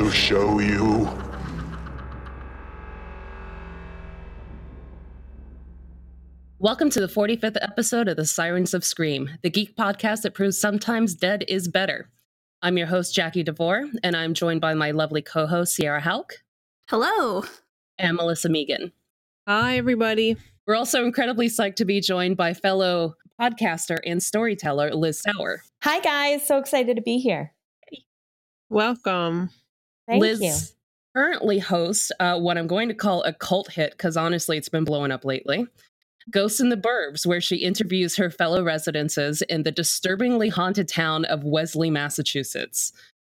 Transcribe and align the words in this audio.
sights 0.00 0.12
to 0.12 0.16
show 0.16 0.58
you. 0.58 1.08
Welcome 6.58 6.90
to 6.90 7.00
the 7.00 7.06
45th 7.06 7.56
episode 7.62 8.08
of 8.08 8.16
the 8.16 8.26
Sirens 8.26 8.74
of 8.74 8.84
Scream, 8.84 9.30
the 9.42 9.50
geek 9.50 9.76
podcast 9.76 10.22
that 10.22 10.34
proves 10.34 10.60
sometimes 10.60 11.14
dead 11.14 11.44
is 11.48 11.68
better. 11.68 12.10
I'm 12.62 12.76
your 12.76 12.86
host, 12.86 13.14
Jackie 13.14 13.42
DeVore, 13.42 13.86
and 14.02 14.14
I'm 14.14 14.34
joined 14.34 14.60
by 14.60 14.74
my 14.74 14.90
lovely 14.90 15.22
co 15.22 15.46
host, 15.46 15.74
Sierra 15.74 16.00
Hauk. 16.00 16.34
Hello. 16.90 17.44
And 17.98 18.16
Melissa 18.16 18.50
Megan. 18.50 18.92
Hi, 19.48 19.78
everybody. 19.78 20.36
We're 20.66 20.76
also 20.76 21.04
incredibly 21.04 21.48
psyched 21.48 21.76
to 21.76 21.86
be 21.86 22.00
joined 22.00 22.36
by 22.36 22.52
fellow 22.52 23.14
podcaster 23.40 23.96
and 24.04 24.22
storyteller, 24.22 24.94
Liz 24.94 25.22
Sauer. 25.22 25.62
Hi, 25.82 26.00
guys. 26.00 26.46
So 26.46 26.58
excited 26.58 26.96
to 26.96 27.02
be 27.02 27.18
here. 27.18 27.54
Welcome. 28.68 29.50
Thank 30.10 30.20
Liz 30.22 30.40
you. 30.42 30.54
currently 31.20 31.58
hosts 31.58 32.12
uh, 32.20 32.38
what 32.38 32.58
I'm 32.58 32.66
going 32.66 32.88
to 32.88 32.94
call 32.94 33.22
a 33.22 33.32
cult 33.32 33.72
hit 33.72 33.92
because 33.92 34.16
honestly, 34.16 34.56
it's 34.58 34.68
been 34.68 34.84
blowing 34.84 35.10
up 35.10 35.24
lately. 35.24 35.66
Ghosts 36.30 36.60
in 36.60 36.68
the 36.68 36.76
Burbs, 36.76 37.24
where 37.26 37.40
she 37.40 37.56
interviews 37.56 38.16
her 38.16 38.30
fellow 38.30 38.62
residents 38.62 39.16
in 39.16 39.62
the 39.62 39.72
disturbingly 39.72 40.48
haunted 40.50 40.86
town 40.86 41.24
of 41.24 41.42
Wellesley, 41.44 41.90
Massachusetts, 41.90 42.92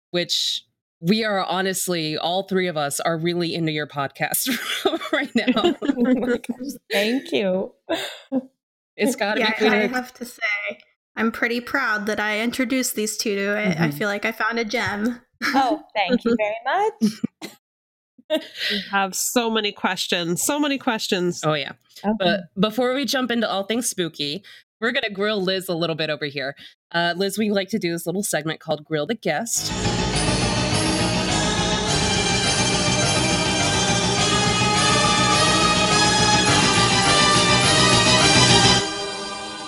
which 0.10 0.64
we 1.00 1.24
are 1.24 1.44
honestly, 1.46 2.18
all 2.18 2.44
three 2.44 2.68
of 2.68 2.78
us 2.78 3.00
are 3.00 3.18
really 3.18 3.56
into 3.56 3.72
your 3.72 3.88
podcast 3.88 4.50
right 5.14 5.30
now. 5.36 5.54
Oh 5.56 6.38
Thank 6.92 7.32
you. 7.32 7.74
It's 8.98 9.16
got 9.16 9.36
to 9.36 9.40
yeah, 9.42 9.60
be 9.60 9.68
I 9.68 9.88
have 9.88 10.14
to 10.16 10.26
say, 10.26 10.42
I'm 11.16 11.32
pretty 11.32 11.62
proud 11.62 12.06
that 12.08 12.20
I 12.20 12.42
introduced 12.42 12.96
these 12.96 13.16
two 13.18 13.36
to 13.36 13.58
it. 13.58 13.80
I 13.80 13.88
Mhm. 13.88 13.94
feel 13.94 14.08
like 14.10 14.26
I 14.26 14.32
found 14.32 14.60
a 14.60 14.66
gem. 14.66 15.22
Oh, 15.44 15.82
thank 15.96 16.24
you 16.26 16.36
very 16.38 16.56
much. 18.32 18.42
We 18.72 18.80
have 18.92 19.14
so 19.16 19.50
many 19.50 19.72
questions. 19.72 20.42
So 20.42 20.60
many 20.60 20.78
questions. 20.78 21.42
Oh, 21.44 21.54
yeah. 21.54 21.74
Okay. 22.04 22.14
But 22.18 22.40
before 22.60 22.94
we 22.94 23.06
jump 23.06 23.30
into 23.32 23.50
all 23.50 23.64
things 23.64 23.90
spooky, 23.90 24.44
we're 24.80 24.92
going 24.92 25.04
to 25.04 25.12
grill 25.12 25.42
Liz 25.42 25.68
a 25.68 25.76
little 25.76 25.96
bit 25.96 26.10
over 26.10 26.26
here. 26.26 26.56
Uh, 26.92 27.14
Liz, 27.18 27.38
we 27.38 27.52
like 27.52 27.70
to 27.70 27.80
do 27.80 27.92
this 27.92 28.06
little 28.06 28.24
segment 28.24 28.60
called 28.60 28.86
Grill 28.86 29.06
the 29.06 29.16
Guest. 29.16 29.72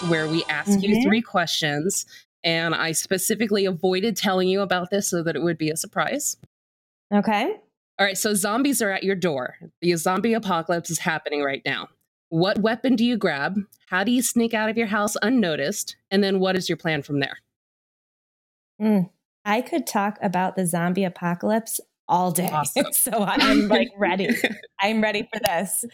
Where 0.09 0.27
we 0.27 0.43
ask 0.49 0.81
you 0.83 0.97
Mhm. 0.97 1.03
three 1.03 1.21
questions, 1.21 2.05
and 2.44 2.75
I 2.75 2.91
specifically 2.91 3.66
avoided 3.66 4.17
telling 4.17 4.47
you 4.49 4.61
about 4.61 4.89
this 4.89 5.09
so 5.09 5.23
that 5.23 5.36
it 5.36 5.44
would 5.44 5.58
be 5.58 5.69
a 5.69 5.77
surprise. 5.77 6.38
okay. 7.13 7.58
All 7.99 8.05
right, 8.08 8.17
so 8.17 8.33
zombies 8.33 8.81
are 8.81 8.89
at 8.89 9.03
your 9.03 9.16
door. 9.16 9.55
The 9.81 9.94
zombie 9.95 10.33
apocalypse 10.33 10.89
is 10.89 10.99
happening 10.99 11.44
right 11.44 11.61
now. 11.64 11.89
What 12.30 12.58
weapon 12.58 12.95
do 12.95 13.05
you 13.05 13.17
grab? 13.17 13.59
How 13.88 14.03
do 14.03 14.11
you 14.11 14.23
sneak 14.23 14.55
out 14.55 14.67
of 14.67 14.77
your 14.77 14.88
house 14.88 15.16
unnoticed? 15.21 15.95
And 16.09 16.23
then 16.23 16.39
what 16.39 16.55
is 16.55 16.67
your 16.67 16.77
plan 16.77 17.03
from 17.03 17.19
there? 17.19 17.38
Mm. 18.81 19.11
I 19.45 19.61
could 19.61 19.86
talk 19.86 20.17
about 20.21 20.55
the 20.55 20.65
zombie 20.65 21.04
apocalypse 21.04 21.80
all 22.08 22.31
day. 22.31 22.49
Awesome. 22.52 22.87
so 22.92 23.11
I'm 23.23 23.67
like 23.67 23.89
ready. 23.98 24.30
I'm 24.81 25.02
ready 25.02 25.27
for 25.31 25.39
this. 25.39 25.86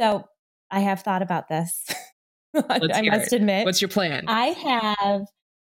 So 0.00 0.24
I 0.70 0.80
have 0.80 1.00
thought 1.00 1.22
about 1.22 1.48
this. 1.48 1.84
I 2.54 3.02
must 3.02 3.32
it. 3.32 3.36
admit. 3.36 3.64
What's 3.64 3.80
your 3.80 3.88
plan? 3.88 4.24
I 4.28 4.46
have. 4.98 5.26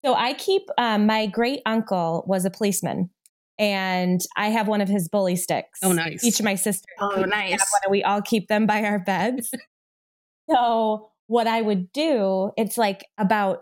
So 0.04 0.14
I 0.14 0.34
keep. 0.34 0.62
Um, 0.78 1.06
my 1.06 1.26
great 1.26 1.60
uncle 1.66 2.24
was 2.26 2.44
a 2.44 2.50
policeman, 2.50 3.10
and 3.58 4.20
I 4.36 4.48
have 4.48 4.68
one 4.68 4.80
of 4.80 4.88
his 4.88 5.08
bully 5.08 5.36
sticks. 5.36 5.80
Oh, 5.82 5.92
nice. 5.92 6.24
Each 6.24 6.40
of 6.40 6.44
my 6.44 6.54
sisters. 6.54 6.86
Oh, 7.00 7.16
have 7.20 7.28
nice. 7.28 7.50
one, 7.50 7.80
and 7.84 7.90
we 7.90 8.02
all 8.02 8.22
keep 8.22 8.48
them 8.48 8.66
by 8.66 8.82
our 8.84 8.98
beds. 8.98 9.52
so 10.50 11.10
what 11.26 11.46
I 11.46 11.60
would 11.60 11.92
do, 11.92 12.50
it's 12.56 12.76
like 12.76 13.04
about 13.18 13.60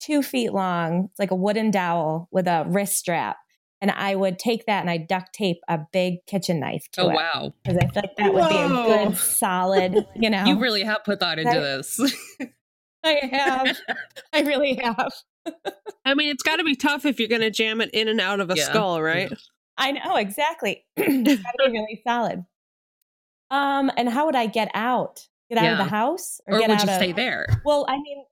two 0.00 0.22
feet 0.22 0.52
long. 0.52 1.08
It's 1.10 1.18
like 1.18 1.30
a 1.30 1.36
wooden 1.36 1.70
dowel 1.70 2.28
with 2.30 2.46
a 2.46 2.64
wrist 2.68 2.98
strap. 2.98 3.36
And 3.80 3.90
I 3.90 4.14
would 4.14 4.38
take 4.38 4.66
that 4.66 4.80
and 4.80 4.88
I 4.88 4.96
duct 4.98 5.34
tape 5.34 5.58
a 5.66 5.80
big 5.92 6.24
kitchen 6.26 6.60
knife 6.60 6.86
to 6.92 7.02
oh, 7.02 7.10
it 7.10 7.14
wow. 7.14 7.52
because 7.64 7.78
I 7.78 7.88
feel 7.88 8.02
like 8.02 8.16
that 8.16 8.32
would 8.32 8.48
be 8.48 8.56
a 8.56 9.08
good, 9.08 9.16
solid, 9.16 10.06
you 10.14 10.30
know. 10.30 10.44
You 10.44 10.60
really 10.60 10.84
have 10.84 11.02
put 11.04 11.18
thought 11.18 11.40
into 11.40 11.50
Right. 11.50 11.60
this. 11.60 12.00
I 13.04 13.28
have. 13.32 13.78
I 14.32 14.42
really 14.42 14.74
have. 14.74 15.12
I 16.04 16.14
mean, 16.14 16.30
it's 16.30 16.42
got 16.42 16.56
to 16.56 16.64
be 16.64 16.74
tough 16.74 17.04
if 17.04 17.18
you're 17.20 17.28
going 17.28 17.40
to 17.42 17.50
jam 17.50 17.80
it 17.80 17.90
in 17.92 18.08
and 18.08 18.20
out 18.20 18.40
of 18.40 18.50
a 18.50 18.54
Yeah. 18.56 18.64
skull, 18.64 19.00
right? 19.02 19.32
I 19.78 19.92
know 19.92 20.16
exactly. 20.16 20.84
it's 20.96 21.42
got 21.42 21.52
to 21.52 21.70
be 21.70 21.72
really 21.78 22.02
solid. 22.06 22.44
Um, 23.50 23.90
and 23.96 24.08
how 24.08 24.26
would 24.26 24.34
I 24.36 24.46
get 24.46 24.70
out? 24.74 25.26
Get 25.50 25.58
out 25.58 25.72
of 25.72 25.78
the 25.78 25.84
house, 25.84 26.40
or 26.46 26.58
get 26.58 26.70
would 26.70 26.78
out 26.78 26.86
you 26.86 26.90
of? 26.90 26.96
stay 26.96 27.12
there? 27.12 27.46
Well, 27.64 27.84
I 27.86 27.96
mean, 27.96 28.24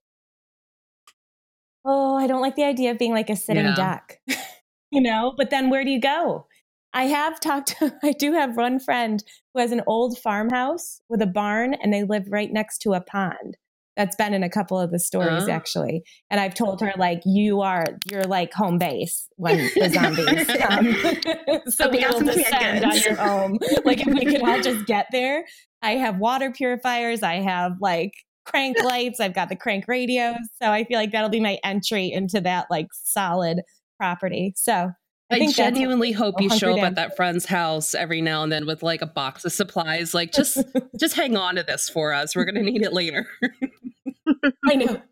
oh, 1.85 2.17
I 2.17 2.27
don't 2.27 2.41
like 2.41 2.57
the 2.57 2.65
idea 2.65 2.91
of 2.93 2.99
being 2.99 3.13
like 3.13 3.29
a 3.29 3.37
sitting 3.37 3.65
Yeah. 3.65 3.75
duck, 3.75 4.19
you 4.91 5.03
know. 5.03 5.35
But 5.37 5.51
then 5.51 5.69
where 5.71 5.85
do 5.85 5.91
you 5.91 6.01
go? 6.01 6.47
I 6.95 7.05
have 7.05 7.39
talked. 7.39 7.77
To, 7.79 7.95
I 8.03 8.13
do 8.13 8.33
have 8.33 8.57
one 8.57 8.81
friend 8.81 9.23
who 9.53 9.61
has 9.61 9.71
an 9.73 9.83
old 9.87 10.19
farmhouse 10.19 11.03
with 11.11 11.21
a 11.21 11.27
barn, 11.27 11.75
and 11.75 11.93
they 11.93 12.05
live 12.05 12.25
right 12.31 12.51
next 12.51 12.79
to 12.83 12.95
a 12.95 13.01
pond. 13.03 13.57
That's 14.01 14.17
been 14.17 14.33
in 14.33 14.43
a 14.43 14.49
couple 14.49 14.81
of 14.81 14.91
the 14.93 14.99
stories 14.99 15.45
Oh. 15.47 15.51
actually, 15.51 16.03
and 16.31 16.41
I've 16.41 16.55
told 16.55 16.81
her 16.81 16.95
like 16.97 17.21
you 17.27 17.61
are 17.61 17.85
you're 18.11 18.25
like 18.25 18.51
home 18.55 18.79
base 18.79 19.29
when 19.37 19.59
the 19.75 19.91
zombies 19.91 20.47
come. 20.57 21.61
so 21.71 21.91
we 21.91 22.07
will 22.07 22.21
descend 22.21 22.83
on 22.83 22.97
your 22.97 23.15
home. 23.17 23.59
Like 23.85 24.01
if 24.01 24.07
we 24.07 24.25
could 24.25 24.41
all 24.43 24.59
just 24.63 24.87
get 24.87 25.09
there. 25.13 25.45
I 25.83 25.97
have 25.97 26.17
water 26.17 26.51
purifiers. 26.51 27.23
I 27.23 27.41
have 27.43 27.73
like 27.83 28.13
crank 28.47 28.83
lights. 28.83 29.21
I've 29.21 29.35
got 29.35 29.51
the 29.51 29.57
crank 29.57 29.85
radios. 29.87 30.37
So 30.63 30.71
I 30.71 30.85
feel 30.85 30.99
like 30.99 31.13
that'll 31.13 31.29
be 31.29 31.39
my 31.41 31.59
entry 31.63 32.11
into 32.11 32.41
that 32.41 32.69
like 32.71 32.87
solid 32.95 33.61
property. 33.99 34.55
So 34.57 34.93
I, 35.31 35.37
I, 35.37 35.39
think 35.39 35.57
that's- 35.57 35.73
genuinely 35.75 36.13
hope 36.13 36.41
you 36.41 36.51
show 36.51 36.77
up 36.77 36.83
at 36.83 36.95
that 36.97 37.17
friend's 37.17 37.47
house 37.47 37.95
every 37.95 38.21
now 38.21 38.43
and 38.43 38.51
then 38.51 38.67
with 38.67 38.83
like 38.83 39.01
a 39.03 39.07
box 39.07 39.45
of 39.45 39.53
supplies. 39.53 40.13
Like, 40.15 40.33
just 40.33 40.59
just 40.99 41.15
hang 41.15 41.37
on 41.37 41.55
to 41.57 41.63
this 41.63 41.89
for 41.89 42.13
us. 42.13 42.35
We're 42.35 42.45
gonna 42.45 42.63
need 42.63 42.83
it 42.83 42.93
later. 42.93 43.27
I 44.69 44.75
know. 44.75 45.03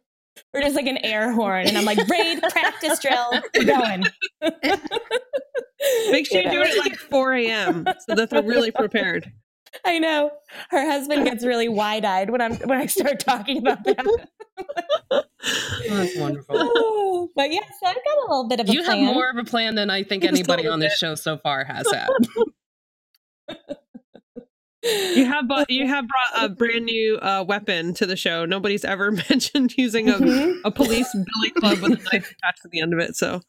Or 0.55 0.61
just 0.61 0.77
like 0.77 0.87
an 0.87 0.99
air 0.99 1.33
horn, 1.33 1.67
and 1.67 1.77
I'm 1.77 1.85
like, 1.85 1.99
raid 2.09 2.41
practice 2.51 2.99
drill, 3.01 3.43
we're 3.55 3.65
going. 3.65 4.05
Make 6.11 6.27
sure 6.27 6.41
you 6.43 6.51
do 6.51 6.63
it 6.63 6.71
at 6.71 6.79
like 6.79 6.97
4 7.11 7.35
a.m. 7.35 7.85
so 8.07 8.15
that 8.15 8.31
they're 8.31 8.43
really 8.43 8.71
prepared. 8.71 9.31
I 9.85 9.99
know. 9.99 10.31
Her 10.71 10.91
husband 10.91 11.27
gets 11.27 11.45
really 11.45 11.69
wide 11.69 12.05
eyed 12.05 12.31
when 12.31 12.41
I'm 12.41 12.55
when 12.61 12.79
I 12.79 12.87
start 12.87 13.21
talking 13.21 13.59
about 13.59 13.85
that. 13.85 14.05
Oh, 15.11 15.23
that's 15.89 16.17
wonderful. 16.17 16.68
But 17.39 17.53
yeah, 17.53 17.61
so 17.81 17.87
I've 17.87 17.95
got 17.95 18.19
a 18.19 18.21
little 18.29 18.49
bit 18.49 18.59
of 18.59 18.69
a 18.69 18.73
You 18.73 18.83
have 18.83 18.99
more 18.99 19.31
of 19.31 19.37
a 19.37 19.45
plan 19.45 19.77
than 19.77 19.91
I 19.91 20.03
think 20.03 20.25
anybody 20.35 20.67
on 20.67 20.81
this 20.81 20.99
show 20.99 21.15
so 21.15 21.39
far 21.39 21.63
has 21.63 21.87
had. 21.89 22.09
You 24.83 25.25
have 25.25 25.47
bought, 25.47 25.71
you 25.71 25.87
have 25.87 26.05
brought 26.09 26.45
a 26.45 26.49
brand 26.55 26.85
new 26.85 27.17
uh, 27.19 27.45
weapon 27.47 27.95
to 27.95 28.07
the 28.07 28.17
show. 28.17 28.45
Nobody's 28.45 28.85
ever 28.85 29.13
mentioned 29.31 29.75
using 29.79 30.09
a, 30.09 30.15
Mhm. 30.15 30.61
a 30.65 30.73
police 30.73 31.09
billy 31.15 31.51
club 31.51 31.79
with 31.81 31.93
a 31.93 32.03
knife 32.13 32.33
attached 32.33 32.63
to 32.63 32.69
the 32.73 32.81
end 32.81 32.93
of 32.93 32.99
it. 32.99 33.15
So 33.15 33.41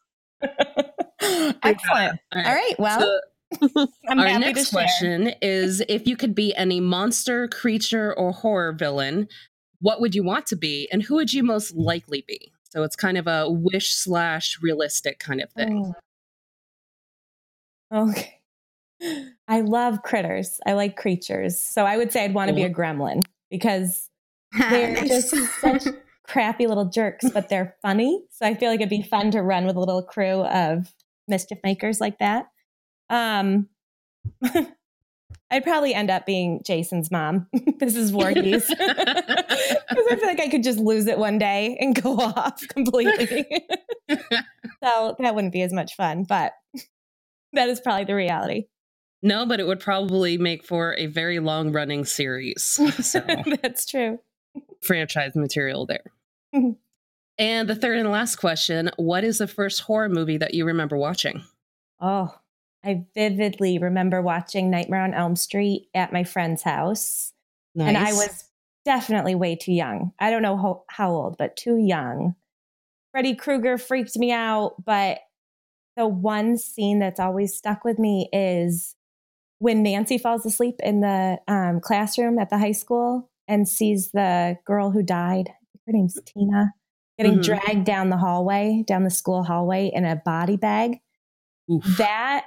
Excellent. 1.20 2.20
All 2.32 2.42
right. 2.42 2.74
Well, 2.78 3.00
So 3.00 3.86
I'm 4.08 4.20
our 4.20 4.26
happy 4.28 4.44
next 4.44 4.70
to 4.70 4.76
question 4.76 5.32
is: 5.42 5.82
If 5.88 6.06
you 6.06 6.16
could 6.16 6.36
be 6.36 6.54
any 6.54 6.78
monster, 6.78 7.48
creature, 7.48 8.14
or 8.16 8.30
horror 8.30 8.72
villain, 8.72 9.26
what 9.80 10.00
would 10.00 10.14
you 10.14 10.22
want 10.22 10.46
to 10.46 10.56
be, 10.56 10.88
and 10.92 11.02
who 11.02 11.16
would 11.16 11.32
you 11.32 11.42
most 11.42 11.74
likely 11.74 12.24
be? 12.28 12.52
So 12.70 12.82
it's 12.82 12.96
kind 12.96 13.18
of 13.18 13.26
a 13.26 13.50
wish 13.50 13.92
slash 13.92 14.58
realistic 14.62 15.18
kind 15.18 15.40
of 15.40 15.50
thing. 15.50 15.92
Oh. 17.92 18.08
Okay. 18.10 18.40
I 19.48 19.62
love 19.62 20.02
critters. 20.02 20.60
I 20.66 20.74
like 20.74 20.96
creatures. 20.96 21.58
So 21.58 21.84
I 21.84 21.96
would 21.96 22.12
say 22.12 22.24
I'd 22.24 22.34
want 22.34 22.48
to 22.48 22.54
be 22.54 22.62
a 22.62 22.70
gremlin 22.70 23.22
because 23.50 24.08
they're 24.70 24.92
Nice. 24.92 25.08
just 25.08 25.34
such 25.60 25.84
crappy 26.28 26.66
little 26.68 26.84
jerks, 26.84 27.28
but 27.30 27.48
they're 27.48 27.74
funny. 27.82 28.22
So 28.30 28.46
I 28.46 28.54
feel 28.54 28.70
like 28.70 28.80
it'd 28.80 28.90
be 28.90 29.02
fun 29.02 29.30
to 29.32 29.42
run 29.42 29.66
with 29.66 29.76
a 29.76 29.80
little 29.80 30.02
crew 30.02 30.42
of 30.44 30.92
mischief 31.26 31.58
makers 31.64 32.00
like 32.00 32.18
that. 32.18 32.46
Um, 33.08 33.68
I'd 35.50 35.64
probably 35.64 35.94
end 35.94 36.10
up 36.10 36.26
being 36.26 36.60
Jason's 36.64 37.10
mom. 37.10 37.48
this 37.80 37.96
is 37.96 38.10
Voorhees. 38.10 38.66
Because 38.68 38.86
I 38.88 40.16
feel 40.16 40.26
like 40.28 40.40
I 40.40 40.48
could 40.48 40.62
just 40.62 40.78
lose 40.78 41.06
it 41.06 41.18
one 41.18 41.38
day 41.38 41.76
and 41.80 42.00
go 42.00 42.14
off 42.20 42.60
completely. 42.68 43.44
so 44.82 45.16
that 45.18 45.34
wouldn't 45.34 45.52
be 45.52 45.62
as 45.62 45.72
much 45.72 45.94
fun, 45.96 46.24
but 46.24 46.52
that 47.52 47.68
is 47.68 47.80
probably 47.80 48.04
the 48.04 48.14
reality. 48.14 48.66
No, 49.22 49.44
but 49.44 49.60
it 49.60 49.66
would 49.66 49.80
probably 49.80 50.38
make 50.38 50.64
for 50.64 50.94
a 50.96 51.06
very 51.06 51.40
long 51.40 51.72
running 51.72 52.04
series. 52.04 52.62
So 53.02 53.20
That's 53.62 53.84
true. 53.84 54.18
franchise 54.80 55.34
material 55.34 55.84
there. 55.86 56.04
Mm-hmm. 56.54 56.72
and 57.38 57.68
the 57.68 57.76
third 57.76 57.98
and 57.98 58.10
last 58.10 58.36
question 58.36 58.90
What 58.96 59.22
is 59.22 59.38
the 59.38 59.46
first 59.46 59.82
horror 59.82 60.08
movie 60.08 60.38
that 60.38 60.52
you 60.54 60.64
remember 60.64 60.96
watching? 60.96 61.44
Oh, 62.00 62.34
I 62.84 63.04
vividly 63.14 63.78
remember 63.78 64.22
watching 64.22 64.70
Nightmare 64.70 65.02
on 65.02 65.14
Elm 65.14 65.36
Street 65.36 65.88
at 65.94 66.12
my 66.12 66.24
friend's 66.24 66.62
house. 66.62 67.32
And 67.78 67.96
I 67.96 68.12
was 68.12 68.44
definitely 68.84 69.34
way 69.34 69.54
too 69.54 69.72
young. 69.72 70.12
I 70.18 70.30
don't 70.30 70.42
know 70.42 70.56
how, 70.56 70.84
how 70.88 71.10
old, 71.12 71.36
but 71.38 71.56
too 71.56 71.76
young. 71.76 72.34
Freddy 73.12 73.34
Krueger 73.34 73.76
freaked 73.78 74.16
me 74.16 74.32
out, 74.32 74.74
but 74.84 75.18
the 75.96 76.06
one 76.06 76.56
scene 76.56 76.98
that's 76.98 77.20
always 77.20 77.54
stuck 77.54 77.84
with 77.84 77.98
me 77.98 78.28
is 78.32 78.94
when 79.58 79.82
Nancy 79.82 80.16
falls 80.16 80.46
asleep 80.46 80.76
in 80.82 81.00
the 81.00 81.38
um, 81.46 81.80
classroom 81.80 82.38
at 82.38 82.50
the 82.50 82.58
high 82.58 82.72
school 82.72 83.30
and 83.46 83.68
sees 83.68 84.10
the 84.12 84.56
girl 84.64 84.90
who 84.90 85.02
died. 85.02 85.50
Her 85.86 85.92
name's 85.92 86.18
Tina, 86.24 86.72
getting 87.18 87.38
Mhm. 87.38 87.44
dragged 87.44 87.84
down 87.84 88.08
the 88.10 88.16
hallway, 88.16 88.84
down 88.86 89.04
the 89.04 89.10
school 89.10 89.42
hallway 89.42 89.90
in 89.92 90.04
a 90.06 90.16
body 90.16 90.56
bag. 90.56 91.00
Oof. 91.70 91.84
That 91.98 92.46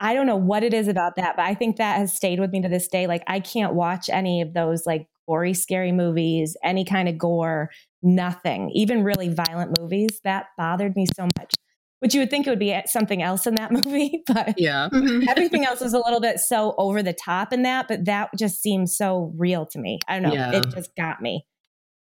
I 0.00 0.12
don't 0.14 0.26
know 0.26 0.36
what 0.36 0.62
it 0.62 0.74
is 0.74 0.88
about 0.88 1.16
that, 1.16 1.36
but 1.36 1.44
I 1.46 1.54
think 1.54 1.76
that 1.76 1.96
has 1.98 2.12
stayed 2.12 2.38
with 2.40 2.50
me 2.52 2.60
to 2.62 2.68
this 2.68 2.88
day. 2.88 3.06
Like 3.06 3.22
I 3.26 3.40
can't 3.40 3.74
watch 3.74 4.08
any 4.10 4.42
of 4.42 4.52
those 4.54 4.84
like 4.86 5.06
gory, 5.26 5.54
scary 5.54 5.92
movies, 5.92 6.56
any 6.62 6.84
kind 6.84 7.08
of 7.08 7.16
gore, 7.18 7.70
nothing, 8.02 8.70
even 8.74 9.02
really 9.04 9.28
violent 9.28 9.78
movies. 9.80 10.20
That 10.24 10.46
bothered 10.58 10.94
me 10.96 11.06
so 11.16 11.24
much. 11.38 11.54
Which 12.00 12.12
you 12.14 12.20
would 12.20 12.28
think 12.28 12.46
it 12.46 12.50
would 12.50 12.58
be 12.58 12.78
something 12.86 13.22
else 13.22 13.46
in 13.46 13.54
that 13.54 13.72
movie, 13.72 14.22
but 14.26 14.54
yeah. 14.60 14.88
Mhm. 14.92 15.26
everything 15.30 15.64
else 15.64 15.80
is 15.80 15.94
a 15.94 15.98
little 15.98 16.20
bit 16.20 16.38
so 16.40 16.74
over 16.76 17.02
the 17.02 17.14
top 17.14 17.54
in 17.54 17.62
that, 17.62 17.88
but 17.88 18.04
that 18.04 18.28
just 18.38 18.60
seems 18.60 18.94
so 18.96 19.32
real 19.38 19.64
to 19.66 19.78
me. 19.78 19.98
I 20.06 20.20
don't 20.20 20.28
know. 20.28 20.34
Yeah. 20.34 20.56
It 20.58 20.66
just 20.74 20.94
got 20.94 21.22
me. 21.22 21.46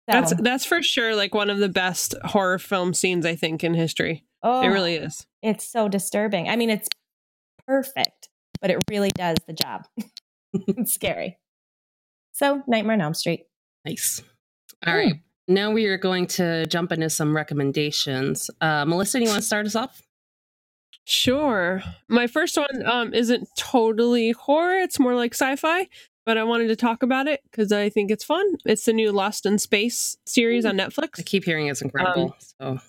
So, 0.08 0.12
That's 0.20 0.34
that's 0.42 0.64
for 0.64 0.80
sure 0.82 1.14
like 1.16 1.34
one 1.34 1.50
of 1.50 1.58
the 1.58 1.68
best 1.68 2.14
horror 2.24 2.58
film 2.60 2.94
scenes 2.94 3.26
I 3.26 3.34
think 3.34 3.62
in 3.64 3.74
history. 3.74 4.24
oh, 4.44 4.62
It 4.62 4.68
really 4.68 4.94
is. 4.94 5.26
it's 5.42 5.68
so 5.68 5.88
disturbing. 5.88 6.48
I 6.48 6.54
mean, 6.56 6.70
it's 6.70 6.88
perfect, 7.70 8.28
but 8.60 8.70
it 8.70 8.78
really 8.90 9.10
does 9.10 9.36
the 9.46 9.52
job. 9.52 9.86
it's 10.52 10.92
scary. 10.92 11.38
So, 12.32 12.62
Nightmare 12.66 12.94
on 12.94 13.00
Elm 13.00 13.14
Street. 13.14 13.44
Nice. 13.84 14.22
All 14.84 14.94
right. 14.94 15.14
Now 15.46 15.70
we 15.70 15.86
are 15.86 15.98
going 15.98 16.26
to 16.28 16.66
jump 16.66 16.90
into 16.90 17.10
some 17.10 17.34
recommendations. 17.34 18.50
Uh, 18.60 18.84
Melissa, 18.84 19.18
do 19.18 19.24
you 19.24 19.30
want 19.30 19.40
to 19.40 19.46
start 19.46 19.66
us 19.66 19.76
off? 19.76 20.02
Sure. 21.04 21.82
My 22.08 22.26
first 22.26 22.56
one 22.56 22.86
um, 22.86 23.14
isn't 23.14 23.48
totally 23.56 24.32
horror, 24.32 24.78
it's 24.78 24.98
more 24.98 25.14
like 25.14 25.34
sci 25.34 25.56
fi, 25.56 25.88
but 26.26 26.38
I 26.38 26.44
wanted 26.44 26.68
to 26.68 26.76
talk 26.76 27.02
about 27.02 27.26
it 27.26 27.40
because 27.50 27.72
I 27.72 27.88
think 27.88 28.10
it's 28.10 28.24
fun. 28.24 28.46
It's 28.64 28.84
the 28.84 28.92
new 28.92 29.12
Lost 29.12 29.46
in 29.46 29.58
Space 29.58 30.16
series 30.26 30.64
on 30.64 30.76
Netflix. 30.76 31.18
I 31.18 31.22
keep 31.22 31.44
hearing 31.44 31.68
it's 31.68 31.82
incredible. 31.82 32.36
so 32.60 32.80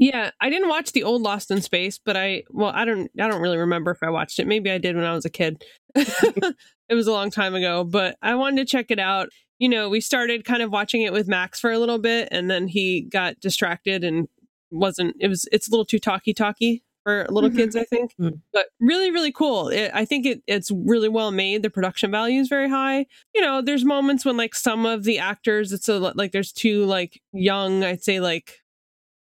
Yeah, 0.00 0.30
I 0.40 0.48
didn't 0.48 0.70
watch 0.70 0.92
the 0.92 1.02
old 1.04 1.20
Lost 1.20 1.50
in 1.50 1.60
Space, 1.60 2.00
but 2.02 2.16
I 2.16 2.44
well, 2.50 2.72
I 2.74 2.84
don't 2.86 3.10
I 3.20 3.28
don't 3.28 3.42
really 3.42 3.58
remember 3.58 3.90
if 3.90 4.02
I 4.02 4.08
watched 4.10 4.38
it. 4.38 4.46
Maybe 4.46 4.70
I 4.70 4.78
did 4.78 4.96
when 4.96 5.04
I 5.04 5.12
was 5.14 5.26
a 5.26 5.30
kid. 5.30 5.62
it 5.94 6.54
was 6.94 7.06
a 7.06 7.12
long 7.12 7.30
time 7.30 7.54
ago, 7.54 7.84
but 7.84 8.16
I 8.22 8.34
wanted 8.34 8.66
to 8.66 8.70
check 8.70 8.86
it 8.90 8.98
out. 8.98 9.28
You 9.58 9.68
know, 9.68 9.90
we 9.90 10.00
started 10.00 10.46
kind 10.46 10.62
of 10.62 10.72
watching 10.72 11.02
it 11.02 11.12
with 11.12 11.28
Max 11.28 11.60
for 11.60 11.70
a 11.70 11.78
little 11.78 11.98
bit 11.98 12.28
and 12.32 12.50
then 12.50 12.66
he 12.66 13.02
got 13.02 13.38
distracted 13.40 14.02
and 14.02 14.26
wasn't 14.70 15.16
it 15.20 15.28
was 15.28 15.46
it's 15.52 15.68
a 15.68 15.70
little 15.70 15.84
too 15.84 15.98
talky 15.98 16.32
talky 16.32 16.82
for 17.02 17.26
little 17.28 17.50
Mhm. 17.50 17.56
kids, 17.56 17.76
I 17.76 17.84
think. 17.84 18.12
Mhm. 18.18 18.40
But 18.54 18.68
really 18.80 19.10
really 19.10 19.32
cool. 19.32 19.68
It, 19.68 19.90
I 19.92 20.06
think 20.06 20.24
it 20.24 20.42
it's 20.46 20.70
really 20.70 21.10
well 21.10 21.30
made. 21.30 21.62
The 21.62 21.68
production 21.68 22.10
value 22.10 22.40
is 22.40 22.48
very 22.48 22.70
high. 22.70 23.04
You 23.34 23.42
know, 23.42 23.60
there's 23.60 23.84
moments 23.84 24.24
when 24.24 24.38
like 24.38 24.54
some 24.54 24.86
of 24.86 25.04
the 25.04 25.18
actors 25.18 25.72
it's 25.74 25.90
a 25.90 25.98
like 25.98 26.32
there's 26.32 26.52
two 26.52 26.86
like 26.86 27.20
young, 27.34 27.84
I'd 27.84 28.02
say 28.02 28.18
like 28.20 28.59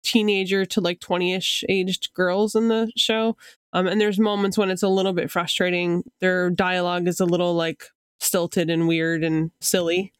teenager 0.06 0.64
to 0.64 0.80
like 0.80 1.00
20ish 1.00 1.64
aged 1.68 2.14
girls 2.14 2.54
in 2.54 2.68
the 2.68 2.90
show. 2.96 3.36
Um, 3.72 3.86
and 3.86 4.00
there's 4.00 4.18
moments 4.18 4.56
when 4.56 4.70
it's 4.70 4.82
a 4.82 4.88
little 4.88 5.12
bit 5.12 5.30
frustrating. 5.30 6.04
Their 6.20 6.50
dialogue 6.50 7.08
is 7.08 7.20
a 7.20 7.26
little 7.26 7.54
like 7.54 7.84
stilted 8.20 8.70
and 8.70 8.88
weird 8.88 9.24
and 9.24 9.50
silly. 9.60 10.12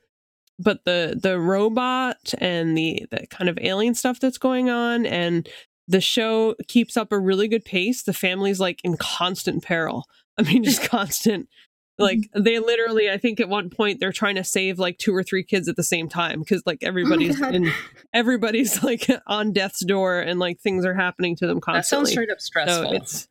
But 0.58 0.84
the 0.84 1.18
the 1.20 1.38
robot 1.38 2.34
and 2.38 2.76
the 2.76 3.06
the 3.10 3.26
kind 3.28 3.48
of 3.48 3.58
alien 3.60 3.94
stuff 3.94 4.20
that's 4.20 4.38
going 4.38 4.70
on 4.70 5.06
and 5.06 5.48
the 5.88 6.00
show 6.00 6.56
keeps 6.66 6.96
up 6.96 7.12
a 7.12 7.18
really 7.18 7.46
good 7.46 7.64
pace. 7.64 8.02
The 8.02 8.12
family's 8.12 8.58
like 8.58 8.80
in 8.82 8.96
constant 8.96 9.62
peril. 9.62 10.04
I 10.38 10.42
mean 10.42 10.64
just 10.64 10.82
constant 10.90 11.48
like 11.98 12.31
they 12.34 12.58
literally 12.58 13.10
i 13.10 13.16
think 13.16 13.40
at 13.40 13.48
one 13.48 13.70
point 13.70 14.00
they're 14.00 14.12
trying 14.12 14.34
to 14.34 14.44
save 14.44 14.78
like 14.78 14.98
two 14.98 15.14
or 15.14 15.22
three 15.22 15.43
kids 15.43 15.69
at 15.69 15.76
the 15.76 15.82
same 15.82 16.08
time 16.08 16.40
because 16.40 16.62
like 16.66 16.78
everybody's 16.82 17.38
God. 17.38 17.54
in 17.54 17.72
everybody's 18.12 18.82
like 18.82 19.06
on 19.26 19.52
death's 19.52 19.84
door 19.84 20.20
and 20.20 20.38
like 20.38 20.60
things 20.60 20.84
are 20.84 20.94
happening 20.94 21.37
to 21.37 21.46
them 21.46 21.60
constantly. 21.60 21.81
that 21.81 22.06
sounds 22.06 22.10
straight 22.10 22.31
up 22.31 22.40
stressful. 22.40 22.90
so 22.90 22.93
it's 22.93 23.28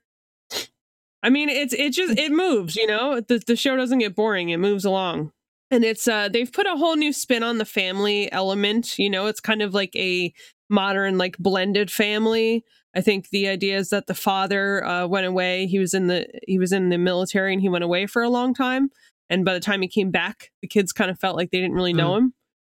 i 1.23 1.29
mean 1.29 1.49
it's 1.49 1.73
it 1.73 1.91
just 1.91 2.17
it 2.17 2.31
moves 2.31 2.75
you 2.75 2.87
know 2.87 3.19
the, 3.19 3.41
the 3.45 3.55
show 3.55 3.75
doesn't 3.75 3.99
get 3.99 4.15
boring 4.15 4.49
it 4.49 4.57
moves 4.57 4.85
along 4.85 5.31
and 5.71 5.83
it's 5.83 6.07
uh 6.07 6.29
they've 6.29 6.51
put 6.51 6.67
a 6.67 6.77
whole 6.77 6.95
new 6.95 7.13
spin 7.13 7.43
on 7.43 7.57
the 7.57 7.65
family 7.65 8.31
element 8.31 8.97
you 8.97 9.09
know 9.09 9.27
it's 9.27 9.39
kind 9.39 9.61
of 9.61 9.73
like 9.73 9.95
a 9.95 10.33
modern 10.69 11.17
like 11.17 11.37
blended 11.37 11.91
family 11.91 12.63
i 12.95 13.01
think 13.01 13.29
the 13.29 13.47
idea 13.47 13.77
is 13.77 13.89
that 13.89 14.07
the 14.07 14.13
father 14.13 14.83
uh, 14.85 15.05
went 15.07 15.25
away. 15.25 15.67
He 15.67 15.79
was 15.79 15.93
in 15.93 16.07
the 16.07 16.27
he 16.47 16.57
was 16.59 16.71
in 16.71 16.89
the 16.89 16.97
military 16.97 17.53
and 17.53 17.61
he 17.61 17.69
went 17.69 17.83
away 17.83 18.07
for 18.07 18.21
a 18.23 18.29
long 18.29 18.53
time. 18.53 18.89
And 19.29 19.43
by 19.43 19.53
the 19.53 19.59
time 19.59 19.81
he 19.81 19.87
came 19.87 20.11
back 20.11 20.51
the 20.61 20.67
kids 20.67 20.91
kind 20.93 21.11
of 21.11 21.19
felt 21.19 21.35
like 21.35 21.51
they 21.51 21.59
didn't 21.59 21.75
really 21.75 21.93
know 21.93 22.15
him. 22.15 22.33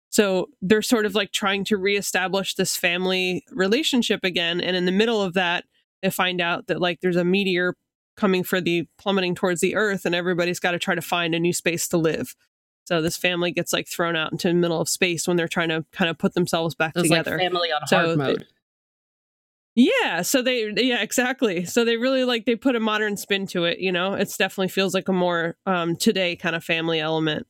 So 0.10 0.48
they're 0.62 0.82
sort 0.82 1.06
of 1.06 1.14
like 1.16 1.32
trying 1.32 1.64
to 1.66 1.78
reestablish 1.78 2.56
this 2.56 2.76
family 2.76 3.44
relationship 3.52 4.22
again. 4.24 4.62
And 4.62 4.76
in 4.76 4.86
the 4.86 4.92
middle 4.92 5.22
of 5.22 5.34
that 5.34 5.66
they 6.02 6.10
find 6.10 6.40
out 6.42 6.68
that 6.68 6.80
like 6.82 7.02
there's 7.02 7.16
a 7.18 7.24
meteor 7.26 7.76
coming 8.16 8.44
for 8.44 8.60
the 8.62 8.88
plummeting 8.98 9.36
towards 9.36 9.62
the 9.62 9.76
earth 9.76 10.06
and 10.06 10.16
everybody's 10.16 10.60
got 10.60 10.72
to 10.72 10.80
try 10.80 10.96
to 10.96 11.02
find 11.02 11.36
a 11.36 11.40
new 11.40 11.54
space 11.54 11.88
to 11.90 11.98
live. 11.98 12.34
So 12.86 13.02
this 13.02 13.18
family 13.18 13.52
gets 13.52 13.74
like 13.74 13.88
thrown 13.88 14.16
out 14.16 14.32
into 14.32 14.48
the 14.48 14.54
middle 14.54 14.80
of 14.80 14.88
space 14.90 15.28
when 15.28 15.36
they're 15.38 15.48
trying 15.50 15.70
to 15.70 15.86
kind 15.92 16.10
of 16.10 16.18
put 16.18 16.34
themselves 16.34 16.74
back 16.74 16.94
It's 16.96 17.10
like 17.10 17.20
together. 17.26 17.38
family 17.38 17.70
on 17.72 17.86
So 17.88 17.98
hard 17.98 18.10
they- 18.12 18.16
mode. 18.16 18.46
Yeah 19.78 20.24
so 20.24 20.42
they 20.42 20.74
yeah 20.76 21.02
exactly. 21.02 21.64
So 21.64 21.86
they 21.86 21.98
really 21.98 22.24
like 22.24 22.46
they 22.46 22.56
put 22.56 22.76
a 22.76 22.80
modern 22.80 23.16
spin 23.16 23.46
to 23.48 23.64
it 23.66 23.80
you 23.80 23.92
know? 23.92 24.16
It's 24.16 24.36
definitely 24.36 24.70
feels 24.70 24.94
like 24.94 25.08
a 25.08 25.14
more 25.14 25.56
um 25.68 25.96
today 25.96 26.36
kind 26.36 26.56
of 26.56 26.64
family 26.64 27.00
element. 27.00 27.46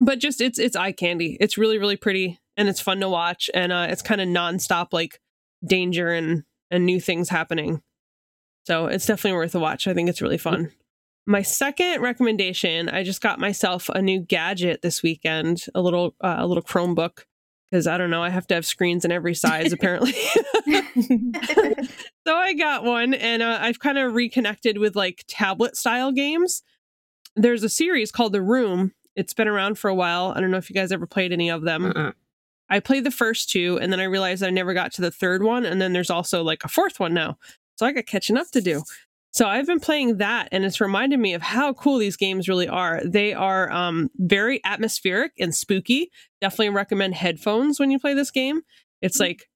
But 0.00 0.18
just 0.18 0.40
it's 0.42 0.58
it's 0.58 0.76
eye 0.76 0.92
candy. 0.92 1.38
It's 1.40 1.56
really 1.58 1.78
really 1.78 1.96
pretty 1.96 2.38
and 2.58 2.68
it's 2.68 2.80
fun 2.80 3.00
to 3.00 3.08
watch 3.08 3.50
and 3.54 3.72
uh 3.72 3.86
it's 3.88 4.02
kind 4.02 4.20
of 4.20 4.28
nonstop 4.28 4.88
like 4.92 5.18
danger 5.66 6.10
and 6.10 6.44
and 6.70 6.84
new 6.84 7.00
things 7.00 7.30
happening. 7.30 7.82
So 8.66 8.86
it's 8.86 9.06
definitely 9.06 9.38
worth 9.38 9.54
a 9.54 9.58
watch. 9.58 9.88
I 9.88 9.94
think 9.94 10.08
it's 10.10 10.22
really 10.22 10.38
fun. 10.38 10.70
My 11.24 11.42
second 11.42 12.02
recommendation 12.02 12.88
i 12.88 13.02
just 13.02 13.22
got 13.22 13.38
myself 13.38 13.88
a 13.88 14.02
new 14.02 14.20
gadget 14.20 14.82
this 14.82 15.02
weekend 15.02 15.64
a 15.74 15.80
little 15.80 16.16
uh, 16.20 16.36
a 16.38 16.46
little 16.46 16.62
chromebook 16.62 17.24
because 17.72 17.88
i 17.88 17.98
don't 17.98 18.10
know 18.10 18.22
i 18.22 18.28
have 18.28 18.46
to 18.46 18.54
have 18.54 18.64
screens 18.64 19.04
in 19.04 19.10
every 19.10 19.34
size 19.34 19.72
apparently 19.72 20.12
so 22.26 22.34
I 22.34 22.54
got 22.54 22.84
one, 22.84 23.14
and 23.14 23.42
uh, 23.42 23.58
I've 23.60 23.78
kind 23.78 23.98
of 23.98 24.14
reconnected 24.14 24.78
with 24.78 24.96
like 24.96 25.24
tablet 25.28 25.76
style 25.76 26.12
games. 26.12 26.62
There's 27.36 27.62
a 27.62 27.68
series 27.68 28.12
called 28.12 28.32
The 28.32 28.42
Room. 28.42 28.92
It's 29.16 29.34
been 29.34 29.48
around 29.48 29.78
for 29.78 29.88
a 29.88 29.94
while. 29.94 30.32
I 30.34 30.40
don't 30.40 30.50
know 30.50 30.56
if 30.56 30.70
you 30.70 30.74
guys 30.74 30.92
ever 30.92 31.06
played 31.06 31.32
any 31.32 31.50
of 31.50 31.62
them. 31.62 31.86
Uh-uh. 31.86 32.12
I 32.68 32.80
played 32.80 33.04
the 33.04 33.10
first 33.10 33.50
two, 33.50 33.78
and 33.80 33.92
then 33.92 34.00
I 34.00 34.04
realized 34.04 34.42
I 34.42 34.50
never 34.50 34.72
got 34.72 34.92
to 34.94 35.02
the 35.02 35.10
third 35.10 35.42
one, 35.42 35.66
and 35.66 35.80
then 35.80 35.92
there's 35.92 36.10
also 36.10 36.42
like 36.42 36.64
a 36.64 36.68
fourth 36.68 36.98
one 36.98 37.12
now. 37.12 37.38
So 37.76 37.86
I 37.86 37.92
got 37.92 38.06
catching 38.06 38.38
up 38.38 38.50
to 38.52 38.60
do. 38.60 38.82
So 39.32 39.46
I've 39.46 39.66
been 39.66 39.80
playing 39.80 40.18
that, 40.18 40.48
and 40.52 40.62
it's 40.64 40.78
reminded 40.80 41.18
me 41.18 41.32
of 41.32 41.40
how 41.40 41.72
cool 41.72 41.96
these 41.98 42.16
games 42.18 42.48
really 42.48 42.68
are. 42.68 43.00
They 43.02 43.32
are 43.32 43.72
um, 43.72 44.10
very 44.16 44.60
atmospheric 44.62 45.32
and 45.38 45.54
spooky. 45.54 46.10
Definitely 46.42 46.68
recommend 46.70 47.14
headphones 47.14 47.80
when 47.80 47.90
you 47.90 47.98
play 47.98 48.12
this 48.12 48.30
game. 48.30 48.60
It's 49.00 49.18
like 49.18 49.48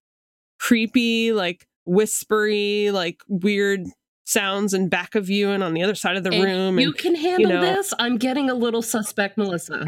creepy, 0.58 1.32
like 1.32 1.66
whispery, 1.84 2.90
like 2.90 3.18
weird 3.28 3.80
sounds 4.24 4.72
in 4.74 4.88
back 4.88 5.14
of 5.14 5.28
you 5.28 5.50
and 5.50 5.62
on 5.62 5.74
the 5.74 5.82
other 5.82 5.94
side 5.94 6.16
of 6.16 6.24
the 6.24 6.30
And 6.32 6.42
room. 6.44 6.78
you 6.80 6.88
And 6.88 6.98
can 6.98 7.14
handle 7.14 7.48
know- 7.52 7.60
this. 7.60 7.92
I'm 7.98 8.16
getting 8.16 8.48
a 8.50 8.54
little 8.54 8.82
suspect, 8.82 9.36
Melissa. 9.38 9.86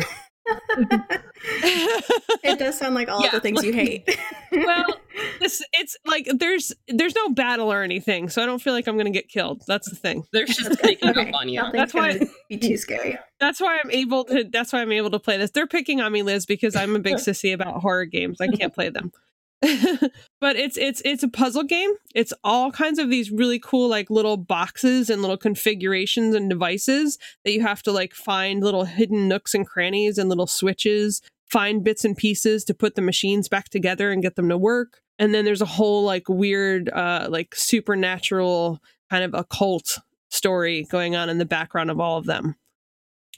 It 2.43 2.59
does 2.59 2.78
sound 2.78 2.95
like 2.95 3.09
all 3.09 3.23
Yeah, 3.23 3.31
the 3.31 3.40
things 3.40 3.62
you 3.64 3.73
hate. 3.73 4.09
well, 4.52 4.85
this 5.40 5.62
it's 5.73 5.97
like 6.07 6.28
there's 6.35 6.73
there's 6.88 7.14
no 7.14 7.31
battle 7.31 7.73
or 7.73 7.83
anything, 7.83 8.28
so 8.28 8.43
I 8.43 8.47
don't 8.47 8.61
feel 8.61 8.73
like 8.73 8.87
I'm 8.87 8.97
gonna 8.97 9.11
get 9.11 9.28
killed. 9.28 9.62
That's 9.67 9.88
the 9.88 9.97
thing. 9.97 10.25
They're 10.33 10.47
just 10.47 10.81
picking 10.81 11.09
Okay, 11.11 11.28
up 11.28 11.35
on 11.35 11.49
you. 11.49 11.62
That's 11.73 11.95
why- 11.95 12.21
be 12.49 12.57
too 12.57 12.76
scary. 12.78 13.19
That's 13.40 13.61
why 13.61 13.78
I'm 13.83 13.90
able 13.90 14.25
to. 14.25 14.45
That's 14.45 14.73
why 14.73 14.81
I'm 14.83 14.93
able 14.93 15.11
to 15.11 15.19
play 15.19 15.37
this. 15.37 15.50
They're 15.50 15.67
picking 15.67 16.00
on 16.00 16.12
me, 16.12 16.23
Liz, 16.23 16.47
because 16.47 16.75
I'm 16.76 16.97
a 16.97 16.99
big 16.99 17.14
sissy 17.17 17.52
about 17.52 17.81
horror 17.83 18.05
games. 18.05 18.40
I 18.40 18.49
can't 18.49 18.75
play 18.75 18.88
them. 18.88 19.12
but 20.41 20.55
it's 20.55 20.77
it's 20.77 21.03
it's 21.05 21.25
a 21.25 21.29
puzzle 21.29 21.65
game. 21.65 21.91
It's 22.15 22.33
all 22.45 22.71
kinds 22.71 23.00
of 23.00 23.11
these 23.11 23.33
really 23.33 23.59
cool 23.59 23.88
like 23.88 24.09
little 24.09 24.37
boxes 24.37 25.11
and 25.11 25.21
little 25.21 25.37
configurations 25.37 26.35
and 26.37 26.49
devices 26.49 27.19
that 27.45 27.53
you 27.53 27.62
have 27.62 27.83
to 27.83 27.93
like 27.93 28.15
find 28.15 28.62
little 28.62 28.85
hidden 28.85 29.27
nooks 29.27 29.55
and 29.55 29.67
crannies 29.67 30.17
and 30.17 30.29
little 30.29 30.47
switches, 30.47 31.23
find 31.50 31.83
bits 31.83 32.05
and 32.05 32.17
pieces 32.17 32.65
to 32.65 32.75
put 32.75 32.95
the 32.95 33.03
machines 33.03 33.49
back 33.49 33.69
together 33.69 34.12
and 34.12 34.23
get 34.23 34.37
them 34.37 34.49
to 34.49 34.57
work. 34.57 35.00
And 35.19 35.35
then 35.35 35.45
there's 35.45 35.62
a 35.62 35.67
whole 35.67 36.05
like 36.05 36.29
weird 36.29 36.88
uh 36.91 37.27
like 37.29 37.57
supernatural 37.57 38.81
kind 39.11 39.25
of 39.25 39.35
occult 39.35 39.99
story 40.31 40.85
going 40.85 41.17
on 41.17 41.29
in 41.29 41.38
the 41.38 41.45
background 41.45 41.91
of 41.91 41.99
all 41.99 42.17
of 42.17 42.27
them. 42.27 42.55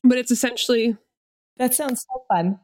But 0.04 0.18
it's 0.18 0.30
essentially 0.30 0.98
That 1.56 1.72
sounds 1.72 2.04
so 2.06 2.24
fun. 2.28 2.58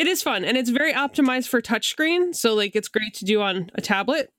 It 0.00 0.06
is 0.06 0.22
fun 0.22 0.44
and 0.46 0.56
it's 0.56 0.70
very 0.70 0.94
optimized 0.94 1.48
for 1.48 1.60
touchscreen, 1.60 2.34
so 2.34 2.54
like 2.54 2.74
it's 2.74 2.88
great 2.88 3.12
to 3.14 3.26
do 3.26 3.42
on 3.42 3.70
a 3.74 3.82
tablet. 3.82 4.32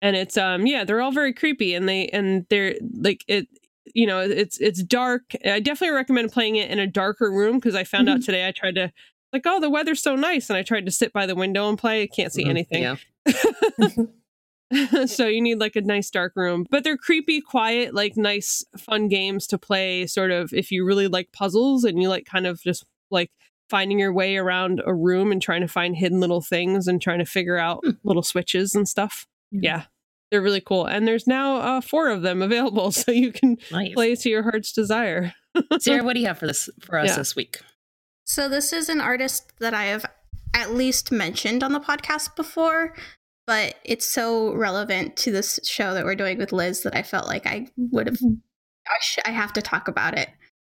And 0.00 0.16
it's 0.16 0.38
um 0.38 0.66
yeah, 0.66 0.84
they're 0.84 1.02
all 1.02 1.12
very 1.12 1.34
creepy 1.34 1.74
and 1.74 1.86
they 1.86 2.08
and 2.08 2.46
they're 2.48 2.76
like 2.94 3.22
it 3.28 3.46
you 3.94 4.06
know, 4.06 4.20
it's 4.20 4.58
it's 4.58 4.82
dark. 4.82 5.22
I 5.44 5.60
definitely 5.60 5.94
recommend 5.96 6.32
playing 6.32 6.56
it 6.56 6.70
in 6.70 6.78
a 6.78 6.86
darker 6.86 7.30
room 7.30 7.56
because 7.56 7.74
I 7.74 7.84
found 7.84 8.08
out 8.08 8.22
today 8.22 8.48
I 8.48 8.52
tried 8.52 8.76
to 8.76 8.90
like 9.34 9.42
oh 9.44 9.60
the 9.60 9.68
weather's 9.68 10.02
so 10.02 10.16
nice 10.16 10.48
and 10.48 10.56
I 10.56 10.62
tried 10.62 10.86
to 10.86 10.92
sit 10.92 11.12
by 11.12 11.26
the 11.26 11.34
window 11.34 11.68
and 11.68 11.78
play. 11.78 12.02
I 12.02 12.06
can't 12.06 12.32
see 12.32 12.44
Mhm, 12.44 12.50
anything. 12.50 12.82
Yeah. 12.82 12.96
so 15.06 15.26
you 15.26 15.42
need 15.42 15.58
like 15.58 15.74
a 15.76 15.80
nice 15.80 16.10
dark 16.10 16.32
room 16.36 16.64
but 16.70 16.84
they're 16.84 16.96
creepy 16.96 17.40
quiet 17.40 17.92
like 17.92 18.16
nice 18.16 18.64
fun 18.78 19.08
games 19.08 19.46
to 19.48 19.58
play 19.58 20.06
sort 20.06 20.30
of 20.30 20.52
if 20.52 20.70
you 20.70 20.84
really 20.84 21.08
like 21.08 21.32
puzzles 21.32 21.82
and 21.82 22.00
you 22.00 22.08
like 22.08 22.24
kind 22.24 22.46
of 22.46 22.62
just 22.62 22.84
like 23.10 23.30
finding 23.70 23.98
your 23.98 24.12
way 24.12 24.36
around 24.36 24.82
a 24.84 24.92
room 24.94 25.30
and 25.32 25.40
trying 25.40 25.60
to 25.62 25.68
find 25.68 25.96
hidden 25.96 26.20
little 26.20 26.40
things 26.42 26.86
and 26.88 27.00
trying 27.00 27.20
to 27.20 27.24
figure 27.24 27.56
out 27.56 27.80
Hmm. 27.84 27.90
little 28.04 28.22
switches 28.22 28.74
and 28.74 28.88
stuff 28.88 29.26
Mhm. 29.54 29.60
yeah 29.62 29.84
they're 30.30 30.42
really 30.42 30.60
cool 30.60 30.86
and 30.86 31.08
there's 31.08 31.26
now 31.26 31.56
uh, 31.56 31.80
four 31.80 32.08
of 32.08 32.22
them 32.22 32.42
available 32.42 32.90
so 33.00 33.10
you 33.12 33.32
can 33.32 33.56
Nice. 33.72 33.94
play 33.94 34.14
to 34.16 34.28
your 34.28 34.42
heart's 34.42 34.72
desire 34.72 35.32
Sarah, 35.80 36.04
what 36.04 36.14
do 36.14 36.20
you 36.20 36.26
have 36.26 36.38
for 36.38 36.46
this 36.46 36.68
for 36.80 36.98
us 36.98 37.08
Yeah. 37.08 37.16
this 37.16 37.34
week? 37.34 37.60
So 38.24 38.48
this 38.48 38.72
is 38.72 38.88
an 38.88 39.00
artist 39.00 39.52
that 39.58 39.74
I 39.74 39.84
have 39.86 40.06
at 40.54 40.72
least 40.74 41.10
mentioned 41.10 41.64
on 41.64 41.72
the 41.72 41.80
podcast 41.80 42.36
before, 42.36 42.94
but 43.48 43.74
it's 43.84 44.06
so 44.06 44.54
relevant 44.54 45.16
to 45.16 45.32
this 45.32 45.58
show 45.64 45.92
that 45.94 46.04
we're 46.04 46.14
doing 46.14 46.38
with 46.38 46.52
Liz 46.52 46.82
that 46.82 46.94
I 46.94 47.02
felt 47.02 47.26
like 47.26 47.46
I 47.46 47.66
would 47.76 48.06
have 48.06 48.18
I, 48.86 48.96
sh- 49.00 49.18
I 49.24 49.30
have 49.32 49.52
to 49.54 49.62
talk 49.62 49.88
about 49.88 50.16
it. 50.16 50.28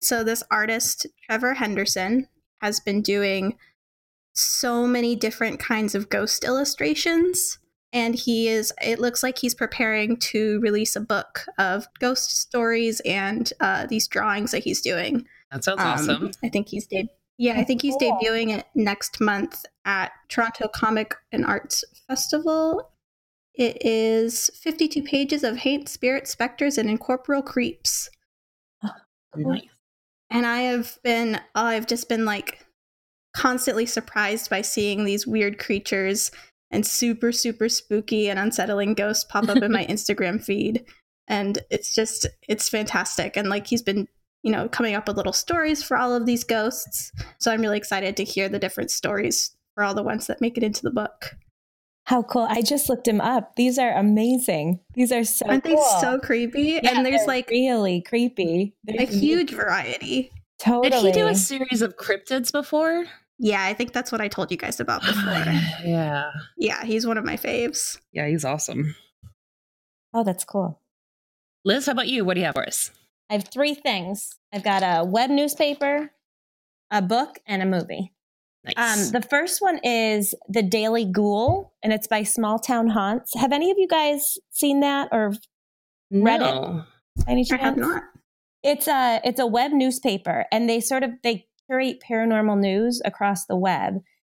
So 0.00 0.22
this 0.22 0.44
artist 0.52 1.06
Trevor 1.26 1.54
Henderson 1.54 2.28
has 2.60 2.80
been 2.80 3.02
doing 3.02 3.56
so 4.34 4.86
many 4.86 5.16
different 5.16 5.58
kinds 5.58 5.94
of 5.94 6.08
ghost 6.08 6.44
illustrations 6.44 7.58
and 7.92 8.14
he 8.14 8.46
is 8.48 8.72
it 8.80 9.00
looks 9.00 9.22
like 9.22 9.38
he's 9.38 9.54
preparing 9.54 10.16
to 10.16 10.60
release 10.60 10.94
a 10.94 11.00
book 11.00 11.44
of 11.58 11.86
ghost 11.98 12.38
stories 12.38 13.00
and 13.00 13.52
uh, 13.60 13.86
these 13.86 14.06
drawings 14.06 14.52
that 14.52 14.62
he's 14.62 14.80
doing 14.80 15.26
That 15.50 15.64
sounds 15.64 15.80
um, 15.80 15.86
awesome. 15.88 16.30
I 16.44 16.48
think 16.48 16.68
he's 16.68 16.86
deb- 16.86 17.08
yeah, 17.38 17.58
I 17.58 17.64
think 17.64 17.80
he's 17.80 17.96
Cool. 17.98 18.18
debuting 18.22 18.56
it 18.56 18.66
next 18.74 19.18
month 19.20 19.64
at 19.86 20.12
Toronto 20.28 20.68
Comic 20.68 21.14
and 21.32 21.44
Arts 21.46 21.82
Festival. 22.06 22.90
It 23.54 23.78
is 23.84 24.50
52 24.62 25.02
pages 25.02 25.42
of 25.42 25.56
hate, 25.56 25.88
spirit, 25.88 26.28
specters, 26.28 26.76
and 26.76 26.90
incorporeal 26.90 27.42
creeps. 27.42 28.10
Nice. 29.34 29.62
And 30.30 30.46
I 30.46 30.60
have 30.60 30.98
been, 31.02 31.36
oh, 31.54 31.64
I've 31.64 31.86
just 31.86 32.08
been 32.08 32.24
like 32.24 32.64
constantly 33.34 33.86
surprised 33.86 34.50
by 34.50 34.62
seeing 34.62 35.04
these 35.04 35.26
weird 35.26 35.58
creatures 35.58 36.30
and 36.70 36.86
super, 36.86 37.32
super 37.32 37.68
spooky 37.68 38.28
and 38.30 38.38
unsettling 38.38 38.94
ghosts 38.94 39.24
pop 39.24 39.48
up 39.48 39.62
in 39.62 39.72
my 39.72 39.84
Instagram 39.90 40.42
feed. 40.42 40.84
And 41.28 41.58
it's 41.70 41.94
just, 41.94 42.26
it's 42.48 42.68
fantastic. 42.68 43.36
And 43.36 43.48
like 43.48 43.66
he's 43.66 43.82
been, 43.82 44.08
you 44.42 44.52
know, 44.52 44.68
coming 44.68 44.94
up 44.94 45.08
with 45.08 45.16
little 45.16 45.32
stories 45.32 45.82
for 45.82 45.96
all 45.96 46.14
of 46.14 46.26
these 46.26 46.44
ghosts. 46.44 47.12
So 47.38 47.52
I'm 47.52 47.60
really 47.60 47.76
excited 47.76 48.16
to 48.16 48.24
hear 48.24 48.48
the 48.48 48.58
different 48.58 48.90
stories 48.90 49.56
for 49.74 49.84
all 49.84 49.94
the 49.94 50.02
ones 50.02 50.26
that 50.26 50.40
make 50.40 50.56
it 50.56 50.64
into 50.64 50.82
the 50.82 50.90
book. 50.90 51.36
How 52.10 52.24
cool. 52.24 52.44
I 52.50 52.60
just 52.60 52.88
looked 52.88 53.06
him 53.06 53.20
up. 53.20 53.54
These 53.54 53.78
are 53.78 53.92
amazing. 53.92 54.80
These 54.94 55.12
are 55.12 55.22
so 55.22 55.46
Aren't 55.46 55.62
they 55.62 55.76
so 56.00 56.18
creepy? 56.18 56.80
Yeah, 56.82 56.96
and 56.96 57.06
there's 57.06 57.24
like 57.24 57.48
really 57.50 58.00
creepy. 58.00 58.74
a 58.88 59.06
huge 59.06 59.52
variety. 59.52 60.32
totally. 60.58 60.90
Did 60.90 61.04
he 61.04 61.12
do 61.12 61.28
a 61.28 61.36
series 61.36 61.82
of 61.82 61.96
cryptids 61.96 62.50
before? 62.50 63.04
Yeah, 63.38 63.62
I 63.62 63.74
think 63.74 63.92
that's 63.92 64.10
what 64.10 64.20
I 64.20 64.26
told 64.26 64.50
you 64.50 64.56
guys 64.56 64.80
about 64.80 65.02
before. 65.06 65.44
yeah. 65.84 66.32
yeah, 66.58 66.84
he's 66.84 67.06
one 67.06 67.16
of 67.16 67.24
my 67.24 67.36
faves. 67.36 68.00
Yeah, 68.12 68.26
he's 68.26 68.44
awesome. 68.44 68.96
Oh, 70.12 70.24
that's 70.24 70.42
cool. 70.42 70.80
Liz, 71.64 71.86
how 71.86 71.92
about 71.92 72.08
you? 72.08 72.24
What 72.24 72.34
do 72.34 72.40
you 72.40 72.46
have 72.46 72.56
for 72.56 72.66
us? 72.66 72.90
I 73.30 73.34
have 73.34 73.44
three 73.44 73.74
things. 73.74 74.34
I've 74.52 74.64
got 74.64 74.82
a 74.82 75.04
web 75.04 75.30
newspaper, 75.30 76.10
a 76.90 77.02
book, 77.02 77.38
and 77.46 77.62
a 77.62 77.66
movie. 77.66 78.12
Nice. 78.64 79.06
Um, 79.06 79.12
the 79.12 79.26
first 79.26 79.62
one 79.62 79.78
is 79.82 80.34
The 80.48 80.62
Daily 80.62 81.04
Ghoul, 81.06 81.72
and 81.82 81.92
it's 81.92 82.06
by 82.06 82.24
Small 82.24 82.58
Town 82.58 82.88
Haunts. 82.88 83.32
Have 83.34 83.52
any 83.52 83.70
of 83.70 83.78
you 83.78 83.88
guys 83.88 84.36
seen 84.50 84.80
that 84.80 85.08
or 85.12 85.32
read 86.10 86.42
it? 86.42 86.44
no. 86.44 86.84
by 87.24 87.32
any 87.32 87.46
I 87.50 87.56
have 87.56 87.76
not. 87.76 88.02
It's 88.62 88.86
a 88.86 89.20
it's 89.24 89.40
a 89.40 89.46
web 89.46 89.72
newspaper, 89.72 90.44
and 90.52 90.68
they 90.68 90.80
sort 90.80 91.02
of 91.02 91.10
they 91.22 91.46
curate 91.68 92.02
paranormal 92.08 92.58
news 92.60 93.00
across 93.04 93.46
the 93.46 93.56
web. 93.56 93.94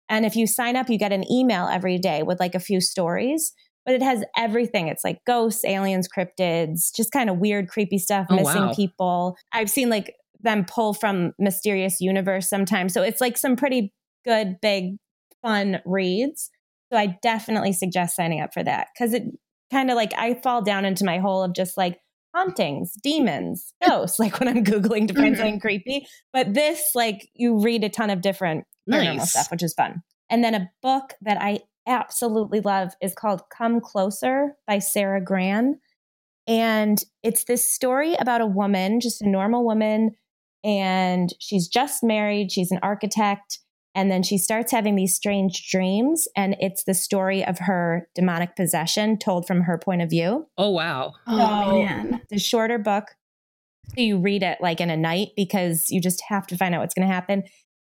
And 0.08 0.24
if 0.24 0.36
you 0.36 0.46
sign 0.46 0.76
up, 0.76 0.88
you 0.88 0.98
get 0.98 1.12
an 1.12 1.30
email 1.30 1.66
every 1.66 1.98
day 1.98 2.22
with 2.22 2.40
like 2.40 2.54
a 2.54 2.60
few 2.60 2.80
stories. 2.80 3.52
But 3.84 3.94
it 3.96 4.02
has 4.02 4.24
everything. 4.38 4.88
It's 4.88 5.04
like 5.04 5.18
ghosts, 5.26 5.62
aliens, 5.66 6.08
cryptids, 6.08 6.90
just 6.96 7.12
kind 7.12 7.28
of 7.28 7.36
weird, 7.36 7.68
creepy 7.68 7.98
stuff, 7.98 8.26
Oh, 8.30 8.36
missing 8.36 8.62
wow. 8.68 8.72
people. 8.74 9.36
I've 9.52 9.68
seen 9.68 9.90
like 9.90 10.14
them 10.40 10.64
pull 10.64 10.94
from 10.94 11.32
Mysterious 11.38 12.00
Universe 12.00 12.48
sometimes. 12.48 12.94
So 12.94 13.02
it's 13.02 13.20
like 13.20 13.36
some 13.36 13.56
pretty 13.56 13.92
good, 14.24 14.56
big, 14.60 14.96
fun 15.42 15.80
reads. 15.84 16.50
So 16.92 16.98
I 16.98 17.18
definitely 17.22 17.72
suggest 17.72 18.16
signing 18.16 18.40
up 18.40 18.52
for 18.54 18.62
that 18.62 18.88
because 18.94 19.12
it 19.14 19.24
kind 19.72 19.90
of 19.90 19.96
like 19.96 20.12
I 20.16 20.34
fall 20.34 20.62
down 20.62 20.84
into 20.84 21.04
my 21.04 21.18
hole 21.18 21.42
of 21.42 21.54
just 21.54 21.76
like 21.76 21.98
hauntings, 22.34 22.92
demons, 23.02 23.72
ghosts, 23.86 24.18
like 24.18 24.38
when 24.40 24.48
I'm 24.48 24.64
Googling 24.64 25.08
to 25.08 25.14
find 25.14 25.34
Mhm. 25.34 25.38
something 25.38 25.60
creepy. 25.60 26.06
But 26.32 26.54
this, 26.54 26.90
like, 26.94 27.28
you 27.34 27.58
read 27.60 27.84
a 27.84 27.88
ton 27.88 28.10
of 28.10 28.20
different 28.20 28.64
paranormal 28.90 29.16
Nice. 29.16 29.30
stuff, 29.30 29.50
which 29.50 29.62
is 29.62 29.74
fun. 29.74 30.02
And 30.30 30.42
then 30.42 30.54
a 30.54 30.68
book 30.82 31.14
that 31.22 31.40
I 31.40 31.60
absolutely 31.86 32.60
love 32.60 32.92
is 33.00 33.14
called 33.14 33.42
Come 33.56 33.80
Closer 33.80 34.56
by 34.66 34.78
Sara 34.78 35.22
Gran. 35.22 35.78
And 36.46 36.98
it's 37.22 37.44
this 37.44 37.70
story 37.72 38.14
about 38.16 38.40
a 38.40 38.46
woman, 38.46 39.00
just 39.00 39.22
a 39.22 39.28
normal 39.28 39.64
woman, 39.64 40.10
and 40.62 41.30
she's 41.40 41.68
just 41.68 42.02
married, 42.02 42.50
she's 42.52 42.70
an 42.70 42.78
architect. 42.82 43.60
And 43.94 44.10
then 44.10 44.22
she 44.22 44.38
starts 44.38 44.72
having 44.72 44.96
these 44.96 45.14
strange 45.14 45.70
dreams, 45.70 46.26
and 46.36 46.56
it's 46.58 46.82
the 46.84 46.94
story 46.94 47.44
of 47.44 47.58
her 47.60 48.08
demonic 48.14 48.56
possession 48.56 49.18
told 49.18 49.46
from 49.46 49.62
her 49.62 49.78
point 49.78 50.02
of 50.02 50.10
view. 50.10 50.46
Oh 50.58 50.70
wow. 50.70 51.12
Oh 51.26 51.82
man. 51.82 52.20
It's 52.24 52.44
a 52.44 52.44
shorter 52.44 52.78
book, 52.78 53.06
you 53.96 54.18
read 54.18 54.42
it 54.42 54.58
like 54.60 54.80
in 54.80 54.90
a 54.90 54.96
night 54.96 55.28
because 55.36 55.86
you 55.90 56.00
just 56.00 56.22
have 56.28 56.46
to 56.48 56.56
find 56.56 56.74
out 56.74 56.80
what's 56.80 56.94
going 56.94 57.06
to 57.06 57.14
happen. 57.14 57.44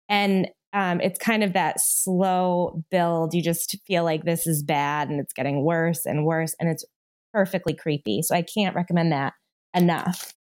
And 0.09 0.49
um, 0.73 1.01
it's 1.01 1.19
kind 1.19 1.43
of 1.43 1.55
that 1.55 1.81
slow 1.81 2.85
build. 2.91 3.35
You 3.35 3.43
just 3.43 3.77
feel 3.87 4.05
like 4.05 4.25
this 4.25 4.47
is 4.47 4.63
bad 4.63 5.09
and 5.09 5.21
it's 5.21 5.33
getting 5.33 5.65
worse 5.65 6.07
and 6.07 6.25
worse. 6.25 6.55
And 6.61 6.69
it's 6.69 6.85
perfectly 7.33 7.75
creepy. 7.75 8.23
So 8.23 8.35
I 8.35 8.43
can't 8.43 8.77
recommend 8.77 9.13
that 9.13 9.35
enough. 9.75 10.35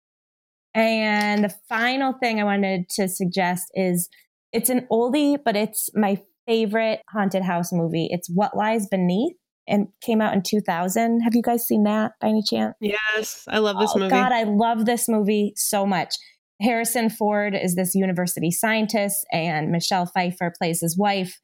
And 0.74 1.44
the 1.44 1.54
final 1.68 2.14
thing 2.14 2.40
I 2.40 2.44
wanted 2.44 2.90
to 2.90 3.08
suggest 3.08 3.72
is 3.74 4.10
it's 4.58 4.70
an 4.70 4.88
oldie, 4.92 5.38
but 5.44 5.56
it's 5.56 5.90
my 5.94 6.20
favorite 6.48 7.02
haunted 7.10 7.44
house 7.44 7.72
movie. 7.72 8.08
It's 8.10 8.30
What 8.30 8.58
Lies 8.58 8.88
Beneath 8.88 9.36
and 9.68 9.88
came 10.02 10.22
out 10.22 10.34
in 10.34 10.42
2000. 10.42 11.22
Have 11.22 11.36
you 11.36 11.42
guys 11.42 11.68
seen 11.68 11.84
that 11.84 12.14
by 12.22 12.30
any 12.30 12.42
chance? 12.42 12.74
yes 12.80 13.44
i 13.50 13.60
love 13.60 13.78
this 13.80 13.92
oh, 13.94 14.00
movie 14.00 14.10
God, 14.10 14.32
I 14.32 14.44
love 14.44 14.86
this 14.86 15.08
movie 15.08 15.54
so 15.56 15.86
much. 15.86 16.16
Harrison 16.60 17.10
Ford 17.10 17.54
is 17.54 17.76
this 17.76 17.94
university 17.94 18.50
scientist, 18.50 19.26
and 19.32 19.70
Michelle 19.70 20.08
Pfeiffer 20.08 20.52
plays 20.58 20.82
his 20.82 20.98
wife, 20.98 21.40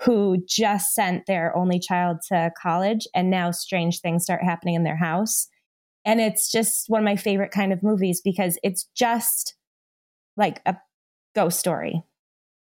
who 0.00 0.42
just 0.48 0.94
sent 0.94 1.26
their 1.26 1.54
only 1.54 1.78
child 1.78 2.18
to 2.28 2.50
college, 2.60 3.06
and 3.14 3.28
now 3.28 3.50
strange 3.50 4.00
things 4.00 4.24
start 4.24 4.42
happening 4.42 4.74
in 4.74 4.84
their 4.84 4.96
house. 4.96 5.48
And 6.06 6.20
it's 6.20 6.50
just 6.50 6.84
one 6.88 7.02
of 7.02 7.04
my 7.04 7.16
favorite 7.16 7.50
kind 7.50 7.70
of 7.70 7.82
movies 7.82 8.22
because 8.24 8.58
it's 8.62 8.88
just 8.96 9.56
like 10.38 10.62
a 10.64 10.76
ghost 11.34 11.58
story. 11.58 12.02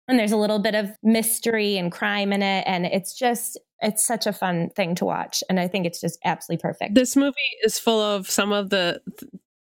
And 0.08 0.20
there's 0.20 0.32
a 0.32 0.38
little 0.38 0.60
bit 0.60 0.76
of 0.76 0.92
mystery 1.02 1.78
and 1.78 1.92
crime 1.92 2.32
in 2.32 2.42
it. 2.44 2.64
And 2.68 2.86
it's 2.86 3.14
just, 3.18 3.60
it's 3.80 4.06
such 4.06 4.28
a 4.28 4.34
fun 4.34 4.70
thing 4.76 4.96
to 4.96 5.06
watch. 5.06 5.44
And 5.50 5.60
I 5.60 5.68
think 5.68 5.86
it's 5.86 6.00
just 6.00 6.20
absolutely 6.24 6.62
perfect. 6.62 6.94
this 6.96 7.16
movie 7.16 7.36
is 7.64 7.80
full 7.80 8.00
of 8.00 8.30
some 8.30 8.52
of 8.52 8.70
the 8.70 9.02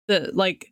the 0.08 0.29
like 0.34 0.72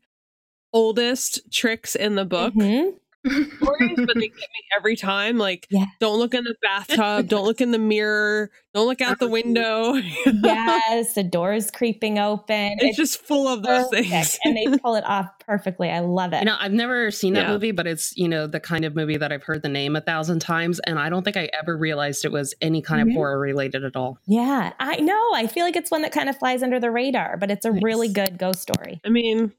oldest 0.72 1.42
tricks 1.52 1.96
in 1.96 2.16
the 2.16 2.26
book 2.26 2.54
Mhm. 2.54 2.94
Stories, 3.30 3.96
but 3.98 4.16
they 4.16 4.28
get 4.28 4.36
me 4.38 4.64
every 4.78 4.96
time. 4.96 5.38
Like, 5.38 5.68
Yeah. 5.70 5.86
don't 6.00 6.18
look 6.20 6.34
in 6.34 6.44
the 6.44 6.56
bathtub, 6.62 7.28
don't 7.28 7.46
look 7.46 7.62
in 7.62 7.72
the 7.72 7.80
mirror, 7.80 8.52
don't 8.74 8.88
look 8.88 9.02
out 9.02 9.20
the 9.20 9.28
window. 9.28 9.94
yes, 10.44 11.14
the 11.14 11.24
doors 11.24 11.72
creeping 11.72 12.20
open. 12.20 12.76
it's, 12.80 12.98
just 12.98 13.22
full 13.26 13.48
of 13.48 13.64
those 13.64 13.88
perfect, 13.90 14.10
things. 14.10 14.40
and 14.44 14.56
they 14.58 14.78
pull 14.84 14.96
it 14.96 15.04
off 15.06 15.28
perfectly. 15.40 15.90
I 15.90 16.00
love 16.00 16.34
it. 16.34 16.40
You 16.40 16.46
know, 16.46 16.58
I've 16.60 16.74
never 16.74 17.12
seen 17.12 17.34
that 17.34 17.48
Yeah. 17.48 17.54
movie, 17.54 17.72
but 17.72 17.88
it's, 17.88 18.16
you 18.18 18.28
know, 18.28 18.48
the 18.48 18.60
kind 18.60 18.86
of 18.86 18.96
movie 18.96 19.18
that 19.18 19.32
I've 19.32 19.44
heard 19.44 19.62
the 19.62 19.70
name 19.70 19.96
a 19.96 20.02
thousand 20.02 20.40
times. 20.40 20.80
And 20.80 21.00
I 21.00 21.10
don't 21.10 21.24
think 21.24 21.38
I 21.38 21.50
ever 21.60 21.78
realized 21.78 22.26
it 22.26 22.32
was 22.32 22.54
any 22.62 22.82
kind 22.82 23.02
of 23.02 23.08
Mhm. 23.10 23.14
horror 23.14 23.40
related 23.40 23.84
at 23.84 23.96
all. 23.96 24.18
yeah, 24.28 24.74
I 24.80 24.98
know. 24.98 25.32
I 25.34 25.48
feel 25.48 25.64
like 25.66 25.76
it's 25.76 25.92
one 25.92 26.02
that 26.02 26.12
kind 26.12 26.30
of 26.30 26.38
flies 26.38 26.64
under 26.64 26.80
the 26.80 26.92
radar, 26.92 27.38
but 27.38 27.52
it's 27.52 27.66
a 27.66 27.72
really 27.72 28.08
good 28.10 28.38
ghost 28.38 28.62
story. 28.62 29.00
I 29.06 29.10
mean, 29.10 29.54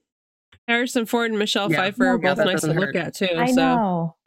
Harrison 0.68 1.06
Ford 1.06 1.30
and 1.30 1.38
Michelle 1.38 1.70
Yeah. 1.70 1.78
Pfeiffer 1.78 2.06
are 2.06 2.18
both 2.18 2.38
that 2.38 2.46
nice 2.46 2.60
to 2.62 2.66
doesn't 2.68 2.80
look 2.80 2.94
at 2.96 3.14
too. 3.14 3.28
I 3.36 3.46
so 3.52 3.54
know. 3.54 4.16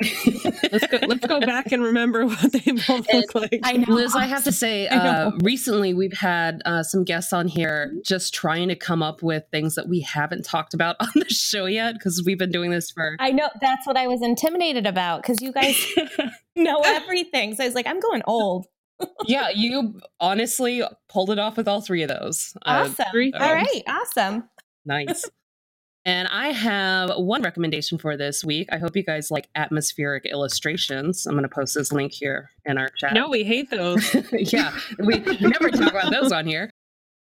let's 0.72 0.88
go 0.88 0.98
let's 1.08 1.28
go 1.28 1.40
back 1.42 1.72
and 1.74 1.84
remember 1.84 2.26
what 2.26 2.52
they 2.54 2.72
both 2.72 3.14
look 3.14 3.36
like. 3.36 3.60
I 3.64 3.74
know. 3.74 3.94
Liz, 3.94 4.16
I 4.16 4.26
have 4.26 4.46
to 4.46 4.52
say, 4.54 4.88
uh, 4.90 5.32
recently 5.44 5.94
we've 5.94 6.18
had 6.18 6.62
uh, 6.66 6.84
some 6.84 7.04
guests 7.04 7.34
on 7.34 7.48
here 7.50 7.94
just 8.06 8.34
trying 8.34 8.70
to 8.70 8.76
come 8.76 9.04
up 9.04 9.22
with 9.22 9.44
things 9.52 9.76
that 9.76 9.90
we 9.90 10.00
haven't 10.00 10.46
talked 10.46 10.74
about 10.74 10.96
on 11.02 11.10
the 11.16 11.30
show 11.30 11.66
yet 11.66 11.96
because 11.96 12.24
we've 12.26 12.40
been 12.40 12.52
doing 12.52 12.72
this 12.72 12.90
for. 12.90 13.18
I 13.20 13.32
know 13.32 13.50
that's 13.60 13.86
what 13.86 13.98
I 13.98 14.08
was 14.08 14.22
intimidated 14.22 14.88
about 14.88 15.22
because 15.22 15.42
you 15.42 15.52
guys 15.52 15.76
know 16.56 16.80
everything. 16.86 17.56
So 17.56 17.64
I 17.64 17.68
was 17.68 17.76
like, 17.76 17.88
I'm 17.88 18.00
going 18.00 18.22
old. 18.26 18.66
yeah, 19.26 19.50
you 19.50 20.00
honestly 20.20 20.84
pulled 21.10 21.30
it 21.32 21.40
off 21.40 21.58
with 21.58 21.68
all 21.68 21.82
three 21.82 22.04
of 22.04 22.10
those. 22.10 22.54
Uh, 22.66 22.88
Awesome. 22.90 23.06
three 23.12 23.34
All 23.34 23.54
right. 23.54 23.84
Awesome. 23.88 24.50
nice. 24.86 25.26
And 26.06 26.28
I 26.30 26.48
have 26.50 27.12
one 27.18 27.42
recommendation 27.42 27.98
for 27.98 28.16
this 28.16 28.44
week. 28.44 28.70
I 28.72 28.78
hope 28.78 28.96
you 28.96 29.04
guys 29.04 29.30
like 29.30 29.50
atmospheric 29.56 30.26
illustrations. 30.26 31.26
I'm 31.28 31.34
going 31.34 31.44
to 31.44 31.50
post 31.54 31.76
this 31.76 31.92
link 31.92 32.14
here 32.14 32.50
in 32.66 32.78
our 32.78 32.88
chat. 32.98 33.14
no, 33.14 33.30
we 33.30 33.44
hate 33.44 33.70
those. 33.70 34.16
yeah, 34.32 34.74
we 34.98 35.20
never 35.20 35.70
talk 35.70 35.92
about 35.92 36.12
those 36.12 36.32
on 36.32 36.48
here. 36.48 36.70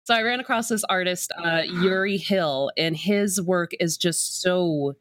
So 0.06 0.14
I 0.14 0.22
ran 0.22 0.40
across 0.40 0.68
this 0.68 0.84
artist, 0.84 1.32
uh, 1.42 1.62
Yuri 1.64 2.18
Hill, 2.18 2.70
and 2.76 2.96
his 2.96 3.40
work 3.40 3.70
is 3.80 3.96
just 3.96 4.42
so 4.42 4.96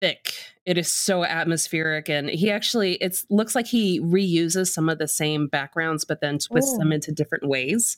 thick. 0.00 0.32
It 0.66 0.78
is 0.78 0.90
so 0.92 1.24
atmospheric, 1.24 2.08
and 2.08 2.28
he 2.30 2.50
actually 2.50 2.94
it 2.94 3.16
looks 3.30 3.54
like 3.54 3.66
he 3.66 4.00
reuses 4.00 4.68
some 4.72 4.88
of 4.88 4.98
the 4.98 5.06
same 5.06 5.46
backgrounds, 5.46 6.04
but 6.04 6.20
then 6.20 6.38
twists 6.38 6.72
Oh. 6.74 6.78
them 6.78 6.90
into 6.92 7.12
different 7.12 7.46
ways. 7.46 7.96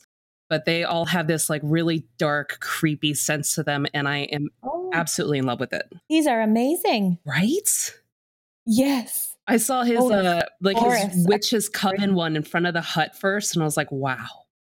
But 0.49 0.65
they 0.65 0.83
all 0.85 1.05
have 1.05 1.27
this 1.27 1.49
like 1.49 1.61
really 1.63 2.05
dark, 2.17 2.59
creepy 2.61 3.13
sense 3.13 3.55
to 3.55 3.63
them, 3.63 3.85
and 3.93 4.07
I 4.07 4.19
am 4.31 4.47
Oh, 4.63 4.89
absolutely 4.93 5.39
in 5.39 5.45
love 5.45 5.59
with 5.59 5.73
it. 5.73 5.83
these 6.09 6.25
are 6.27 6.41
amazing. 6.41 7.17
Right? 7.25 7.93
Yes. 8.65 9.35
I 9.47 9.57
saw 9.57 9.83
his 9.83 9.99
Oh, 9.99 10.11
uh 10.11 10.41
like 10.61 10.77
his 10.77 11.25
witch's 11.27 11.69
coven 11.69 12.15
one 12.15 12.35
in 12.35 12.43
front 12.43 12.65
of 12.65 12.73
the 12.73 12.81
hut 12.81 13.15
first, 13.15 13.55
and 13.55 13.63
I 13.63 13.65
was 13.65 13.77
like, 13.77 13.91
wow, 13.91 14.27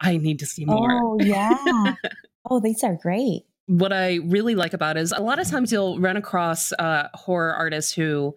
I 0.01 0.17
need 0.17 0.39
to 0.41 0.47
see 0.47 0.65
more. 0.65 0.93
Oh, 0.93 1.19
yeah. 1.21 1.95
oh, 2.51 2.61
these 2.61 2.85
are 2.85 2.95
great. 2.95 3.43
What 3.67 3.93
I 3.93 4.17
really 4.25 4.55
like 4.57 4.73
about 4.73 4.97
it 4.97 5.01
is 5.01 5.13
a 5.13 5.21
lot 5.23 5.39
of 5.41 5.49
times 5.49 5.71
you'll 5.73 5.99
run 6.01 6.17
across 6.17 6.73
uh 6.79 7.09
horror 7.15 7.53
artists 7.55 7.93
who 7.93 8.35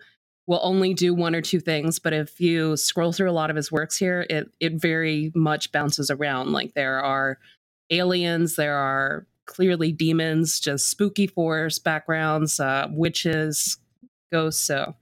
will 0.48 0.60
only 0.64 0.94
do 0.94 1.14
one 1.14 1.34
or 1.36 1.42
two 1.42 1.60
things, 1.60 2.00
but 2.00 2.12
if 2.14 2.40
you 2.40 2.76
scroll 2.76 3.12
through 3.14 3.30
a 3.30 3.34
lot 3.34 3.50
of 3.50 3.56
his 3.56 3.72
works 3.72 3.98
here, 3.98 4.26
it 4.30 4.50
it 4.60 4.74
very 4.74 5.32
much 5.36 5.72
bounces 5.72 6.10
around. 6.12 6.52
Like 6.52 6.74
there 6.74 7.00
are 7.00 7.38
aliens, 7.90 8.56
there 8.56 8.76
are 8.76 9.26
clearly 9.46 9.92
demons, 9.92 10.60
just 10.60 10.90
spooky 10.90 11.28
forest 11.28 11.84
backgrounds, 11.84 12.60
uh 12.60 12.88
witches, 12.92 13.78
ghosts, 14.32 14.62
so 14.66 14.96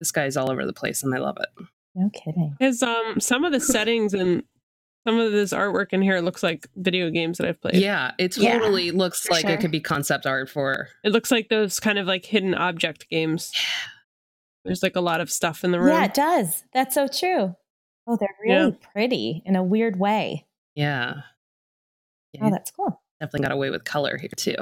this 0.00 0.10
guy's 0.12 0.36
all 0.36 0.50
over 0.50 0.64
the 0.64 0.72
place 0.72 1.02
and 1.02 1.14
I 1.14 1.18
love 1.18 1.36
it. 1.40 1.48
No 1.94 2.10
kidding. 2.10 2.56
His 2.60 2.82
um 2.82 3.20
some 3.20 3.44
of 3.44 3.52
the 3.52 3.60
settings 3.60 4.14
and 4.14 4.42
some 5.06 5.18
of 5.18 5.32
this 5.32 5.52
artwork 5.52 5.92
in 5.92 6.02
here 6.02 6.20
looks 6.20 6.42
like 6.42 6.66
video 6.76 7.10
games 7.10 7.38
that 7.38 7.46
I've 7.48 7.60
played. 7.60 7.76
Yeah, 7.76 8.12
it 8.18 8.36
Yeah, 8.36 8.58
totally 8.58 8.90
looks 8.90 9.28
like 9.30 9.42
sure. 9.42 9.50
it 9.50 9.60
could 9.60 9.70
be 9.70 9.80
concept 9.80 10.26
art 10.26 10.48
for. 10.50 10.88
It 11.02 11.12
looks 11.12 11.30
like 11.30 11.48
those 11.48 11.80
kind 11.80 11.98
of 11.98 12.06
like 12.06 12.24
hidden 12.26 12.54
object 12.54 13.08
games. 13.10 13.50
There's 14.68 14.82
like 14.82 14.96
a 14.96 15.00
lot 15.00 15.20
of 15.20 15.30
stuff 15.30 15.64
in 15.64 15.72
the 15.72 15.80
room. 15.80 15.88
Yeah, 15.94 16.04
it 16.04 16.14
does. 16.14 16.64
That's 16.72 16.94
so 16.94 17.08
true. 17.08 17.54
Oh, 18.06 18.16
they're 18.18 18.28
really 18.42 18.78
pretty 18.92 19.42
in 19.44 19.56
a 19.56 19.62
weird 19.62 19.98
way. 19.98 20.46
Yeah, 20.74 21.14
yeah 22.32 22.44
Oh, 22.46 22.50
that's 22.50 22.70
cool. 22.70 23.02
definitely 23.20 23.46
got 23.48 23.52
away 23.52 23.70
with 23.70 23.84
color 23.84 24.16
here 24.18 24.30
too. 24.36 24.54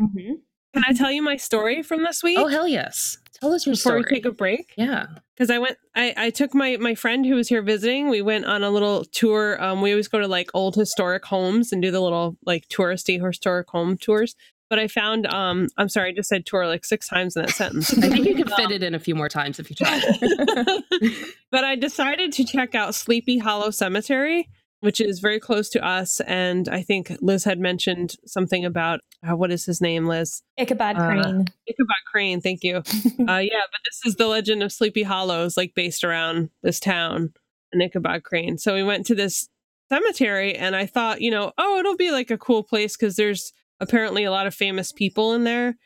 Mm-hmm. 0.00 0.32
Can 0.74 0.84
I 0.86 0.92
tell 0.92 1.10
you 1.10 1.22
my 1.22 1.36
story 1.36 1.82
from 1.82 2.02
this 2.04 2.22
week? 2.22 2.38
Oh 2.38 2.46
hell 2.46 2.68
yes! 2.68 3.18
Tell 3.40 3.52
us 3.52 3.66
your 3.66 3.72
Before 3.74 3.92
story. 3.92 4.04
we 4.08 4.16
take 4.16 4.24
a 4.26 4.32
break? 4.32 4.74
yeah, 4.76 5.06
because 5.34 5.50
I 5.50 5.58
went, 5.58 5.76
I, 5.94 6.12
I 6.16 6.30
took 6.30 6.54
my 6.54 6.76
my 6.76 6.94
friend 6.94 7.24
who 7.24 7.34
was 7.36 7.48
here 7.48 7.62
visiting. 7.62 8.08
We 8.08 8.20
went 8.22 8.44
on 8.44 8.62
a 8.62 8.70
little 8.70 9.04
tour. 9.06 9.62
Um, 9.62 9.80
we 9.80 9.90
always 9.92 10.08
go 10.08 10.18
to 10.20 10.28
like 10.28 10.50
old 10.54 10.74
historic 10.76 11.24
homes 11.24 11.72
and 11.72 11.80
do 11.82 11.90
the 11.90 12.00
little 12.00 12.36
like 12.44 12.68
touristy 12.68 13.24
historic 13.24 13.68
home 13.70 13.96
tours. 13.96 14.36
But 14.70 14.78
I 14.78 14.88
found, 14.88 15.26
um, 15.26 15.68
I'm 15.78 15.88
sorry, 15.88 16.10
I 16.10 16.12
just 16.12 16.28
said 16.28 16.44
tour 16.44 16.66
like 16.66 16.84
six 16.84 17.08
times 17.08 17.36
in 17.36 17.42
that 17.42 17.52
sentence. 17.52 17.96
I 17.96 18.08
think 18.08 18.26
you 18.26 18.34
could 18.34 18.52
fit 18.52 18.70
it 18.70 18.82
in 18.82 18.94
a 18.94 18.98
few 18.98 19.14
more 19.14 19.28
times 19.28 19.58
if 19.58 19.70
you 19.70 19.76
try. 19.76 20.00
but 21.50 21.64
I 21.64 21.74
decided 21.76 22.32
to 22.34 22.44
check 22.44 22.74
out 22.74 22.94
Sleepy 22.94 23.38
Hollow 23.38 23.70
Cemetery, 23.70 24.48
which 24.80 25.00
is 25.00 25.20
very 25.20 25.40
close 25.40 25.70
to 25.70 25.84
us. 25.84 26.20
And 26.20 26.68
I 26.68 26.82
think 26.82 27.16
Liz 27.22 27.44
had 27.44 27.58
mentioned 27.58 28.16
something 28.26 28.64
about 28.64 29.00
uh, 29.26 29.34
what 29.36 29.50
is 29.50 29.64
his 29.64 29.80
name, 29.80 30.06
Liz? 30.06 30.42
Ichabod 30.58 30.96
Uh, 30.96 31.06
Crane. 31.06 31.46
Ichabod 31.66 32.02
Crane. 32.10 32.40
Thank 32.40 32.62
you. 32.62 32.82
Uh, 33.28 33.38
yeah, 33.38 33.60
but 33.70 33.80
this 33.84 34.00
is 34.06 34.16
the 34.16 34.26
legend 34.26 34.62
of 34.62 34.72
Sleepy 34.72 35.02
Hollows, 35.02 35.56
like 35.56 35.74
based 35.74 36.04
around 36.04 36.50
this 36.62 36.78
town 36.80 37.32
and 37.72 37.82
Ichabod 37.82 38.22
Crane. 38.22 38.56
So 38.58 38.74
we 38.74 38.82
went 38.82 39.04
to 39.06 39.14
this 39.14 39.48
cemetery, 39.90 40.54
and 40.54 40.76
I 40.76 40.86
thought, 40.86 41.20
you 41.20 41.30
know, 41.30 41.52
oh, 41.58 41.78
it'll 41.78 41.96
be 41.96 42.10
like 42.10 42.30
a 42.30 42.38
cool 42.38 42.62
place 42.62 42.96
because 42.96 43.16
there's 43.16 43.52
apparently 43.80 44.24
a 44.24 44.30
lot 44.30 44.46
of 44.46 44.54
famous 44.54 44.92
people 44.92 45.32
in 45.34 45.44
there. 45.44 45.76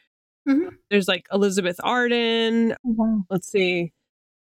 Mhm. 0.48 0.70
There's 0.90 1.08
like 1.08 1.26
Elizabeth 1.32 1.78
Arden. 1.82 2.72
Oh, 2.72 2.76
wow. 2.84 3.24
Let's 3.30 3.48
see. 3.50 3.92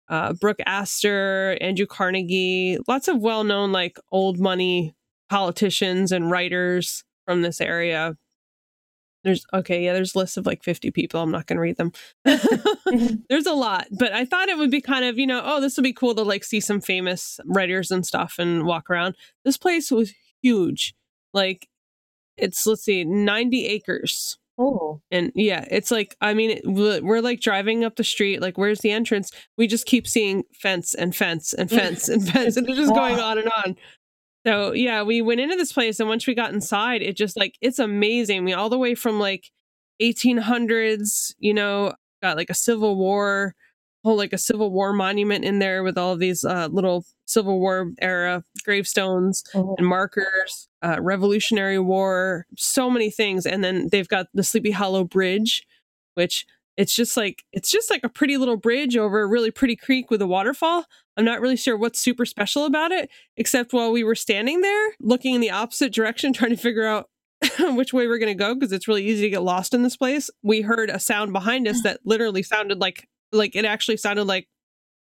Uh, 0.08 0.34
Brooke 0.34 0.60
Astor, 0.66 1.58
Andrew 1.62 1.86
Carnegie, 1.86 2.78
lots 2.88 3.08
of 3.08 3.20
well 3.22 3.44
known, 3.44 3.72
like 3.72 3.98
old 4.12 4.40
money 4.40 4.96
politicians 5.30 6.12
and 6.12 6.32
writers 6.32 7.04
from 7.26 7.42
this 7.44 7.62
area. 7.62 8.16
There's 9.24 9.46
okay, 9.54 9.84
yeah, 9.84 9.94
there's 9.94 10.16
lists 10.16 10.38
of 10.38 10.46
like 10.46 10.64
50 10.64 10.92
people. 10.92 11.22
I'm 11.22 11.30
not 11.30 11.46
going 11.46 11.58
to 11.58 11.62
read 11.62 11.76
them. 11.76 11.92
there's 13.30 13.46
a 13.46 13.54
lot, 13.54 13.88
but 13.92 14.14
I 14.14 14.24
thought 14.24 14.48
it 14.48 14.58
would 14.58 14.72
be 14.72 14.82
kind 14.82 15.04
of, 15.04 15.20
you 15.20 15.28
know, 15.28 15.42
oh, 15.44 15.60
this 15.60 15.76
would 15.76 15.84
be 15.84 15.94
cool 15.94 16.16
to 16.16 16.24
like 16.24 16.46
see 16.46 16.62
some 16.62 16.80
famous 16.80 17.40
writers 17.46 17.92
and 17.92 18.06
stuff 18.06 18.36
and 18.40 18.64
walk 18.66 18.90
around. 18.90 19.16
This 19.44 19.58
place 19.58 19.92
was 19.92 20.14
huge. 20.42 20.96
Like, 21.34 21.68
it's, 22.42 22.66
let's 22.66 22.84
see, 22.84 23.04
90 23.04 23.68
acres. 23.68 24.38
Oh, 24.62 25.02
And 25.10 25.32
yeah, 25.36 25.66
it's 25.72 25.90
like, 25.90 26.18
I 26.20 26.34
mean, 26.34 26.50
it, 26.52 26.62
we're 26.66 27.02
we're, 27.02 27.22
like 27.22 27.40
driving 27.40 27.86
up 27.86 27.96
the 27.96 28.04
street, 28.04 28.42
like, 28.42 28.58
where's 28.58 28.82
the 28.82 28.92
entrance? 28.92 29.32
We 29.58 29.68
just 29.68 29.86
keep 29.86 30.06
seeing 30.06 30.44
fence 30.54 30.94
and 30.94 31.16
fence 31.16 31.54
and 31.54 31.70
mm. 31.70 31.76
fence 31.78 32.10
and 32.10 32.28
fence, 32.30 32.58
and 32.58 32.68
it's 32.68 32.78
just 32.78 32.94
going 32.94 33.22
on 33.22 33.38
and 33.38 33.50
on. 33.64 33.78
So 34.46 34.74
yeah, 34.74 35.04
we 35.04 35.22
went 35.22 35.40
into 35.40 35.56
this 35.56 35.72
place, 35.72 36.02
and 36.02 36.10
once 36.10 36.28
we 36.28 36.36
got 36.36 36.54
inside, 36.54 37.02
it 37.02 37.16
just 37.16 37.38
like, 37.38 37.56
it's 37.62 37.80
amazing. 37.80 38.44
We 38.44 38.52
all 38.52 38.68
the 38.68 38.78
way 38.78 38.96
from 38.96 39.18
like 39.18 39.50
1800s, 40.02 41.34
you 41.40 41.54
know, 41.54 41.94
got 42.22 42.36
like 42.36 42.50
a 42.50 42.54
Civil 42.54 42.98
War, 42.98 43.56
whole 44.04 44.18
like 44.18 44.34
a 44.34 44.38
Civil 44.38 44.72
War 44.72 44.94
monument 44.94 45.44
in 45.44 45.60
there 45.60 45.84
with 45.84 45.98
all 45.98 46.14
of 46.14 46.20
these 46.20 46.44
uh, 46.44 46.68
little 46.72 47.06
Civil 47.26 47.60
War 47.60 47.92
era 48.02 48.44
gravestones 48.64 49.44
oh. 49.54 49.76
and 49.78 49.88
markers, 49.88 50.68
uh, 50.82 50.98
Revolutionary 51.00 51.80
War, 51.80 52.46
so 52.58 52.90
many 52.90 53.12
things. 53.12 53.46
And 53.46 53.64
then 53.64 53.90
they've 53.92 54.08
got 54.08 54.28
the 54.34 54.44
Sleepy 54.44 54.72
Hollow 54.72 55.04
Bridge, 55.04 55.64
which 56.16 56.46
it's 56.78 56.96
just 56.96 57.18
like 57.18 57.44
it's 57.52 57.70
just 57.70 57.92
like 57.92 58.02
a 58.04 58.10
pretty 58.10 58.38
little 58.38 58.56
bridge 58.56 58.96
over 58.96 59.22
a 59.22 59.28
really 59.28 59.52
pretty 59.52 59.76
creek 59.76 60.10
with 60.10 60.22
a 60.22 60.28
waterfall. 60.28 60.86
I'm 61.18 61.26
not 61.26 61.42
really 61.42 61.58
sure 61.58 61.78
what's 61.78 62.00
super 62.00 62.26
special 62.26 62.66
about 62.66 62.94
it, 62.94 63.10
except 63.36 63.74
while 63.74 63.92
we 63.92 64.04
were 64.04 64.16
standing 64.16 64.62
there 64.62 64.94
looking 65.02 65.36
in 65.36 65.42
the 65.42 65.52
opposite 65.52 65.94
direction, 65.94 66.32
trying 66.34 66.52
to 66.52 66.58
figure 66.58 66.86
out 66.86 67.10
which 67.60 67.94
way 67.94 68.08
we're 68.08 68.18
going 68.18 68.32
to 68.32 68.44
go 68.44 68.56
because 68.56 68.72
it's 68.72 68.88
really 68.88 69.06
easy 69.06 69.24
to 69.24 69.30
get 69.30 69.44
lost 69.44 69.74
in 69.74 69.84
this 69.84 69.98
place. 69.98 70.30
We 70.42 70.62
heard 70.62 70.90
a 70.90 71.00
sound 71.00 71.34
behind 71.34 71.68
us 71.68 71.82
that 71.84 72.00
literally 72.06 72.44
sounded 72.44 72.80
like 72.80 73.08
like 73.32 73.56
it 73.56 73.66
actually 73.66 73.98
sounded 73.98 74.26
like 74.26 74.48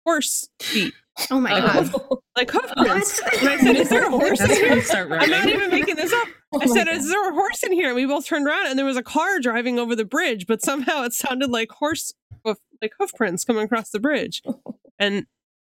horse 0.05 0.47
feet, 0.61 0.93
Oh 1.29 1.39
my 1.39 1.49
god. 1.49 1.91
like 2.37 2.49
hoof 2.51 2.71
prints. 2.77 3.21
And 3.39 3.49
I 3.49 3.57
said, 3.57 3.75
"Is 3.75 3.89
there 3.89 4.05
a 4.07 4.09
horse 4.09 4.39
in 4.39 4.49
here?" 4.49 4.69
when 4.69 4.77
you 4.77 4.83
start 4.83 5.11
I'm 5.11 5.29
not 5.29 5.47
even 5.47 5.69
making 5.69 5.95
this 5.95 6.13
up. 6.13 6.27
Oh 6.51 6.59
I 6.61 6.65
said, 6.65 6.85
God. 6.87 6.95
"Is 6.97 7.07
there 7.07 7.29
a 7.29 7.33
horse 7.33 7.61
in 7.63 7.71
here?" 7.73 7.87
And 7.89 7.95
we 7.95 8.07
both 8.07 8.25
turned 8.25 8.47
around, 8.47 8.67
and 8.67 8.79
there 8.79 8.85
was 8.85 8.97
a 8.97 9.03
car 9.03 9.39
driving 9.39 9.77
over 9.77 9.95
the 9.95 10.03
bridge, 10.03 10.47
but 10.47 10.63
somehow 10.63 11.03
it 11.03 11.13
sounded 11.13 11.51
like 11.51 11.69
horse, 11.71 12.11
hoof, 12.43 12.57
like 12.81 12.93
hoof 12.99 13.13
prints 13.13 13.45
coming 13.45 13.61
across 13.63 13.91
the 13.91 13.99
bridge, 13.99 14.41
and 14.99 15.27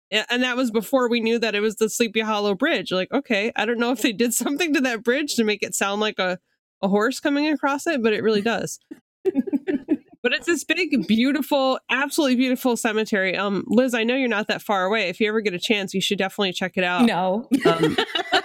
and 0.09 0.41
that 0.41 0.57
was 0.57 0.71
before 0.71 1.07
we 1.09 1.19
knew 1.19 1.37
that 1.37 1.53
it 1.53 1.59
was 1.59 1.75
the 1.75 1.89
Sleepy 1.91 2.21
Hollow 2.21 2.55
Bridge. 2.55 2.91
Like, 2.91 3.11
okay, 3.11 3.51
I 3.55 3.65
don't 3.65 3.77
know 3.77 3.91
if 3.91 4.01
they 4.01 4.13
did 4.13 4.33
something 4.33 4.73
to 4.73 4.81
that 4.81 5.03
bridge 5.03 5.35
to 5.35 5.43
make 5.43 5.61
it 5.61 5.75
sound 5.75 6.01
like 6.01 6.17
a 6.17 6.39
a 6.81 6.87
horse 6.87 7.19
coming 7.19 7.47
across 7.49 7.85
it, 7.85 8.01
but 8.01 8.13
it 8.13 8.23
really 8.23 8.41
does. 8.41 8.79
But 10.23 10.31
it's 10.31 10.45
this 10.45 10.63
big, 10.63 11.05
beautiful, 11.05 11.79
absolutely 11.89 12.37
beautiful 12.37 12.77
cemetery. 12.77 13.35
Um, 13.35 13.65
Liz, 13.67 13.93
I 13.93 14.05
know 14.05 14.15
you're 14.15 14.29
not 14.29 14.47
that 14.47 14.61
far 14.61 14.85
away. 14.85 15.09
If 15.09 15.19
you 15.19 15.27
ever 15.27 15.41
get 15.41 15.53
a 15.53 15.59
chance, 15.59 15.93
you 15.93 15.99
should 15.99 16.17
definitely 16.17 16.53
check 16.53 16.77
it 16.77 16.85
out. 16.85 17.05
No. 17.05 17.49
Um, 17.65 17.97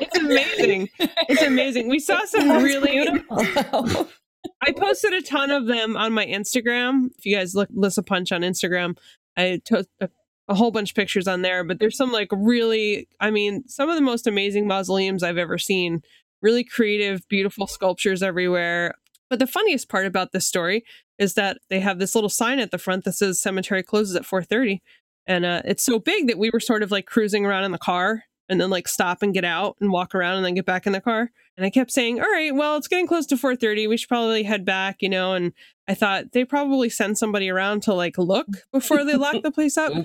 it's 0.00 0.18
amazing. 0.18 0.88
It's 1.00 1.42
amazing. 1.42 1.88
We 1.88 1.98
saw 1.98 2.24
some 2.26 2.46
That's 2.46 2.62
really. 2.62 2.92
beautiful. 2.92 4.08
I 4.62 4.70
posted 4.70 5.12
a 5.14 5.22
ton 5.22 5.50
of 5.50 5.66
them 5.66 5.96
on 5.96 6.12
my 6.12 6.26
Instagram. 6.26 7.08
If 7.18 7.26
you 7.26 7.36
guys 7.36 7.56
look 7.56 7.68
Lissa 7.72 8.04
Punch 8.04 8.30
on 8.30 8.42
Instagram, 8.42 8.96
I 9.36 9.60
took 9.64 9.88
a, 10.00 10.08
a 10.46 10.54
whole 10.54 10.70
bunch 10.70 10.90
of 10.90 10.96
pictures 10.96 11.26
on 11.26 11.42
there. 11.42 11.64
But 11.64 11.80
there's 11.80 11.96
some 11.96 12.12
like 12.12 12.28
really, 12.30 13.08
I 13.18 13.32
mean, 13.32 13.66
some 13.66 13.88
of 13.88 13.96
the 13.96 14.00
most 14.00 14.28
amazing 14.28 14.68
mausoleums 14.68 15.24
I've 15.24 15.38
ever 15.38 15.58
seen. 15.58 16.02
Really 16.40 16.62
creative, 16.64 17.26
beautiful 17.28 17.66
sculptures 17.66 18.22
everywhere. 18.22 18.94
But 19.32 19.38
the 19.38 19.46
funniest 19.46 19.88
part 19.88 20.04
about 20.04 20.32
this 20.32 20.46
story 20.46 20.84
is 21.18 21.32
that 21.34 21.56
they 21.70 21.80
have 21.80 21.98
this 21.98 22.14
little 22.14 22.28
sign 22.28 22.58
at 22.58 22.70
the 22.70 22.76
front 22.76 23.04
that 23.04 23.14
says 23.14 23.40
cemetery 23.40 23.82
closes 23.82 24.14
at 24.14 24.26
4:30, 24.26 24.82
and 25.26 25.46
uh, 25.46 25.62
it's 25.64 25.82
so 25.82 25.98
big 25.98 26.26
that 26.26 26.36
we 26.36 26.50
were 26.52 26.60
sort 26.60 26.82
of 26.82 26.90
like 26.90 27.06
cruising 27.06 27.46
around 27.46 27.64
in 27.64 27.72
the 27.72 27.78
car 27.78 28.24
and 28.50 28.60
then 28.60 28.68
like 28.68 28.86
stop 28.86 29.22
and 29.22 29.32
get 29.32 29.46
out 29.46 29.78
and 29.80 29.90
walk 29.90 30.14
around 30.14 30.36
and 30.36 30.44
then 30.44 30.52
get 30.52 30.66
back 30.66 30.86
in 30.86 30.92
the 30.92 31.00
car. 31.00 31.30
And 31.56 31.64
I 31.64 31.70
kept 31.70 31.92
saying, 31.92 32.20
"All 32.20 32.30
right, 32.30 32.54
well, 32.54 32.76
it's 32.76 32.88
getting 32.88 33.06
close 33.06 33.24
to 33.28 33.36
4:30. 33.38 33.88
We 33.88 33.96
should 33.96 34.10
probably 34.10 34.42
head 34.42 34.66
back," 34.66 34.96
you 35.00 35.08
know. 35.08 35.32
And 35.32 35.54
I 35.88 35.94
thought 35.94 36.32
they 36.32 36.44
probably 36.44 36.90
send 36.90 37.16
somebody 37.16 37.48
around 37.48 37.82
to 37.84 37.94
like 37.94 38.18
look 38.18 38.48
before 38.70 39.02
they 39.02 39.14
lock 39.16 39.42
the 39.42 39.50
place 39.50 39.78
up. 39.78 39.94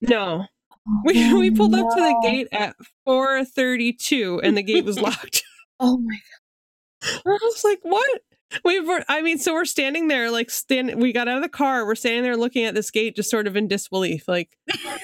No, 0.00 0.46
we 1.04 1.34
we 1.34 1.52
pulled 1.52 1.76
up 1.76 1.88
to 1.88 2.00
the 2.00 2.20
gate 2.24 2.48
at 2.50 2.74
4:32 3.06 4.40
and 4.42 4.56
the 4.56 4.64
gate 4.64 4.84
was 4.84 5.00
locked. 5.00 5.44
Oh 5.78 5.98
my 5.98 6.14
god 6.14 6.40
I 7.26 7.38
was 7.42 7.64
like, 7.64 7.80
"What?" 7.82 8.20
We 8.64 8.80
were, 8.80 9.04
I 9.08 9.22
mean, 9.22 9.38
so 9.38 9.54
we're 9.54 9.64
standing 9.64 10.08
there, 10.08 10.30
like, 10.30 10.50
stand. 10.50 11.00
We 11.00 11.12
got 11.12 11.28
out 11.28 11.36
of 11.36 11.42
the 11.42 11.48
car. 11.48 11.86
We're 11.86 11.94
standing 11.94 12.22
there 12.24 12.36
looking 12.36 12.64
at 12.64 12.74
this 12.74 12.90
gate, 12.90 13.14
just 13.14 13.30
sort 13.30 13.46
of 13.46 13.56
in 13.56 13.68
disbelief. 13.68 14.26
Like, 14.26 14.56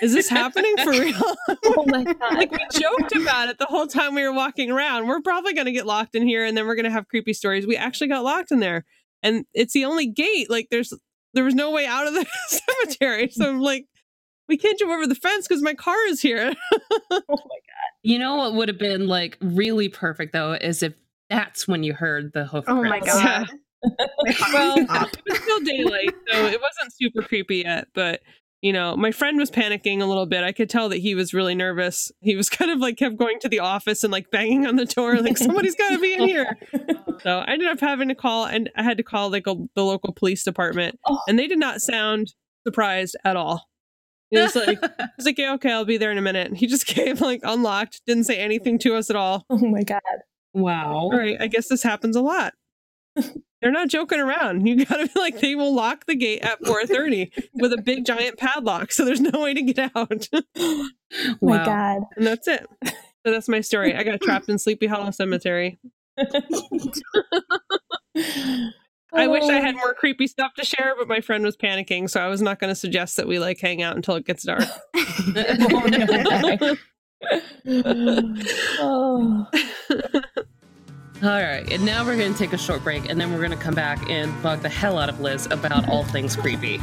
is 0.02 0.12
this 0.12 0.28
happening 0.28 0.74
for 0.82 0.90
real? 0.90 1.36
Oh 1.78 1.84
my 1.86 2.04
god. 2.04 2.34
like, 2.34 2.50
we 2.50 2.58
joked 2.72 3.14
about 3.14 3.48
it 3.48 3.58
the 3.58 3.66
whole 3.66 3.86
time 3.86 4.14
we 4.14 4.22
were 4.22 4.32
walking 4.32 4.70
around. 4.70 5.06
We're 5.06 5.20
probably 5.20 5.52
going 5.52 5.66
to 5.66 5.72
get 5.72 5.86
locked 5.86 6.14
in 6.14 6.26
here, 6.26 6.44
and 6.44 6.56
then 6.56 6.66
we're 6.66 6.74
going 6.74 6.84
to 6.84 6.90
have 6.90 7.08
creepy 7.08 7.32
stories. 7.32 7.66
We 7.66 7.76
actually 7.76 8.08
got 8.08 8.24
locked 8.24 8.50
in 8.50 8.60
there, 8.60 8.84
and 9.22 9.44
it's 9.52 9.72
the 9.72 9.84
only 9.84 10.06
gate. 10.06 10.50
Like, 10.50 10.68
there's 10.70 10.92
there 11.34 11.44
was 11.44 11.54
no 11.54 11.70
way 11.70 11.86
out 11.86 12.06
of 12.06 12.14
the 12.14 12.26
cemetery. 12.48 13.28
So 13.30 13.48
I'm 13.48 13.60
like, 13.60 13.86
we 14.48 14.56
can't 14.56 14.78
jump 14.78 14.90
over 14.90 15.06
the 15.06 15.14
fence 15.14 15.46
because 15.46 15.62
my 15.62 15.74
car 15.74 15.96
is 16.08 16.20
here. 16.20 16.54
oh 16.72 16.96
my 17.10 17.18
god 17.18 17.92
You 18.02 18.18
know 18.18 18.36
what 18.36 18.54
would 18.54 18.68
have 18.68 18.78
been 18.78 19.06
like 19.06 19.36
really 19.40 19.88
perfect 19.88 20.32
though 20.32 20.52
is 20.54 20.82
if 20.82 20.94
that's 21.30 21.66
when 21.68 21.82
you 21.82 21.94
heard 21.94 22.32
the 22.32 22.46
hoof 22.46 22.64
Oh 22.68 22.82
my 22.82 23.00
god. 23.00 23.48
well, 24.52 24.76
it 24.78 25.22
was 25.28 25.38
still 25.38 25.60
daylight, 25.60 26.14
so 26.28 26.44
it 26.46 26.60
wasn't 26.60 26.92
super 27.00 27.22
creepy 27.22 27.58
yet. 27.58 27.88
But 27.94 28.20
you 28.62 28.72
know, 28.72 28.96
my 28.96 29.12
friend 29.12 29.38
was 29.38 29.50
panicking 29.50 30.00
a 30.00 30.06
little 30.06 30.26
bit. 30.26 30.42
I 30.42 30.50
could 30.50 30.70
tell 30.70 30.88
that 30.88 30.96
he 30.98 31.14
was 31.14 31.34
really 31.34 31.54
nervous. 31.54 32.10
He 32.20 32.34
was 32.36 32.48
kind 32.50 32.70
of 32.70 32.78
like 32.78 32.96
kept 32.96 33.16
going 33.16 33.38
to 33.40 33.48
the 33.48 33.60
office 33.60 34.02
and 34.02 34.10
like 34.12 34.30
banging 34.30 34.66
on 34.66 34.76
the 34.76 34.86
door, 34.86 35.16
like 35.20 35.36
somebody's 35.38 35.76
got 35.76 35.90
to 35.90 35.98
be 35.98 36.14
in 36.14 36.22
here. 36.22 36.56
So 37.22 37.38
I 37.38 37.52
ended 37.52 37.68
up 37.68 37.80
having 37.80 38.08
to 38.08 38.14
call, 38.14 38.46
and 38.46 38.70
I 38.76 38.82
had 38.82 38.96
to 38.96 39.02
call 39.02 39.30
like 39.30 39.46
a, 39.46 39.54
the 39.74 39.84
local 39.84 40.12
police 40.12 40.42
department, 40.42 40.98
Oh. 41.06 41.20
and 41.28 41.38
they 41.38 41.46
did 41.46 41.58
not 41.58 41.80
sound 41.80 42.34
surprised 42.66 43.16
at 43.24 43.36
all. 43.36 43.68
He 44.30 44.38
was 44.38 44.56
like, 44.56 44.80
he 44.80 45.04
was 45.16 45.26
like, 45.26 45.38
yeah, 45.38 45.52
okay, 45.54 45.70
I'll 45.70 45.84
be 45.84 45.98
there 45.98 46.10
in 46.10 46.18
a 46.18 46.22
minute. 46.22 46.48
And 46.48 46.56
he 46.58 46.66
just 46.66 46.86
came 46.86 47.14
like 47.16 47.40
unlocked, 47.44 48.00
didn't 48.06 48.24
say 48.24 48.38
anything 48.38 48.78
to 48.80 48.96
us 48.96 49.08
at 49.10 49.14
all. 49.16 49.44
Oh 49.50 49.58
my 49.58 49.84
god. 49.84 50.00
Wow. 50.56 50.94
All 50.94 51.10
right, 51.10 51.36
I 51.38 51.48
guess 51.48 51.68
this 51.68 51.82
happens 51.82 52.16
a 52.16 52.22
lot. 52.22 52.54
They're 53.62 53.72
not 53.72 53.88
joking 53.88 54.20
around. 54.20 54.66
You 54.66 54.84
gotta 54.84 55.06
be 55.06 55.18
like, 55.20 55.40
they 55.40 55.54
will 55.54 55.74
lock 55.74 56.04
the 56.06 56.14
gate 56.14 56.42
at 56.42 56.60
4:30 56.62 57.30
with 57.54 57.72
a 57.72 57.80
big 57.82 58.04
giant 58.06 58.38
padlock, 58.38 58.92
so 58.92 59.04
there's 59.04 59.20
no 59.20 59.40
way 59.42 59.52
to 59.54 59.62
get 59.62 59.90
out. 59.94 60.28
Oh 60.58 60.88
Wow. 61.40 61.58
my 61.58 61.64
god. 61.64 62.02
and 62.16 62.26
that's 62.26 62.48
it. 62.48 62.66
So 62.84 63.30
that's 63.32 63.48
my 63.48 63.60
story. 63.60 63.94
I 63.94 64.02
got 64.02 64.20
trapped 64.20 64.48
in 64.48 64.58
Sleepy 64.58 64.86
Hollow 64.86 65.10
Cemetery. 65.12 65.78
I 66.18 66.24
wish 69.28 69.44
I 69.44 69.60
had 69.60 69.74
more 69.76 69.94
creepy 69.94 70.26
stuff 70.26 70.54
to 70.54 70.64
share, 70.64 70.94
but 70.98 71.06
my 71.08 71.20
friend 71.20 71.44
was 71.44 71.56
panicking, 71.56 72.08
so 72.10 72.20
I 72.20 72.26
was 72.28 72.42
not 72.42 72.58
going 72.58 72.70
to 72.70 72.74
suggest 72.74 73.16
that 73.18 73.28
we 73.28 73.38
like 73.38 73.60
hang 73.60 73.82
out 73.82 73.94
until 73.96 74.16
it 74.16 74.24
gets 74.26 74.42
dark. 74.44 74.64
oh. 74.96 76.76
Oh. 78.78 79.46
All 81.22 81.30
right, 81.30 81.66
and 81.72 81.84
now 81.84 82.04
we're 82.04 82.16
going 82.16 82.32
to 82.32 82.38
take 82.38 82.52
a 82.52 82.58
short 82.58 82.84
break, 82.84 83.08
and 83.08 83.20
then 83.20 83.32
we're 83.32 83.38
going 83.38 83.50
to 83.50 83.56
come 83.56 83.74
back 83.74 84.08
and 84.10 84.30
bug 84.42 84.60
the 84.60 84.68
hell 84.68 84.98
out 84.98 85.08
of 85.08 85.18
Liz 85.20 85.46
about 85.50 85.88
all 85.88 86.04
things 86.04 86.36
creepy. 86.36 86.78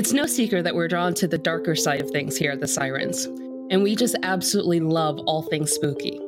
It's 0.00 0.14
no 0.14 0.24
secret 0.24 0.62
that 0.62 0.74
we're 0.74 0.88
drawn 0.88 1.12
to 1.16 1.28
the 1.28 1.36
darker 1.36 1.76
side 1.76 2.00
of 2.00 2.08
things 2.08 2.34
here 2.34 2.52
at 2.52 2.60
the 2.60 2.66
Sirens, 2.66 3.26
and 3.70 3.82
we 3.82 3.94
just 3.94 4.16
absolutely 4.22 4.80
love 4.80 5.18
all 5.26 5.42
things 5.42 5.72
spooky. 5.72 6.18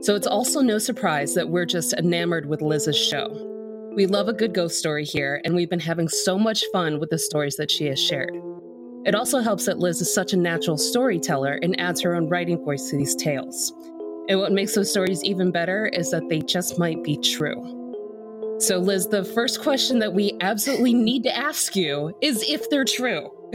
So 0.00 0.14
it's 0.14 0.26
also 0.26 0.62
no 0.62 0.78
surprise 0.78 1.34
that 1.34 1.50
we're 1.50 1.66
just 1.66 1.92
enamored 1.92 2.46
with 2.46 2.62
Liz's 2.62 2.96
show. 2.96 3.28
We 3.94 4.06
love 4.06 4.28
a 4.28 4.32
good 4.32 4.54
ghost 4.54 4.78
story 4.78 5.04
here, 5.04 5.42
and 5.44 5.54
we've 5.54 5.68
been 5.68 5.78
having 5.78 6.08
so 6.08 6.38
much 6.38 6.64
fun 6.72 7.00
with 7.00 7.10
the 7.10 7.18
stories 7.18 7.56
that 7.56 7.70
she 7.70 7.84
has 7.88 8.02
shared. 8.02 8.34
It 9.04 9.14
also 9.14 9.40
helps 9.40 9.66
that 9.66 9.78
Liz 9.78 10.00
is 10.00 10.14
such 10.14 10.32
a 10.32 10.38
natural 10.38 10.78
storyteller 10.78 11.58
and 11.62 11.78
adds 11.78 12.00
her 12.00 12.16
own 12.16 12.30
writing 12.30 12.64
voice 12.64 12.88
to 12.88 12.96
these 12.96 13.14
tales. 13.14 13.74
And 14.30 14.38
what 14.38 14.52
makes 14.52 14.74
those 14.74 14.90
stories 14.90 15.22
even 15.22 15.50
better 15.50 15.84
is 15.88 16.10
that 16.12 16.26
they 16.30 16.40
just 16.40 16.78
might 16.78 17.04
be 17.04 17.18
true. 17.18 17.77
So, 18.60 18.78
Liz, 18.78 19.06
the 19.08 19.24
first 19.24 19.60
question 19.62 20.00
that 20.00 20.14
we 20.14 20.36
absolutely 20.40 20.92
need 20.92 21.22
to 21.22 21.36
ask 21.36 21.76
you 21.76 22.12
is 22.20 22.44
if 22.48 22.68
they're 22.68 22.84
true. 22.84 23.30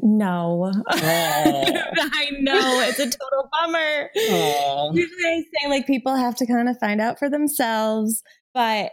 no. 0.00 0.72
I 0.88 2.28
know. 2.40 2.80
It's 2.80 3.00
a 3.00 3.06
total 3.06 3.48
bummer. 3.50 4.08
Aw. 4.16 4.92
Usually 4.92 5.24
I 5.24 5.42
say 5.42 5.68
like 5.68 5.86
people 5.86 6.14
have 6.14 6.36
to 6.36 6.46
kind 6.46 6.68
of 6.68 6.78
find 6.78 7.00
out 7.00 7.18
for 7.18 7.28
themselves, 7.28 8.22
but 8.54 8.92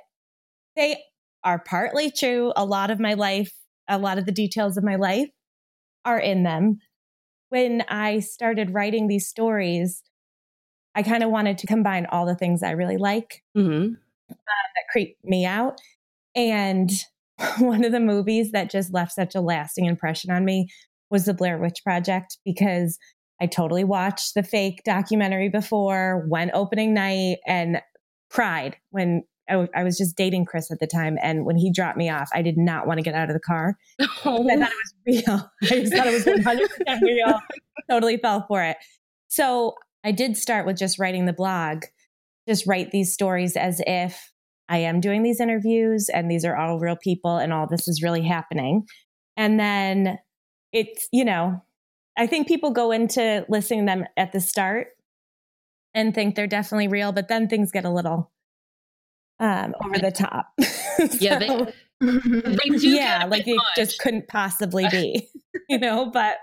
they 0.75 0.97
are 1.43 1.59
partly 1.59 2.09
true. 2.09 2.53
A 2.55 2.65
lot 2.65 2.89
of 2.89 2.99
my 2.99 3.13
life, 3.13 3.53
a 3.87 3.99
lot 3.99 4.17
of 4.17 4.25
the 4.25 4.31
details 4.31 4.75
of 4.75 4.83
my 4.83 4.95
life 4.95 5.29
are 6.03 6.19
in 6.19 6.41
them. 6.41 6.79
When 7.49 7.83
I 7.89 8.19
started 8.19 8.73
writing 8.73 9.07
these 9.07 9.27
stories, 9.27 10.01
I 10.95 11.03
kind 11.03 11.23
of 11.23 11.29
wanted 11.29 11.57
to 11.59 11.67
combine 11.67 12.05
all 12.07 12.25
the 12.25 12.35
things 12.35 12.63
I 12.63 12.71
really 12.71 12.97
like 12.97 13.43
Mhm. 13.55 13.97
that 14.29 14.83
creep 14.91 15.17
me 15.23 15.45
out. 15.45 15.79
And 16.35 16.89
one 17.59 17.83
of 17.83 17.91
the 17.91 17.99
movies 17.99 18.51
that 18.51 18.69
just 18.69 18.93
left 18.93 19.13
such 19.13 19.35
a 19.35 19.41
lasting 19.41 19.85
impression 19.85 20.31
on 20.31 20.45
me 20.45 20.67
was 21.09 21.25
the 21.25 21.33
Blair 21.33 21.57
Witch 21.57 21.81
Project 21.83 22.37
because 22.45 22.97
I 23.41 23.47
totally 23.47 23.83
watched 23.83 24.33
the 24.35 24.43
fake 24.43 24.81
documentary 24.85 25.49
before, 25.49 26.25
went 26.29 26.51
opening 26.53 26.93
night, 26.93 27.37
and 27.47 27.81
cried 28.29 28.77
when 28.91 29.23
I, 29.49 29.53
w- 29.53 29.71
I 29.75 29.83
was 29.83 29.97
just 29.97 30.15
dating 30.15 30.45
Chris 30.45 30.69
at 30.71 30.79
the 30.79 30.87
time. 30.87 31.17
And 31.21 31.43
when 31.43 31.57
he 31.57 31.71
dropped 31.71 31.97
me 31.97 32.07
off, 32.09 32.29
I 32.33 32.41
did 32.43 32.57
not 32.57 32.85
want 32.85 32.99
to 32.99 33.01
get 33.01 33.15
out 33.15 33.29
of 33.29 33.33
the 33.33 33.39
car. 33.41 33.75
I 33.99 34.05
thought 34.05 34.39
it 34.45 34.59
was 34.59 34.93
real. 35.05 35.51
I 35.63 35.81
just 35.81 35.93
thought 35.93 36.07
it 36.07 36.13
was 36.13 36.25
100% 36.25 37.01
real. 37.01 37.39
totally 37.89 38.17
fell 38.17 38.45
for 38.47 38.63
it. 38.63 38.77
So 39.27 39.73
I 40.03 40.11
did 40.11 40.37
start 40.37 40.65
with 40.65 40.77
just 40.77 40.99
writing 40.99 41.25
the 41.25 41.33
blog, 41.33 41.83
just 42.47 42.65
write 42.65 42.91
these 42.91 43.13
stories 43.13 43.55
as 43.55 43.81
if 43.85 44.31
I 44.67 44.77
am 44.79 45.01
doing 45.01 45.21
these 45.21 45.39
interviews 45.39 46.09
and 46.09 46.31
these 46.31 46.45
are 46.45 46.55
all 46.55 46.79
real 46.79 46.95
people 46.95 47.37
and 47.37 47.51
all 47.51 47.67
this 47.67 47.87
is 47.87 48.01
really 48.01 48.23
happening. 48.23 48.85
And 49.37 49.59
then 49.59 50.17
it's, 50.71 51.07
you 51.11 51.25
know, 51.25 51.61
I 52.17 52.27
think 52.27 52.47
people 52.47 52.71
go 52.71 52.91
into 52.91 53.45
listening 53.49 53.81
to 53.81 53.85
them 53.85 54.05
at 54.17 54.31
the 54.31 54.39
start 54.39 54.87
and 55.93 56.15
think 56.15 56.35
they're 56.35 56.47
definitely 56.47 56.87
real, 56.87 57.11
but 57.11 57.27
then 57.27 57.47
things 57.47 57.71
get 57.71 57.85
a 57.85 57.89
little 57.89 58.31
um, 59.39 59.73
over 59.83 59.99
the 59.99 60.11
top. 60.11 60.47
Yeah, 61.19 61.39
they, 61.39 61.47
So, 61.47 61.71
they 62.01 62.77
do 62.77 62.89
yeah, 62.89 63.25
like 63.27 63.47
it 63.47 63.59
just 63.75 63.97
couldn't 63.99 64.27
possibly 64.27 64.87
be, 64.89 65.29
you 65.69 65.79
know, 65.79 66.11
but 66.11 66.37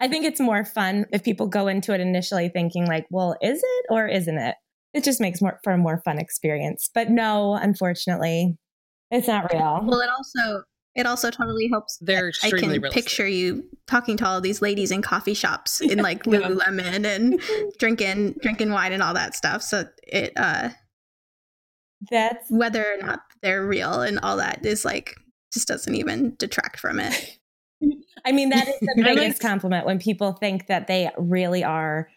I 0.00 0.08
think 0.08 0.24
it's 0.24 0.40
more 0.40 0.64
fun 0.64 1.06
if 1.12 1.22
people 1.22 1.46
go 1.46 1.68
into 1.68 1.92
it 1.94 2.00
initially 2.00 2.48
thinking 2.48 2.86
like, 2.86 3.06
well, 3.10 3.36
is 3.42 3.60
it 3.62 3.86
or 3.90 4.06
isn't 4.06 4.38
it? 4.38 4.56
It 4.94 5.04
just 5.04 5.20
makes 5.20 5.40
more 5.42 5.60
for 5.62 5.72
a 5.72 5.78
more 5.78 6.00
fun 6.04 6.18
experience. 6.18 6.90
But 6.92 7.10
no, 7.10 7.54
unfortunately, 7.54 8.56
it's 9.10 9.28
not 9.28 9.52
real. 9.52 9.80
Well, 9.84 10.00
it 10.00 10.08
also 10.08 10.62
it 10.94 11.06
also 11.06 11.30
totally 11.30 11.68
helps. 11.68 11.98
They're 12.00 12.32
I 12.42 12.50
can 12.50 12.70
realistic. 12.70 12.92
picture 12.92 13.26
you 13.28 13.64
talking 13.86 14.16
to 14.16 14.26
all 14.26 14.40
these 14.40 14.62
ladies 14.62 14.90
in 14.90 15.02
coffee 15.02 15.34
shops 15.34 15.80
in 15.82 15.98
like 15.98 16.24
Yeah. 16.26 16.40
Lululemon 16.40 17.04
and 17.04 17.40
drinking 17.78 18.36
drinking 18.40 18.70
wine 18.70 18.92
and 18.92 19.02
all 19.02 19.14
that 19.14 19.36
stuff. 19.36 19.62
So 19.62 19.84
it 20.02 20.32
uh 20.36 20.70
That's 22.10 22.50
whether 22.50 22.84
or 22.84 22.96
not 23.06 23.20
they're 23.42 23.66
real 23.66 24.00
and 24.00 24.18
all 24.20 24.38
that 24.38 24.64
is 24.64 24.84
like 24.84 25.14
just 25.52 25.68
doesn't 25.68 25.94
even 25.94 26.34
detract 26.38 26.80
from 26.80 26.98
it. 26.98 27.38
I 28.26 28.32
mean, 28.32 28.48
that 28.50 28.68
is 28.68 28.74
the 28.80 28.94
biggest 29.04 29.40
compliment 29.40 29.86
when 29.86 29.98
people 29.98 30.32
think 30.32 30.66
that 30.66 30.88
they 30.88 31.10
really 31.16 31.62
are 31.64 32.08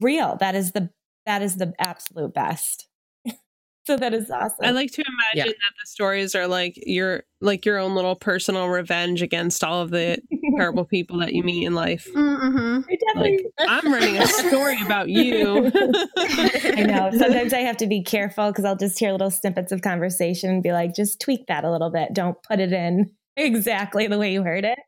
real. 0.00 0.36
That 0.40 0.54
is 0.54 0.72
the 0.72 0.90
that 1.26 1.42
is 1.42 1.56
the 1.56 1.72
absolute 1.78 2.32
best. 2.32 2.86
so 3.86 3.96
that 3.96 4.14
is 4.14 4.30
awesome. 4.30 4.58
I 4.62 4.70
like 4.70 4.92
to 4.92 5.02
imagine 5.34 5.52
that 5.52 5.72
the 5.82 5.86
stories 5.86 6.34
are 6.34 6.46
like 6.46 6.74
your 6.86 7.24
like 7.40 7.66
your 7.66 7.78
own 7.78 7.94
little 7.94 8.14
personal 8.14 8.68
revenge 8.68 9.22
against 9.22 9.64
all 9.64 9.82
of 9.82 9.90
the 9.90 10.18
terrible 10.56 10.84
people 10.84 11.18
that 11.18 11.32
you 11.32 11.42
meet 11.42 11.66
in 11.66 11.74
life. 11.74 12.06
Mm-hmm. 12.14 12.80
I 12.88 12.96
definitely- 13.08 13.46
I'm 13.58 13.92
writing 13.92 14.18
a 14.18 14.26
story 14.26 14.80
about 14.82 15.08
you. 15.08 15.72
I 16.16 16.84
know. 16.86 17.10
Sometimes 17.18 17.52
I 17.52 17.60
have 17.60 17.78
to 17.78 17.86
be 17.86 18.02
careful 18.02 18.50
because 18.50 18.64
I'll 18.64 18.76
just 18.76 18.98
hear 18.98 19.10
little 19.12 19.30
snippets 19.30 19.72
of 19.72 19.82
conversation 19.82 20.50
and 20.50 20.62
be 20.62 20.72
like, 20.72 20.94
just 20.94 21.20
tweak 21.20 21.46
that 21.48 21.64
a 21.64 21.72
little 21.72 21.90
bit. 21.90 22.12
Don't 22.12 22.36
put 22.44 22.60
it 22.60 22.72
in 22.72 23.10
exactly 23.36 24.06
the 24.06 24.18
way 24.18 24.32
you 24.32 24.42
heard 24.44 24.64
it. 24.64 24.78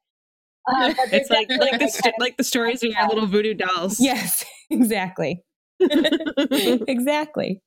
Uh, 0.66 0.94
It's 1.12 1.30
like 1.30 1.48
like 1.50 1.78
the 1.78 1.88
st- 1.88 2.14
like 2.18 2.36
the 2.36 2.44
stories 2.44 2.82
of 2.82 2.90
your 2.90 3.06
little 3.08 3.26
voodoo 3.26 3.54
dolls. 3.54 4.00
Yes, 4.00 4.44
exactly. 4.70 5.42
exactly. 6.50 7.60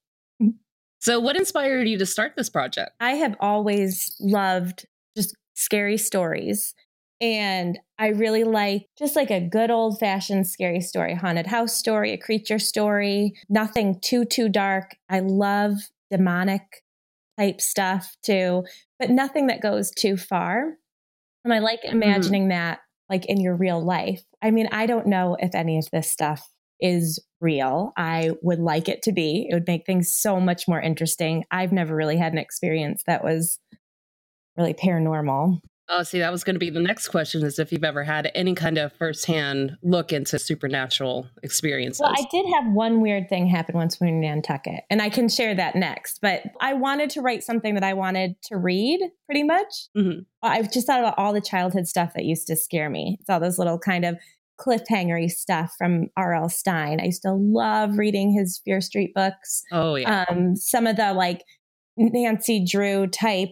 So, 1.00 1.20
what 1.20 1.38
inspired 1.38 1.88
you 1.88 1.98
to 1.98 2.06
start 2.06 2.34
this 2.36 2.50
project? 2.50 2.92
I 3.00 3.12
have 3.12 3.36
always 3.40 4.16
loved 4.20 4.86
just 5.16 5.36
scary 5.56 5.98
stories. 5.98 6.74
And 7.22 7.78
I 7.98 8.10
really 8.10 8.46
like 8.46 8.86
just 8.98 9.16
like 9.16 9.30
a 9.30 9.42
good 9.42 9.72
old 9.72 10.00
fashioned 10.00 10.48
scary 10.48 10.80
story, 10.80 11.16
haunted 11.16 11.48
house 11.48 11.76
story, 11.78 12.14
a 12.14 12.18
creature 12.18 12.60
story, 12.60 13.34
nothing 13.50 14.00
too, 14.02 14.24
too 14.24 14.48
dark. 14.48 14.96
I 15.10 15.20
love 15.20 15.74
demonic 16.10 16.62
type 17.38 17.60
stuff 17.60 18.16
too, 18.24 18.64
but 19.00 19.10
nothing 19.10 19.48
that 19.48 19.62
goes 19.62 19.92
too 19.92 20.16
far. 20.16 20.78
And 21.44 21.54
I 21.54 21.60
like 21.60 21.84
imagining 21.84 22.50
that 22.50 22.80
like 23.10 23.26
in 23.26 23.41
your 23.41 23.56
real 23.56 23.84
life. 23.84 24.24
I 24.41 24.52
mean, 24.52 24.69
I 24.72 24.86
don't 24.86 25.08
know 25.08 25.36
if 25.39 25.56
any 25.56 25.78
of 25.78 25.89
this 25.91 26.12
stuff 26.12 26.48
is 26.80 27.19
real. 27.41 27.91
I 27.98 28.32
would 28.41 28.60
like 28.60 28.88
it 28.88 29.02
to 29.04 29.12
be. 29.12 29.48
It 29.50 29.54
would 29.54 29.67
make 29.67 29.86
things 29.86 30.13
so 30.13 30.39
much 30.39 30.67
more 30.67 30.80
interesting. 30.80 31.43
I've 31.52 31.72
never 31.72 31.95
really 31.95 32.17
had 32.17 32.32
an 32.32 32.38
experience 32.38 33.04
that 33.08 33.24
was 33.24 33.60
really 34.58 34.74
paranormal. 34.74 35.60
Oh, 35.91 36.04
see, 36.04 36.19
that 36.19 36.32
was 36.32 36.43
going 36.43 36.54
to 36.54 36.60
be 36.60 36.69
the 36.69 36.80
next 36.80 37.08
question: 37.08 37.43
is 37.43 37.58
if 37.58 37.71
you've 37.71 37.84
ever 37.84 38.04
had 38.04 38.32
any 38.36 38.54
kind 38.54 38.78
of 38.78 38.93
firsthand 38.93 39.75
look 39.82 40.13
into 40.13 40.38
supernatural 40.38 41.28
experiences. 41.41 42.02
Well, 42.02 42.13
I 42.15 42.25
did 42.32 42.45
have 42.54 42.71
one 42.73 43.02
weird 43.02 43.28
thing 43.28 43.47
happen 43.47 43.75
once 43.75 43.99
when 43.99 44.08
we 44.08 44.12
were 44.12 44.17
in 44.17 44.21
Nantucket, 44.21 44.84
and 44.89 45.02
I 45.02 45.10
can 45.10 45.28
share 45.30 45.56
that 45.56 45.75
next. 45.75 46.19
But 46.21 46.43
I 46.62 46.73
wanted 46.73 47.10
to 47.12 47.21
write 47.21 47.43
something 47.43 47.73
that 47.73 47.84
I 47.84 47.93
wanted 47.93 48.36
to 48.43 48.58
read 48.58 48.99
pretty 49.25 49.43
much. 49.43 49.88
Mhm. 49.97 50.25
I've 50.43 50.71
just 50.71 50.86
thought 50.86 50.99
about 50.99 51.17
all 51.17 51.34
the 51.34 51.41
childhood 51.41 51.88
stuff 51.88 52.13
that 52.13 52.25
used 52.25 52.47
to 52.47 52.56
scare 52.56 52.89
me. 52.89 53.17
It's 53.19 53.30
all 53.30 53.39
those 53.39 53.58
little 53.58 53.80
kind 53.80 54.06
of 54.06 54.17
cliffhangery 54.60 55.30
stuff 55.30 55.73
from 55.78 56.08
R.L. 56.17 56.49
Stine. 56.49 56.99
I 56.99 57.06
used 57.06 57.21
to 57.23 57.32
love 57.34 57.97
reading 57.97 58.32
his 58.32 58.62
Fear 58.63 58.82
Street 58.82 59.13
books. 59.15 59.63
oh 59.71 59.95
yeah, 59.95 60.25
um 60.30 60.56
some 60.56 60.86
of 60.86 60.97
the 60.97 61.13
like 61.13 61.43
Nancy 61.97 62.63
Drew 62.63 63.08
type 63.08 63.49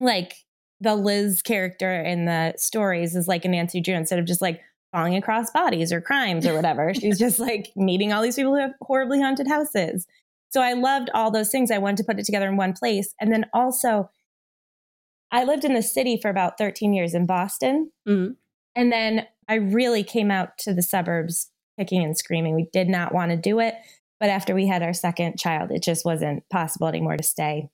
like 0.00 0.34
the 0.80 0.94
Liz 0.94 1.42
character 1.42 2.00
in 2.02 2.24
the 2.24 2.54
stories 2.56 3.14
is 3.14 3.28
like 3.28 3.44
a 3.44 3.48
Nancy 3.48 3.80
Drew 3.80 3.94
instead 3.94 4.18
of 4.18 4.24
just 4.24 4.40
like 4.40 4.60
falling 4.92 5.14
across 5.14 5.50
bodies 5.50 5.92
or 5.92 6.00
crimes 6.00 6.46
or 6.46 6.54
whatever. 6.54 6.92
She's 6.94 7.18
just 7.18 7.38
like 7.38 7.70
meeting 7.76 8.12
all 8.12 8.22
these 8.22 8.36
people 8.36 8.54
who 8.54 8.60
have 8.60 8.74
horribly 8.80 9.20
haunted 9.20 9.46
houses. 9.46 10.06
So 10.50 10.60
I 10.60 10.72
loved 10.72 11.10
all 11.14 11.30
those 11.30 11.50
things. 11.50 11.70
I 11.70 11.78
wanted 11.78 11.98
to 11.98 12.04
put 12.04 12.18
it 12.18 12.24
together 12.24 12.48
in 12.48 12.56
one 12.56 12.72
place. 12.72 13.14
And 13.20 13.32
then 13.32 13.46
also 13.52 14.10
I 15.30 15.44
lived 15.44 15.64
in 15.64 15.74
the 15.74 15.82
city 15.82 16.18
for 16.20 16.28
about 16.28 16.58
13 16.58 16.92
years 16.92 17.14
in 17.14 17.26
Boston. 17.26 17.92
Mhm. 18.08 18.36
And 18.74 18.92
then 18.92 19.26
I 19.48 19.54
really 19.54 20.02
came 20.02 20.30
out 20.30 20.58
to 20.58 20.74
the 20.74 20.82
suburbs 20.82 21.50
kicking 21.78 22.02
and 22.02 22.16
screaming. 22.18 22.54
We 22.54 22.68
did 22.72 22.88
not 22.88 23.14
want 23.14 23.30
to 23.30 23.36
do 23.36 23.60
it. 23.60 23.74
But 24.18 24.28
after 24.28 24.54
we 24.54 24.66
had 24.66 24.82
our 24.82 24.92
second 24.92 25.38
child, 25.38 25.70
it 25.70 25.82
just 25.82 26.04
wasn't 26.04 26.46
possible 26.50 26.86
anymore 26.88 27.16
to 27.16 27.22
stay 27.22 27.70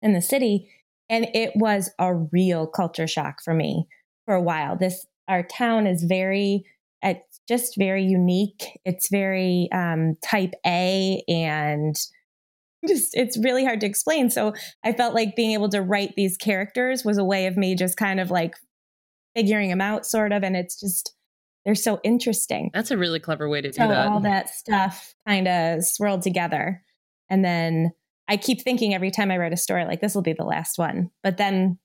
in 0.00 0.12
the 0.12 0.22
city. 0.22 0.70
And 1.08 1.28
it 1.34 1.52
was 1.54 1.90
a 1.98 2.14
real 2.14 2.66
culture 2.66 3.06
shock 3.06 3.36
for 3.44 3.54
me 3.54 3.86
for 4.24 4.34
a 4.34 4.42
while. 4.42 4.76
This, 4.76 5.06
our 5.28 5.42
town 5.42 5.86
is 5.86 6.02
very, 6.02 6.64
it's 7.02 7.40
just 7.48 7.76
very 7.76 8.04
unique. 8.04 8.78
It's 8.84 9.08
very 9.08 9.68
um, 9.72 10.16
type 10.22 10.54
A 10.66 11.22
and 11.28 11.94
just, 12.86 13.10
it's 13.14 13.38
really 13.38 13.64
hard 13.64 13.80
to 13.80 13.86
explain. 13.86 14.30
So 14.30 14.52
I 14.84 14.92
felt 14.92 15.14
like 15.14 15.36
being 15.36 15.52
able 15.52 15.68
to 15.70 15.82
write 15.82 16.14
these 16.16 16.36
characters 16.36 17.04
was 17.04 17.18
a 17.18 17.24
way 17.24 17.46
of 17.46 17.56
me 17.56 17.74
just 17.74 17.96
kind 17.96 18.20
of 18.20 18.30
like 18.30 18.54
figuring 19.34 19.70
them 19.70 19.80
out, 19.80 20.06
sort 20.06 20.32
of. 20.32 20.42
And 20.42 20.56
it's 20.56 20.78
just, 20.78 21.14
they're 21.64 21.74
so 21.74 22.00
interesting. 22.04 22.70
that's 22.72 22.92
a 22.92 22.96
really 22.96 23.18
clever 23.20 23.48
way 23.48 23.60
to 23.60 23.70
do 23.70 23.78
that. 23.78 24.06
all 24.06 24.20
that 24.20 24.48
stuff 24.50 25.14
kind 25.26 25.48
of 25.48 25.84
swirled 25.84 26.22
together. 26.22 26.82
And 27.28 27.44
then 27.44 27.92
I 28.28 28.36
keep 28.36 28.62
thinking 28.62 28.94
every 28.94 29.10
time 29.10 29.30
I 29.30 29.38
write 29.38 29.52
a 29.52 29.56
story, 29.56 29.84
like 29.84 30.00
this 30.00 30.14
will 30.14 30.22
be 30.22 30.32
the 30.32 30.44
last 30.44 30.78
one. 30.78 31.10
But 31.22 31.36
then 31.36 31.78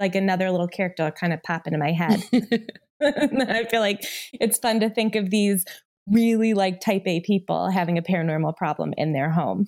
like 0.00 0.14
another 0.14 0.50
little 0.50 0.68
character 0.68 1.04
will 1.04 1.12
kind 1.12 1.32
of 1.32 1.42
pop 1.42 1.66
into 1.66 1.78
my 1.78 1.92
head. 1.92 2.22
I 3.02 3.64
feel 3.70 3.80
like 3.80 4.04
it's 4.32 4.58
fun 4.58 4.80
to 4.80 4.90
think 4.90 5.14
of 5.14 5.30
these 5.30 5.64
really 6.06 6.54
like 6.54 6.80
type 6.80 7.02
A 7.06 7.20
people 7.20 7.70
having 7.70 7.98
a 7.98 8.02
paranormal 8.02 8.56
problem 8.56 8.94
in 8.96 9.12
their 9.12 9.30
home. 9.30 9.66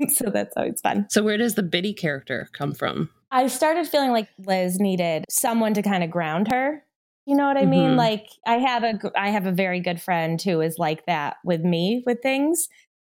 so 0.08 0.30
that's 0.30 0.56
always 0.56 0.80
fun. 0.80 1.06
so, 1.10 1.22
where 1.22 1.36
does 1.36 1.54
the 1.54 1.62
Biddy 1.62 1.92
character 1.92 2.48
come 2.52 2.72
from? 2.72 3.10
I 3.30 3.46
started 3.48 3.86
feeling 3.86 4.12
like 4.12 4.28
Liz 4.38 4.78
needed 4.78 5.24
someone 5.28 5.74
to 5.74 5.82
kind 5.82 6.02
of 6.02 6.10
ground 6.10 6.48
her. 6.50 6.84
You 7.26 7.36
know 7.36 7.46
what 7.46 7.58
I 7.58 7.66
mean? 7.66 7.90
Mhm. 7.90 7.96
Like 7.96 8.26
I 8.46 8.54
have 8.54 8.84
a 8.84 8.98
I 9.14 9.28
have 9.28 9.44
a 9.46 9.52
very 9.52 9.80
good 9.80 10.00
friend 10.00 10.40
who 10.40 10.62
is 10.62 10.76
like 10.78 11.04
that 11.06 11.36
with 11.44 11.60
me 11.62 12.02
with 12.06 12.22
things. 12.22 12.68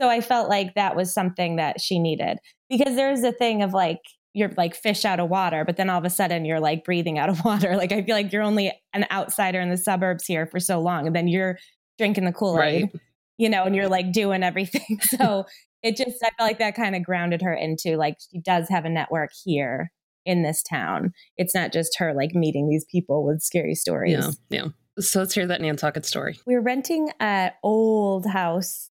So 0.01 0.09
I 0.09 0.21
felt 0.21 0.49
like 0.49 0.75
that 0.75 0.97
was 0.97 1.13
something 1.13 1.57
that 1.57 1.81
she 1.81 1.99
needed 1.99 2.39
because 2.69 2.95
there's 2.97 3.23
a 3.23 3.33
thing 3.33 3.63
of 3.63 3.73
like 3.73 3.99
you're 4.33 4.51
like 4.57 4.75
fish 4.77 5.05
out 5.05 5.19
of 5.21 5.29
water, 5.29 5.65
but 5.65 5.77
then 5.77 5.91
all 5.91 5.99
of 5.99 6.05
a 6.05 6.11
sudden 6.11 6.45
you're 6.45 6.61
like 6.61 6.85
breathing 6.85 7.19
out 7.19 7.29
of 7.29 7.45
water. 7.45 7.77
Like 7.77 7.93
I 7.93 8.03
feel 8.03 8.15
like 8.15 8.33
you're 8.33 8.43
only 8.43 8.73
an 8.93 9.07
outsider 9.11 9.61
in 9.61 9.71
the 9.71 9.77
suburbs 9.77 10.25
here 10.25 10.47
for 10.47 10.61
so 10.61 10.81
long, 10.81 11.07
and 11.07 11.15
then 11.17 11.29
you're 11.29 11.59
drinking 11.99 12.25
the 12.25 12.33
Kool 12.33 12.61
Aid, 12.63 12.83
Right. 12.85 12.93
you 13.39 13.49
know, 13.51 13.65
and 13.65 13.75
you're 13.77 13.89
like 13.89 14.13
doing 14.13 14.43
everything. 14.43 14.99
So 15.19 15.45
it 15.83 15.97
just 15.97 16.23
I 16.23 16.31
felt 16.37 16.49
like 16.49 16.59
that 16.59 16.75
kind 16.77 16.95
of 16.95 17.03
grounded 17.03 17.43
her 17.43 17.55
into 17.55 17.97
like 17.97 18.17
she 18.31 18.39
does 18.41 18.69
have 18.69 18.85
a 18.85 18.91
network 18.91 19.31
here 19.45 19.91
in 20.27 20.43
this 20.43 20.63
town. 20.63 21.13
It's 21.39 21.55
not 21.55 21.73
just 21.73 21.99
her 21.99 22.15
like 22.15 22.35
meeting 22.35 22.69
these 22.69 22.85
people 22.91 23.25
with 23.27 23.41
scary 23.43 23.75
stories. 23.75 24.13
Yeah, 24.13 24.31
yeah. 24.63 24.69
So 25.03 25.21
let's 25.21 25.35
hear 25.35 25.47
that 25.47 25.61
Nantucket 25.63 26.05
story. 26.05 26.39
We 26.47 26.55
were 26.55 26.61
renting 26.61 27.11
an 27.21 27.53
old 27.63 28.27
house 28.27 28.91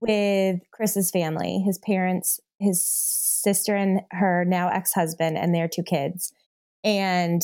with 0.00 0.60
Chris's 0.72 1.10
family, 1.10 1.62
his 1.64 1.78
parents, 1.78 2.40
his 2.58 2.84
sister, 2.84 3.74
and 3.76 4.00
her 4.10 4.44
now 4.44 4.68
ex 4.68 4.92
husband, 4.92 5.36
and 5.38 5.54
their 5.54 5.68
two 5.68 5.82
kids. 5.82 6.32
And 6.84 7.42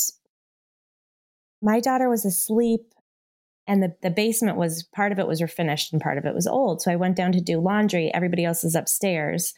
my 1.62 1.80
daughter 1.80 2.08
was 2.08 2.24
asleep, 2.24 2.80
and 3.66 3.82
the, 3.82 3.94
the 4.02 4.10
basement 4.10 4.56
was 4.56 4.84
part 4.94 5.12
of 5.12 5.18
it 5.18 5.26
was 5.26 5.40
refinished 5.40 5.92
and 5.92 6.00
part 6.00 6.18
of 6.18 6.24
it 6.24 6.34
was 6.34 6.46
old. 6.46 6.80
So 6.82 6.92
I 6.92 6.96
went 6.96 7.16
down 7.16 7.32
to 7.32 7.40
do 7.40 7.58
laundry. 7.60 8.12
Everybody 8.14 8.44
else 8.44 8.62
is 8.64 8.74
upstairs. 8.74 9.54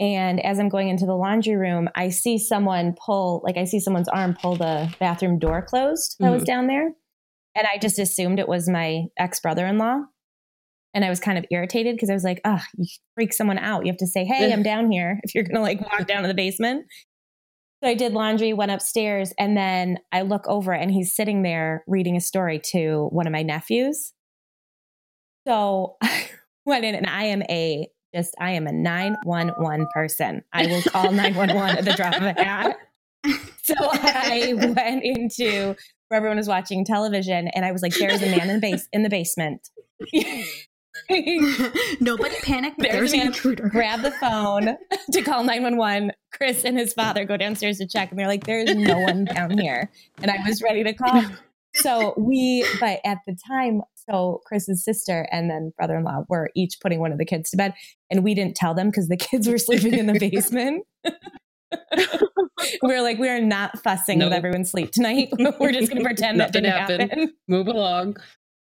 And 0.00 0.44
as 0.44 0.58
I'm 0.58 0.68
going 0.68 0.88
into 0.88 1.06
the 1.06 1.14
laundry 1.14 1.54
room, 1.54 1.88
I 1.94 2.08
see 2.08 2.38
someone 2.38 2.94
pull, 2.98 3.42
like, 3.44 3.56
I 3.56 3.64
see 3.64 3.78
someone's 3.78 4.08
arm 4.08 4.34
pull 4.40 4.56
the 4.56 4.92
bathroom 4.98 5.38
door 5.38 5.62
closed 5.62 6.16
that 6.20 6.30
was 6.32 6.42
Mhm. 6.42 6.46
down 6.46 6.66
there. 6.66 6.92
And 7.54 7.66
I 7.72 7.78
just 7.78 7.98
assumed 8.00 8.40
it 8.40 8.48
was 8.48 8.68
my 8.68 9.04
ex 9.16 9.38
brother 9.40 9.66
in 9.66 9.78
law. 9.78 10.00
And 10.94 11.04
I 11.04 11.10
was 11.10 11.20
kind 11.20 11.36
of 11.36 11.44
irritated 11.50 11.96
because 11.96 12.08
I 12.08 12.14
was 12.14 12.24
like, 12.24 12.40
oh, 12.44 12.60
you 12.76 12.86
freak 13.14 13.32
someone 13.32 13.58
out. 13.58 13.84
You 13.84 13.92
have 13.92 13.98
to 13.98 14.06
say, 14.06 14.24
hey, 14.24 14.52
I'm 14.52 14.62
down 14.64 14.90
here 14.90 15.20
if 15.24 15.34
you're 15.34 15.44
going 15.44 15.56
to 15.56 15.60
like 15.60 15.80
walk 15.80 16.06
down 16.06 16.22
to 16.22 16.28
the 16.28 16.34
basement. 16.34 16.86
So 17.82 17.90
I 17.90 17.94
did 17.94 18.12
laundry, 18.12 18.54
went 18.54 18.70
upstairs, 18.70 19.34
and 19.38 19.56
then 19.56 19.98
I 20.10 20.22
look 20.22 20.46
over 20.46 20.72
and 20.72 20.90
he's 20.90 21.14
sitting 21.14 21.42
there 21.42 21.84
reading 21.86 22.16
a 22.16 22.20
story 22.20 22.58
to 22.70 23.08
one 23.10 23.26
of 23.26 23.32
my 23.32 23.42
nephews. 23.42 24.12
So 25.46 25.96
I 26.02 26.28
went 26.64 26.84
in 26.84 26.94
and 26.94 27.06
I 27.06 27.24
am 27.24 27.42
a 27.42 27.88
just 28.14 28.34
I 28.40 28.52
am 28.52 28.66
a 28.66 28.72
911 28.72 29.88
person. 29.92 30.42
I 30.52 30.66
will 30.66 30.82
call 30.82 31.12
911 31.12 31.78
at 31.78 31.84
the 31.84 31.92
drop 31.92 32.16
of 32.16 32.22
a 32.22 32.32
hat. 32.32 32.76
So 33.64 33.74
I 33.80 34.52
went 34.52 35.02
into 35.02 35.74
where 36.08 36.18
everyone 36.18 36.36
was 36.36 36.48
watching 36.48 36.84
television 36.84 37.48
and 37.48 37.64
I 37.64 37.72
was 37.72 37.80
like, 37.80 37.94
there's 37.94 38.20
a 38.20 38.26
man 38.26 38.50
in 38.50 38.56
the 38.56 38.60
base 38.60 38.86
in 38.92 39.02
the 39.02 39.08
basement. 39.08 39.70
Nobody 42.00 42.34
panic, 42.42 42.74
but 42.76 42.84
There's 42.90 43.10
there's 43.10 43.12
a 43.14 43.16
an 43.20 43.26
intruder. 43.28 43.68
grab 43.72 44.02
the 44.02 44.10
phone 44.12 44.76
to 45.12 45.22
call 45.22 45.44
911. 45.44 46.12
Chris 46.32 46.64
and 46.64 46.78
his 46.78 46.92
father 46.92 47.24
go 47.24 47.36
downstairs 47.36 47.78
to 47.78 47.86
check, 47.86 48.10
and 48.10 48.18
they're 48.18 48.26
like, 48.26 48.44
there's 48.46 48.74
no 48.74 48.98
one 48.98 49.24
down 49.26 49.56
here. 49.58 49.90
And 50.20 50.30
I 50.30 50.36
was 50.46 50.62
ready 50.62 50.82
to 50.84 50.92
call. 50.92 51.22
So 51.76 52.14
we, 52.16 52.64
but 52.80 53.00
at 53.04 53.18
the 53.26 53.36
time, 53.48 53.82
so 54.08 54.40
Chris's 54.46 54.84
sister 54.84 55.26
and 55.32 55.50
then 55.50 55.72
brother 55.76 55.96
in 55.96 56.04
law 56.04 56.24
were 56.28 56.50
each 56.54 56.78
putting 56.80 57.00
one 57.00 57.10
of 57.12 57.18
the 57.18 57.24
kids 57.24 57.50
to 57.50 57.56
bed, 57.56 57.74
and 58.10 58.22
we 58.24 58.34
didn't 58.34 58.54
tell 58.56 58.74
them 58.74 58.88
because 58.90 59.08
the 59.08 59.16
kids 59.16 59.48
were 59.48 59.58
sleeping 59.58 59.94
in 59.94 60.06
the 60.06 60.18
basement. 60.18 60.84
we 62.82 62.88
were 62.94 63.00
like, 63.02 63.18
we 63.18 63.28
are 63.28 63.40
not 63.40 63.82
fussing 63.82 64.18
with 64.18 64.28
Nope. 64.28 64.36
everyone's 64.36 64.70
sleep 64.70 64.92
tonight. 64.92 65.28
we're 65.60 65.72
just 65.72 65.90
going 65.90 66.02
to 66.02 66.04
pretend 66.08 66.40
that 66.40 66.52
didn't 66.52 66.70
happened. 66.70 67.00
happen. 67.10 67.32
Move 67.48 67.66
along. 67.68 68.16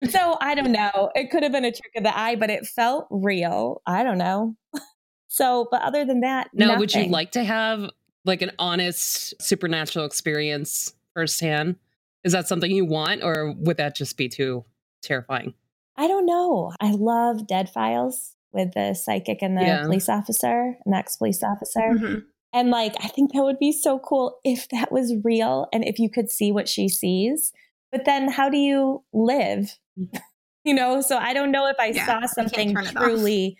So 0.04 0.36
I 0.40 0.54
don't 0.54 0.72
know. 0.72 1.10
It 1.14 1.30
could 1.30 1.42
have 1.42 1.52
been 1.52 1.64
a 1.64 1.72
trick 1.72 1.92
of 1.96 2.02
the 2.02 2.16
eye, 2.16 2.36
but 2.36 2.50
it 2.50 2.66
felt 2.66 3.06
real. 3.10 3.82
I 3.86 4.02
don't 4.02 4.18
know. 4.18 4.56
So, 5.28 5.68
but 5.70 5.82
other 5.82 6.04
than 6.04 6.20
that, 6.20 6.48
Now, 6.54 6.78
would 6.78 6.94
you 6.94 7.06
like 7.08 7.32
to 7.32 7.44
have 7.44 7.90
like 8.24 8.40
an 8.40 8.52
honest 8.58 9.34
supernatural 9.42 10.06
experience 10.06 10.94
firsthand? 11.12 11.76
Is 12.24 12.32
that 12.32 12.48
something 12.48 12.70
you 12.70 12.86
want, 12.86 13.22
or 13.22 13.52
would 13.58 13.76
that 13.76 13.94
just 13.96 14.16
be 14.16 14.28
too 14.30 14.64
terrifying? 15.02 15.52
I 15.96 16.06
don't 16.06 16.24
know. 16.24 16.72
I 16.80 16.92
love 16.92 17.46
Dead 17.46 17.68
Files 17.68 18.34
with 18.52 18.72
the 18.72 18.94
psychic 18.94 19.42
and 19.42 19.58
the 19.58 19.62
Yeah. 19.62 19.82
police 19.82 20.08
officer, 20.08 20.78
an 20.86 20.94
ex 20.94 21.16
police 21.16 21.42
officer. 21.42 21.80
Mhm. 21.80 22.24
And 22.54 22.70
like, 22.70 22.94
I 23.04 23.08
think 23.08 23.32
that 23.32 23.42
would 23.42 23.58
be 23.58 23.72
so 23.72 23.98
cool 23.98 24.38
if 24.42 24.68
that 24.70 24.90
was 24.90 25.12
real 25.22 25.66
and 25.72 25.84
if 25.84 25.98
you 25.98 26.08
could 26.08 26.30
see 26.30 26.50
what 26.50 26.68
she 26.68 26.88
sees. 26.88 27.52
But 27.92 28.04
then 28.04 28.28
how 28.28 28.48
do 28.48 28.56
you 28.56 29.04
live? 29.12 29.78
you 30.64 30.74
know, 30.74 31.00
so 31.00 31.16
I 31.16 31.32
don't 31.32 31.50
know 31.50 31.66
if 31.66 31.76
I 31.78 31.88
Yeah, 31.88 32.06
saw 32.06 32.26
something 32.26 32.74
turn 32.74 32.86
it 32.86 32.96
off. 32.96 33.02
truly 33.02 33.58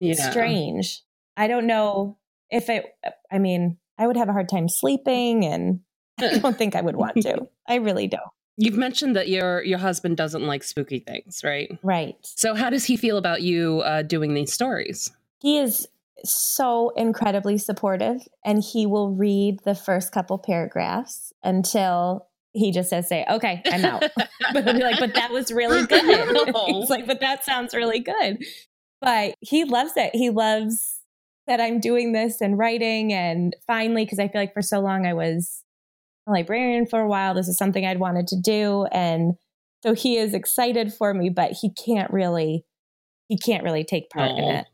Yeah. 0.00 0.30
strange. 0.30 1.02
I 1.36 1.48
don't 1.48 1.66
know 1.66 2.18
if 2.50 2.68
it, 2.68 2.84
I 3.30 3.38
mean, 3.38 3.78
I 3.98 4.06
would 4.06 4.16
have 4.16 4.28
a 4.28 4.32
hard 4.32 4.48
time 4.48 4.68
sleeping 4.68 5.44
and 5.44 5.80
I 6.20 6.38
don't 6.38 6.58
think 6.58 6.76
I 6.76 6.80
would 6.80 6.96
want 6.96 7.22
to. 7.22 7.48
I 7.68 7.76
really 7.76 8.06
don't. 8.06 8.22
You've 8.56 8.76
mentioned 8.76 9.16
that 9.16 9.28
your 9.28 9.64
your 9.64 9.78
husband 9.78 10.16
doesn't 10.16 10.46
like 10.46 10.62
spooky 10.62 11.00
things, 11.00 11.42
right? 11.42 11.76
Right. 11.82 12.14
So, 12.22 12.54
how 12.54 12.70
does 12.70 12.84
he 12.84 12.96
feel 12.96 13.16
about 13.16 13.42
you 13.42 13.80
uh, 13.80 14.02
doing 14.02 14.34
these 14.34 14.52
stories? 14.52 15.10
He 15.40 15.58
is 15.58 15.88
so 16.24 16.90
incredibly 16.90 17.58
supportive 17.58 18.20
and 18.44 18.62
he 18.62 18.86
will 18.86 19.10
read 19.10 19.58
the 19.64 19.74
first 19.74 20.12
couple 20.12 20.38
paragraphs 20.38 21.32
until 21.42 22.28
he 22.54 22.70
just 22.70 22.88
says, 22.88 23.08
say, 23.08 23.26
okay, 23.28 23.60
I'm 23.66 23.84
out. 23.84 24.04
but 24.52 24.64
he'll 24.64 24.74
be 24.74 24.82
like, 24.82 25.00
but 25.00 25.14
that 25.14 25.30
was 25.30 25.52
really 25.52 25.86
good. 25.86 26.04
He's 26.66 26.90
like, 26.90 27.06
but 27.06 27.20
that 27.20 27.44
sounds 27.44 27.74
really 27.74 28.00
good. 28.00 28.42
But 29.00 29.34
he 29.40 29.64
loves 29.64 29.92
it. 29.96 30.10
He 30.14 30.30
loves 30.30 31.00
that 31.46 31.60
I'm 31.60 31.80
doing 31.80 32.12
this 32.12 32.40
and 32.40 32.56
writing. 32.56 33.12
And 33.12 33.54
finally, 33.66 34.04
because 34.04 34.18
I 34.18 34.28
feel 34.28 34.40
like 34.40 34.54
for 34.54 34.62
so 34.62 34.80
long 34.80 35.04
I 35.04 35.12
was 35.12 35.62
a 36.26 36.32
librarian 36.32 36.86
for 36.86 37.00
a 37.00 37.08
while, 37.08 37.34
this 37.34 37.48
is 37.48 37.58
something 37.58 37.84
I'd 37.84 38.00
wanted 38.00 38.28
to 38.28 38.40
do. 38.40 38.86
And 38.92 39.34
so 39.82 39.92
he 39.92 40.16
is 40.16 40.32
excited 40.32 40.94
for 40.94 41.12
me, 41.12 41.28
but 41.28 41.52
he 41.60 41.70
can't 41.74 42.10
really, 42.10 42.64
he 43.28 43.36
can't 43.36 43.64
really 43.64 43.84
take 43.84 44.08
part 44.08 44.30
in 44.30 44.44
it. 44.44 44.66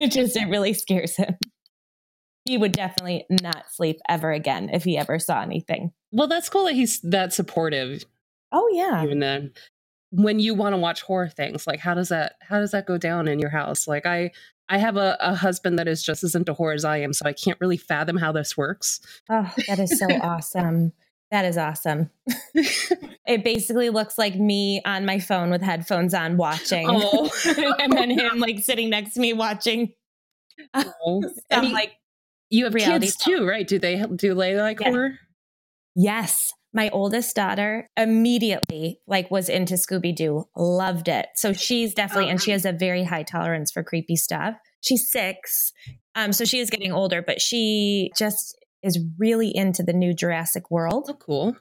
it 0.00 0.10
just, 0.10 0.36
it 0.36 0.48
really 0.48 0.74
scares 0.74 1.16
him. 1.16 1.36
He 2.44 2.58
would 2.58 2.72
definitely 2.72 3.24
not 3.30 3.70
sleep 3.70 4.00
ever 4.08 4.32
again 4.32 4.68
if 4.72 4.84
he 4.84 4.98
ever 4.98 5.18
saw 5.18 5.42
anything. 5.42 5.92
Well, 6.10 6.26
that's 6.28 6.48
cool 6.48 6.64
that 6.64 6.74
he's 6.74 7.00
that 7.02 7.32
supportive. 7.32 8.04
Oh, 8.50 8.68
yeah. 8.72 9.02
Even 9.04 9.20
then, 9.20 9.52
when 10.10 10.40
you 10.40 10.54
want 10.54 10.74
to 10.74 10.76
watch 10.78 11.02
horror 11.02 11.28
things, 11.28 11.66
like 11.66 11.80
how 11.80 11.94
does 11.94 12.08
that 12.10 12.34
how 12.42 12.58
does 12.58 12.72
that 12.72 12.86
go 12.86 12.98
down 12.98 13.28
in 13.28 13.38
your 13.38 13.50
house? 13.50 13.86
Like 13.88 14.04
I 14.06 14.30
I 14.68 14.78
have 14.78 14.96
a, 14.96 15.16
a 15.20 15.34
husband 15.34 15.78
that 15.78 15.88
is 15.88 16.02
just 16.02 16.24
as 16.24 16.34
into 16.34 16.52
horror 16.52 16.74
as 16.74 16.84
I 16.84 16.98
am, 16.98 17.12
so 17.12 17.26
I 17.26 17.32
can't 17.32 17.58
really 17.60 17.76
fathom 17.76 18.16
how 18.16 18.32
this 18.32 18.56
works. 18.56 19.00
Oh, 19.30 19.50
that 19.68 19.78
is 19.78 19.98
so 19.98 20.06
awesome. 20.22 20.92
That 21.30 21.44
is 21.46 21.56
awesome. 21.56 22.10
it 22.54 23.42
basically 23.42 23.88
looks 23.88 24.18
like 24.18 24.34
me 24.34 24.82
on 24.84 25.06
my 25.06 25.18
phone 25.18 25.50
with 25.50 25.62
headphones 25.62 26.12
on 26.12 26.36
watching. 26.36 26.86
Oh. 26.90 27.30
and 27.78 27.92
then 27.92 28.10
him 28.10 28.38
like 28.38 28.58
sitting 28.58 28.90
next 28.90 29.14
to 29.14 29.20
me 29.20 29.32
watching 29.32 29.94
Oh. 30.74 31.22
some 31.50 31.64
you- 31.64 31.72
like 31.72 31.92
you 32.52 32.64
have 32.64 32.74
reality 32.74 33.06
kids 33.06 33.16
too, 33.16 33.44
right? 33.46 33.66
Do 33.66 33.78
they 33.78 34.04
do 34.16 34.34
they 34.34 34.54
like 34.60 34.80
Yeah. 34.80 34.90
horror? 34.90 35.10
yes. 35.96 36.52
My 36.74 36.88
oldest 36.88 37.36
daughter 37.36 37.90
immediately 37.98 39.00
like 39.06 39.30
was 39.30 39.50
into 39.50 39.74
Scooby 39.74 40.16
Doo, 40.16 40.44
loved 40.56 41.06
it. 41.08 41.26
So 41.34 41.52
she's 41.52 41.92
definitely, 41.92 42.28
Oh, 42.28 42.30
and 42.30 42.40
she 42.42 42.50
has 42.52 42.64
a 42.64 42.72
very 42.72 43.04
high 43.04 43.24
tolerance 43.24 43.70
for 43.70 43.82
creepy 43.82 44.16
stuff. 44.16 44.54
She's 44.80 45.10
six, 45.10 45.72
um, 46.14 46.32
so 46.32 46.46
she 46.46 46.60
is 46.60 46.70
getting 46.70 46.90
older, 46.90 47.20
but 47.20 47.42
she 47.42 48.10
just 48.16 48.56
is 48.82 48.98
really 49.18 49.54
into 49.54 49.82
the 49.82 49.92
new 49.92 50.14
Jurassic 50.14 50.70
World. 50.70 51.08
Oh, 51.10 51.14
cool. 51.14 51.56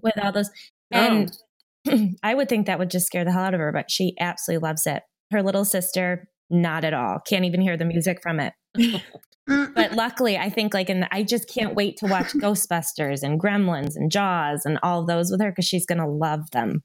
with 0.00 0.14
all 0.22 0.30
those. 0.32 0.50
And 0.92 1.36
I 2.22 2.34
would 2.34 2.48
think 2.48 2.66
that 2.66 2.78
would 2.78 2.90
just 2.90 3.06
scare 3.06 3.24
the 3.24 3.32
hell 3.32 3.42
out 3.44 3.54
of 3.54 3.60
her, 3.60 3.72
but 3.72 3.90
she 3.90 4.14
absolutely 4.20 4.66
loves 4.66 4.86
it. 4.86 5.02
Her 5.32 5.42
little 5.42 5.64
sister, 5.64 6.28
not 6.52 6.84
at 6.84 6.94
all. 6.94 7.18
Can't 7.20 7.44
even 7.44 7.60
hear 7.60 7.76
the 7.76 7.84
music 7.84 8.22
from 8.22 8.40
it. 8.40 8.52
But 9.46 9.94
luckily, 9.94 10.38
I 10.38 10.50
think 10.50 10.72
like, 10.72 10.88
and 10.88 11.08
I 11.10 11.24
just 11.24 11.48
can't 11.48 11.74
wait 11.74 11.96
to 11.98 12.06
watch 12.06 12.32
Ghostbusters 12.34 13.22
and 13.22 13.40
Gremlins 13.40 13.96
and 13.96 14.10
Jaws 14.10 14.64
and 14.64 14.78
all 14.82 15.04
those 15.04 15.30
with 15.30 15.40
her 15.40 15.50
because 15.50 15.64
she's 15.64 15.84
going 15.84 15.98
to 15.98 16.06
love 16.06 16.50
them. 16.52 16.84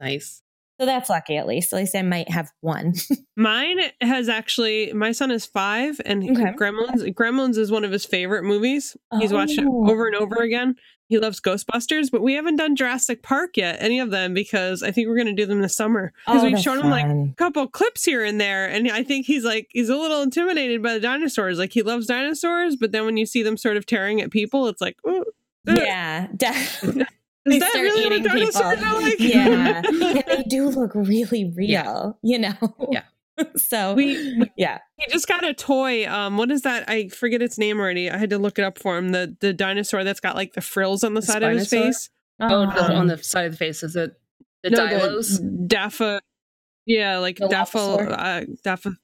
Nice. 0.00 0.40
So 0.78 0.84
that's 0.86 1.08
lucky 1.08 1.36
at 1.36 1.46
least. 1.46 1.72
At 1.72 1.76
least 1.78 1.94
I 1.96 2.02
might 2.02 2.28
have 2.30 2.50
one. 2.60 2.94
Mine 3.36 3.78
has 4.00 4.28
actually. 4.28 4.92
My 4.92 5.12
son 5.12 5.30
is 5.30 5.46
five, 5.46 6.00
and 6.04 6.22
Okay. 6.22 6.52
Gremlins. 6.52 7.02
Gremlins 7.14 7.56
is 7.56 7.70
one 7.70 7.84
of 7.84 7.90
his 7.92 8.04
favorite 8.04 8.44
movies. 8.44 8.96
He's 9.18 9.32
watched 9.32 9.58
it 9.58 9.64
Oh. 9.66 9.90
over 9.90 10.06
and 10.06 10.16
over 10.16 10.36
again. 10.36 10.74
He 11.08 11.18
loves 11.18 11.40
Ghostbusters, 11.40 12.10
but 12.10 12.20
we 12.20 12.34
haven't 12.34 12.56
done 12.56 12.74
Jurassic 12.74 13.22
Park 13.22 13.56
yet, 13.56 13.76
any 13.80 14.00
of 14.00 14.10
them, 14.10 14.34
because 14.34 14.82
I 14.82 14.90
think 14.90 15.06
we're 15.06 15.14
going 15.14 15.28
to 15.28 15.32
do 15.34 15.46
them 15.46 15.62
this 15.62 15.76
summer. 15.76 16.12
Because 16.26 16.42
Oh, 16.42 16.46
we've 16.46 16.58
shown 16.60 16.80
him 16.80 16.90
like 16.90 17.06
a 17.06 17.32
couple 17.36 17.64
clips 17.68 18.04
here 18.04 18.24
and 18.24 18.40
there, 18.40 18.66
and 18.68 18.90
I 18.90 19.04
think 19.04 19.24
he's 19.24 19.44
like 19.44 19.68
he's 19.70 19.88
a 19.88 19.96
little 19.96 20.20
intimidated 20.22 20.82
by 20.82 20.94
the 20.94 21.00
dinosaurs. 21.00 21.58
Like 21.60 21.72
he 21.72 21.82
loves 21.82 22.06
dinosaurs, 22.08 22.74
but 22.76 22.90
then 22.92 23.04
when 23.04 23.16
you 23.16 23.24
see 23.24 23.42
them 23.44 23.56
sort 23.56 23.76
of 23.76 23.86
tearing 23.86 24.20
at 24.20 24.30
people, 24.32 24.66
it's 24.66 24.80
like, 24.80 24.96
oh, 25.06 25.24
Yeah, 25.66 26.26
definitely. 26.36 27.06
is 27.46 27.52
They 27.52 27.58
that 27.60 27.70
start 27.70 27.82
really 27.84 28.06
eating 28.16 28.22
what 28.24 28.32
dinosaurs 28.32 28.78
people. 28.78 28.96
are 28.96 29.00
like? 29.02 29.20
Yeah. 29.20 29.82
and 29.86 30.24
they 30.28 30.42
do 30.48 30.68
look 30.68 30.94
really 30.94 31.52
real, 31.56 31.68
Yeah. 31.70 32.10
you 32.22 32.38
know? 32.38 32.54
Yeah. 32.90 33.02
so, 33.56 33.94
We- 33.94 34.50
yeah. 34.56 34.78
He 34.98 35.12
just 35.12 35.28
got 35.28 35.44
a 35.44 35.52
toy. 35.54 36.06
Um, 36.08 36.36
what 36.38 36.50
is 36.50 36.62
that? 36.62 36.88
I 36.88 37.08
forget 37.08 37.42
its 37.42 37.58
name 37.58 37.78
already. 37.78 38.10
I 38.10 38.16
had 38.16 38.30
to 38.30 38.38
look 38.38 38.58
it 38.58 38.64
up 38.64 38.78
for 38.78 38.96
him. 38.96 39.10
The 39.10 39.36
the 39.40 39.52
dinosaur 39.52 40.04
that's 40.04 40.20
got 40.20 40.34
like 40.36 40.54
the 40.54 40.60
frills 40.62 41.04
on 41.04 41.14
the, 41.14 41.20
The 41.20 41.26
side 41.26 41.42
of 41.42 41.52
his 41.52 41.68
face. 41.68 42.10
Oh, 42.40 42.48
the- 42.66 42.84
Um, 42.84 42.92
on 42.92 43.06
the 43.08 43.18
side 43.22 43.46
of 43.46 43.52
the 43.52 43.58
face 43.58 43.82
is 43.82 43.94
it 43.96 44.12
the 44.62 44.70
No, 44.70 44.86
Dilos? 44.88 45.38
Dapha. 45.68 46.20
Yeah, 46.86 47.18
like 47.18 47.36
Dapha. 47.36 47.50
Dilophosaur? 47.50 48.10
Uh, 48.12 48.40
Dapha. 48.64 48.96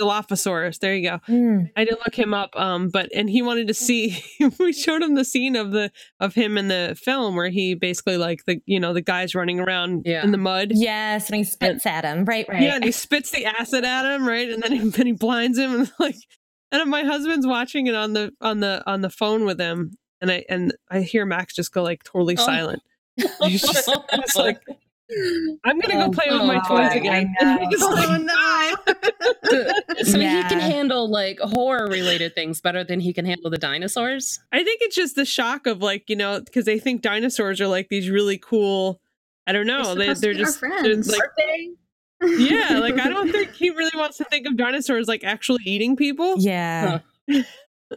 Dilophosaurus. 0.00 0.78
There 0.78 0.94
you 0.94 1.10
go. 1.10 1.18
mm, 1.28 1.70
I 1.76 1.84
did 1.84 1.94
look 2.04 2.14
him 2.18 2.32
up. 2.34 2.50
Um, 2.56 2.88
but 2.88 3.08
and 3.14 3.28
he 3.28 3.42
wanted 3.42 3.68
to 3.68 3.74
see. 3.74 4.22
we 4.58 4.72
showed 4.72 5.02
him 5.02 5.14
the 5.14 5.24
scene 5.24 5.56
of 5.56 5.72
the 5.72 5.90
of 6.20 6.34
him 6.34 6.56
in 6.58 6.68
the 6.68 6.96
film 7.00 7.36
where 7.36 7.50
he 7.50 7.74
basically 7.74 8.16
like 8.16 8.44
the 8.46 8.60
you 8.66 8.80
know 8.80 8.92
the 8.92 9.00
guys 9.02 9.34
running 9.34 9.60
around 9.60 10.02
Yeah. 10.06 10.24
in 10.24 10.32
the 10.32 10.38
mud. 10.38 10.72
yes, 10.74 11.28
and 11.28 11.36
he 11.36 11.44
spits 11.44 11.86
at 11.86 12.04
him. 12.04 12.24
Right, 12.24 12.46
right. 12.48 12.62
Yeah, 12.62 12.74
and 12.76 12.84
he 12.84 12.92
spits 12.92 13.30
the 13.30 13.44
acid 13.46 13.84
at 13.84 14.04
him, 14.14 14.26
right? 14.26 14.48
And 14.48 14.62
then 14.62 14.72
he, 14.72 14.78
then 14.88 15.06
he 15.06 15.12
blinds 15.12 15.58
him, 15.58 15.72
and 15.74 15.92
like, 15.98 16.16
and 16.72 16.90
my 16.90 17.02
husband's 17.04 17.46
watching 17.46 17.86
it 17.86 17.94
on 17.94 18.12
the 18.14 18.32
on 18.40 18.60
the 18.60 18.82
on 18.86 19.00
the 19.02 19.10
phone 19.10 19.44
with 19.44 19.60
him, 19.60 19.92
and 20.20 20.30
I 20.30 20.44
and 20.48 20.74
I 20.90 21.00
hear 21.00 21.26
Max 21.26 21.54
just 21.54 21.72
go 21.72 21.82
like 21.82 22.02
totally 22.04 22.36
Oh. 22.38 22.44
silent. 22.44 22.82
He's 23.42 23.60
just 23.62 23.90
it's 24.12 24.36
like, 24.36 24.58
I'm 25.64 25.78
gonna 25.78 25.94
go 25.94 26.04
oh 26.06 26.10
play 26.10 26.26
with 26.30 26.42
my 26.42 26.60
Oh, 26.70 26.76
toys 26.76 26.94
again. 26.94 27.34
I 27.40 27.44
know. 27.44 27.68
He's 27.68 27.80
like, 27.82 28.08
Oh, 28.08 28.16
no. 28.16 30.02
so 30.04 30.18
he 30.18 30.42
can 30.44 30.60
handle 30.60 31.10
like 31.10 31.38
horror 31.40 31.88
related 31.88 32.34
things 32.34 32.60
better 32.60 32.84
than 32.84 33.00
he 33.00 33.12
can 33.12 33.24
handle 33.24 33.50
the 33.50 33.58
dinosaurs. 33.58 34.38
I 34.52 34.62
think 34.62 34.80
it's 34.82 34.96
just 34.96 35.16
the 35.16 35.24
shock 35.24 35.66
of 35.66 35.82
like 35.82 36.08
you 36.08 36.16
know 36.16 36.40
because 36.40 36.64
they 36.64 36.78
think 36.78 37.02
dinosaurs 37.02 37.60
are 37.60 37.68
like 37.68 37.88
these 37.88 38.08
really 38.10 38.38
cool. 38.38 39.00
I 39.46 39.52
don't 39.52 39.66
know. 39.66 39.94
They, 39.94 40.04
supposed 40.04 40.22
they're 40.22 40.32
to 40.32 40.38
be 40.38 40.44
just 40.44 40.60
they're 40.60 40.70
friends. 40.70 41.10
like 41.10 41.20
yeah. 42.22 42.78
Like 42.78 42.98
I 42.98 43.08
don't 43.08 43.32
think 43.32 43.52
he 43.54 43.70
really 43.70 43.96
wants 43.96 44.18
to 44.18 44.24
think 44.24 44.46
of 44.46 44.56
dinosaurs 44.56 45.08
like 45.08 45.24
actually 45.24 45.62
eating 45.64 45.96
people. 45.96 46.38
Yeah. 46.38 47.00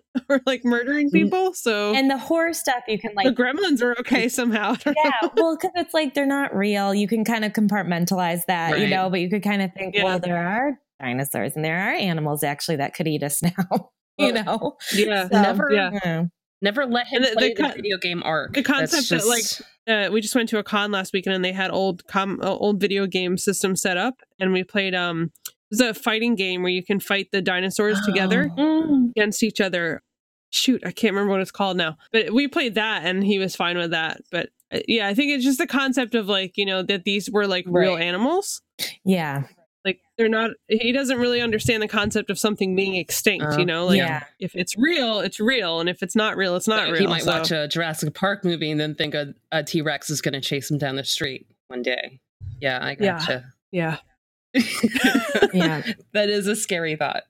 or 0.29 0.41
like 0.45 0.63
murdering 0.63 1.09
people. 1.09 1.53
So 1.53 1.93
And 1.93 2.09
the 2.09 2.17
horror 2.17 2.53
stuff 2.53 2.83
you 2.87 2.99
can 2.99 3.11
like 3.15 3.25
the 3.25 3.33
gremlins 3.33 3.81
are 3.81 3.97
okay 3.99 4.27
somehow. 4.29 4.75
Yeah, 4.85 4.93
know. 5.21 5.31
well, 5.37 5.55
because 5.57 5.71
it's 5.75 5.93
like 5.93 6.13
they're 6.13 6.25
not 6.25 6.55
real. 6.55 6.93
You 6.93 7.07
can 7.07 7.23
kind 7.25 7.45
of 7.45 7.53
compartmentalize 7.53 8.41
that, 8.47 8.79
you 8.79 8.87
know, 8.87 9.09
but 9.09 9.19
you 9.19 9.29
could 9.29 9.43
kind 9.43 9.61
of 9.61 9.71
think, 9.73 9.95
Yeah. 9.95 10.03
well, 10.03 10.19
there 10.19 10.37
are 10.45 10.79
dinosaurs 10.99 11.55
and 11.55 11.63
there 11.65 11.77
are 11.89 11.93
animals 11.93 12.43
actually 12.43 12.77
that 12.77 12.93
could 12.93 13.07
eat 13.07 13.23
us 13.23 13.41
now, 13.43 13.89
you 14.17 14.31
know? 14.33 14.77
Yeah. 14.93 15.27
So, 15.29 15.41
Never- 15.41 15.69
Yeah. 15.71 16.23
Never 16.61 16.85
let 16.85 17.07
him 17.07 17.17
And 17.17 17.25
the- 17.25 17.29
the 17.31 17.35
play 17.35 17.49
the, 17.49 17.61
con- 17.61 17.73
video 17.75 17.97
game 17.97 18.23
arc. 18.23 18.53
the 18.53 18.61
That's 18.61 18.91
concept 18.95 19.09
that, 19.09 19.27
like, 19.27 19.43
uh, 19.85 20.09
we 20.13 20.21
just 20.21 20.33
went 20.33 20.47
to 20.47 20.59
a 20.59 20.63
con 20.63 20.91
last 20.91 21.11
weekend 21.11 21.35
and 21.35 21.43
they 21.43 21.51
had 21.51 21.71
old 21.71 22.07
com 22.07 22.39
uh, 22.41 22.55
old 22.55 22.79
video 22.79 23.05
game 23.05 23.37
system 23.37 23.75
set 23.75 23.97
up 23.97 24.21
and 24.39 24.53
we 24.53 24.63
played 24.63 24.95
um 24.95 25.31
it 25.79 25.85
was 25.85 25.89
a 25.89 25.93
fighting 25.93 26.35
game 26.35 26.61
where 26.61 26.71
you 26.71 26.83
can 26.83 26.99
fight 26.99 27.29
the 27.31 27.41
dinosaurs 27.41 27.99
together 28.05 28.51
Oh. 28.57 28.69
Mm. 28.83 29.11
against 29.11 29.43
each 29.43 29.61
other 29.61 30.01
shoot 30.51 30.81
i 30.85 30.91
can't 30.91 31.13
remember 31.13 31.31
what 31.31 31.39
it's 31.41 31.51
called 31.51 31.77
now 31.77 31.97
but 32.11 32.31
we 32.33 32.47
played 32.49 32.75
that 32.75 33.03
and 33.05 33.23
he 33.23 33.39
was 33.39 33.55
fine 33.55 33.77
with 33.77 33.91
that 33.91 34.19
but 34.29 34.49
uh, 34.73 34.79
yeah 34.89 35.07
i 35.07 35.13
think 35.13 35.31
it's 35.31 35.43
just 35.43 35.57
the 35.57 35.65
concept 35.65 36.13
of 36.15 36.27
like 36.27 36.57
you 36.57 36.65
know 36.65 36.83
that 36.83 37.05
these 37.05 37.29
were 37.31 37.47
like 37.47 37.63
real 37.67 37.95
animals 37.95 38.61
Yeah. 39.05 39.43
like 39.85 40.01
they're 40.17 40.27
not 40.29 40.51
he 40.67 40.91
doesn't 40.91 41.17
really 41.17 41.39
understand 41.41 41.81
the 41.81 41.87
concept 41.87 42.29
of 42.29 42.37
something 42.37 42.75
being 42.75 42.95
extinct 42.95 43.45
Uh, 43.45 43.57
you 43.59 43.65
know 43.65 43.85
like 43.85 43.97
yeah. 43.97 44.25
if 44.39 44.53
it's 44.53 44.77
real 44.77 45.21
it's 45.21 45.39
real 45.39 45.79
and 45.79 45.87
if 45.89 46.03
it's 46.03 46.15
not 46.15 46.35
real 46.35 46.55
it's 46.57 46.67
not 46.67 46.89
real 46.89 46.97
he 47.01 47.07
might 47.07 47.23
so- 47.23 47.31
watch 47.31 47.51
a 47.51 47.67
Jurassic 47.69 48.13
Park 48.13 48.43
movie 48.43 48.69
and 48.69 48.79
then 48.81 48.93
think 48.95 49.15
a, 49.15 49.33
a 49.53 49.63
T 49.63 49.81
Rex 49.81 50.09
is 50.09 50.21
going 50.21 50.33
to 50.33 50.41
chase 50.41 50.69
him 50.69 50.77
down 50.77 50.97
the 50.97 51.03
street 51.05 51.47
one 51.69 51.81
day. 51.81 52.19
Yeah, 52.61 52.79
I 52.83 52.95
gotcha. 52.95 53.45
yeah 53.71 53.91
Yeah. 53.91 53.97
that 56.13 56.29
is 56.29 56.47
a 56.47 56.55
scary 56.55 56.95
thought. 56.95 57.23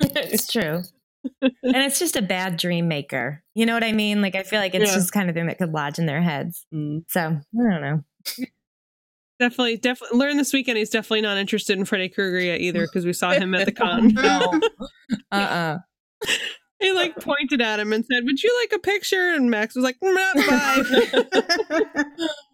it's 0.00 0.46
true. 0.52 0.82
and 1.42 1.52
it's 1.76 1.98
just 1.98 2.16
a 2.16 2.22
bad 2.22 2.56
dream 2.56 2.88
maker. 2.88 3.42
You 3.54 3.66
know 3.66 3.74
what 3.74 3.84
I 3.84 3.92
mean? 3.92 4.22
Like, 4.22 4.34
I 4.36 4.42
feel 4.44 4.60
like 4.60 4.74
it's 4.74 4.90
Yeah. 4.90 4.94
just 4.96 5.12
kind 5.12 5.28
of 5.28 5.34
thing 5.34 5.46
that 5.46 5.58
could 5.58 5.72
lodge 5.72 5.98
in 5.98 6.06
their 6.06 6.22
heads. 6.22 6.64
Mm. 6.74 7.04
So, 7.08 7.20
I 7.20 7.40
don't 7.70 7.80
know. 7.80 8.04
Definitely, 9.40 9.76
definitely 9.76 10.18
learn 10.18 10.36
this 10.36 10.52
weekend. 10.52 10.78
He's 10.78 10.90
definitely 10.90 11.20
not 11.22 11.36
interested 11.36 11.78
in 11.78 11.84
Freddy 11.84 12.08
Krueger 12.08 12.40
yet 12.40 12.60
either 12.60 12.82
because 12.86 13.04
we 13.04 13.12
saw 13.12 13.30
him 13.32 13.54
at 13.54 13.66
the 13.66 13.72
con. 13.72 14.12
No. 14.14 14.60
Uh-uh. 15.30 15.78
he 16.80 16.92
like 16.92 17.14
pointed 17.16 17.60
at 17.62 17.78
him 17.80 17.92
and 17.92 18.04
said, 18.04 18.24
"Would 18.24 18.42
you 18.42 18.54
like 18.62 18.72
a 18.72 18.78
picture?" 18.80 19.30
And 19.34 19.48
Max 19.50 19.74
was 19.76 19.84
like, 19.84 19.96
"Nah, 20.02 20.34
"Bye." 20.34 22.04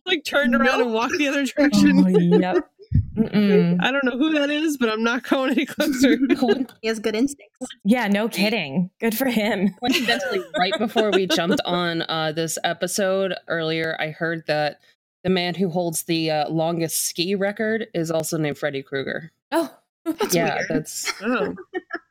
like 0.07 0.25
turned 0.25 0.55
around 0.55 0.83
and 0.83 0.93
walked 0.93 1.17
the 1.19 1.27
other 1.29 1.45
direction. 1.47 2.05
Oh, 2.07 2.39
yep. 2.39 2.69
Mm-mm. 3.17 3.79
I 3.83 3.91
don't 3.91 4.05
know 4.05 4.19
who 4.19 4.33
that 4.39 4.51
is, 4.51 4.77
but 4.77 4.89
I'm 4.89 5.03
not 5.03 5.23
going 5.23 5.53
any 5.53 5.67
closer. 5.67 6.17
he 6.83 6.89
has 6.89 6.99
good 6.99 7.15
instincts. 7.15 7.59
Yeah, 7.85 8.09
no 8.09 8.29
kidding. 8.29 8.91
Good 9.01 9.17
for 9.17 9.27
him. 9.27 9.75
Coincidentally, 9.81 10.41
right 10.59 10.77
before 10.79 11.11
we 11.11 11.27
jumped 11.27 11.61
on 11.65 12.03
uh, 12.03 12.33
this 12.33 12.59
episode 12.65 13.35
earlier, 13.49 13.97
I 13.99 14.11
heard 14.11 14.45
that 14.47 14.81
the 15.23 15.31
man 15.31 15.55
who 15.55 15.71
holds 15.71 16.03
the 16.05 16.31
uh, 16.31 16.49
longest 16.51 17.05
ski 17.07 17.35
record 17.35 17.87
is 17.95 18.11
also 18.11 18.37
named 18.37 18.59
Freddy 18.59 18.83
Krueger. 18.83 19.33
Oh, 19.53 19.73
That's 20.05 20.35
yeah, 20.35 20.55
weird. 20.57 20.67
that's 20.69 21.13
oh, 21.23 21.55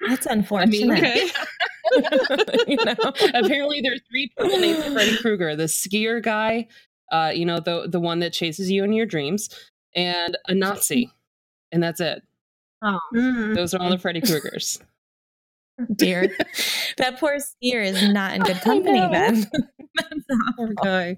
that's 0.07 0.25
I 0.27 0.31
mean, 0.35 0.39
unfortunate. 0.39 0.97
okay. 0.97 1.29
you 2.67 2.77
know? 2.83 2.95
apparently 3.33 3.81
there 3.81 3.93
are 3.93 4.03
three 4.09 4.31
people 4.37 4.57
named 4.57 4.83
Freddy 4.93 5.17
Krueger: 5.17 5.55
the 5.55 5.65
skier 5.65 6.23
guy, 6.23 6.67
uh, 7.11 7.31
you 7.35 7.45
know, 7.45 7.59
the 7.59 7.87
the 7.87 7.99
one 7.99 8.19
that 8.19 8.33
chases 8.33 8.71
you 8.71 8.83
in 8.83 8.93
your 8.93 9.05
dreams, 9.05 9.49
and 9.95 10.37
a 10.47 10.53
Nazi, 10.53 11.11
and 11.71 11.81
that's 11.83 11.99
it. 12.01 12.23
Mm. 12.83 13.55
Those 13.55 13.73
are 13.73 13.81
all 13.81 13.89
the 13.89 13.97
Freddy 13.97 14.21
Kruegers. 14.21 14.81
Dear. 15.95 16.27
that 16.97 17.19
poor 17.19 17.39
steer 17.39 17.81
is 17.81 18.07
not 18.09 18.35
in 18.35 18.43
good 18.43 18.61
company 18.61 18.99
know. 18.99 19.09
then. 19.11 19.45
Poor 20.55 20.73
guy. 20.83 21.17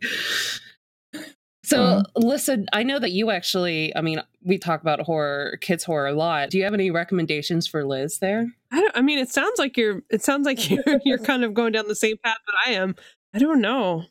So, 1.65 2.03
Oh. 2.05 2.19
listen, 2.19 2.67
I 2.71 2.83
know 2.83 2.99
that 2.99 3.11
you 3.11 3.31
actually, 3.31 3.93
I 3.95 4.01
mean, 4.01 4.21
we 4.43 4.57
talk 4.59 4.81
about 4.81 4.99
horror, 5.01 5.57
kids 5.61 5.83
horror 5.83 6.07
a 6.07 6.13
lot. 6.13 6.51
Do 6.51 6.57
you 6.59 6.63
have 6.63 6.75
any 6.75 6.91
recommendations 6.91 7.67
for 7.67 7.83
Liz 7.83 8.19
there? 8.19 8.45
I, 8.71 8.79
don't, 8.81 8.95
I 8.95 9.01
mean, 9.01 9.17
it 9.17 9.29
sounds 9.29 9.57
like 9.57 9.75
you're. 9.75 10.03
It 10.11 10.23
sounds 10.23 10.45
like 10.45 10.69
you're. 10.69 10.83
You're 11.03 11.17
kind 11.17 11.43
of 11.43 11.53
going 11.55 11.71
down 11.71 11.87
the 11.87 11.95
same 11.95 12.17
path 12.23 12.37
that 12.45 12.55
I 12.67 12.73
am. 12.75 12.95
I 13.33 13.39
don't 13.39 13.61
know. 13.61 14.03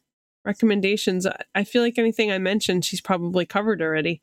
Recommendations. 0.45 1.27
I, 1.27 1.41
I 1.55 1.65
feel 1.65 1.83
like 1.83 1.97
anything 1.97 2.33
I 2.33 2.39
mentioned, 2.39 2.85
she's 2.85 3.01
probably 3.01 3.47
covered 3.47 3.81
already. 3.81 4.21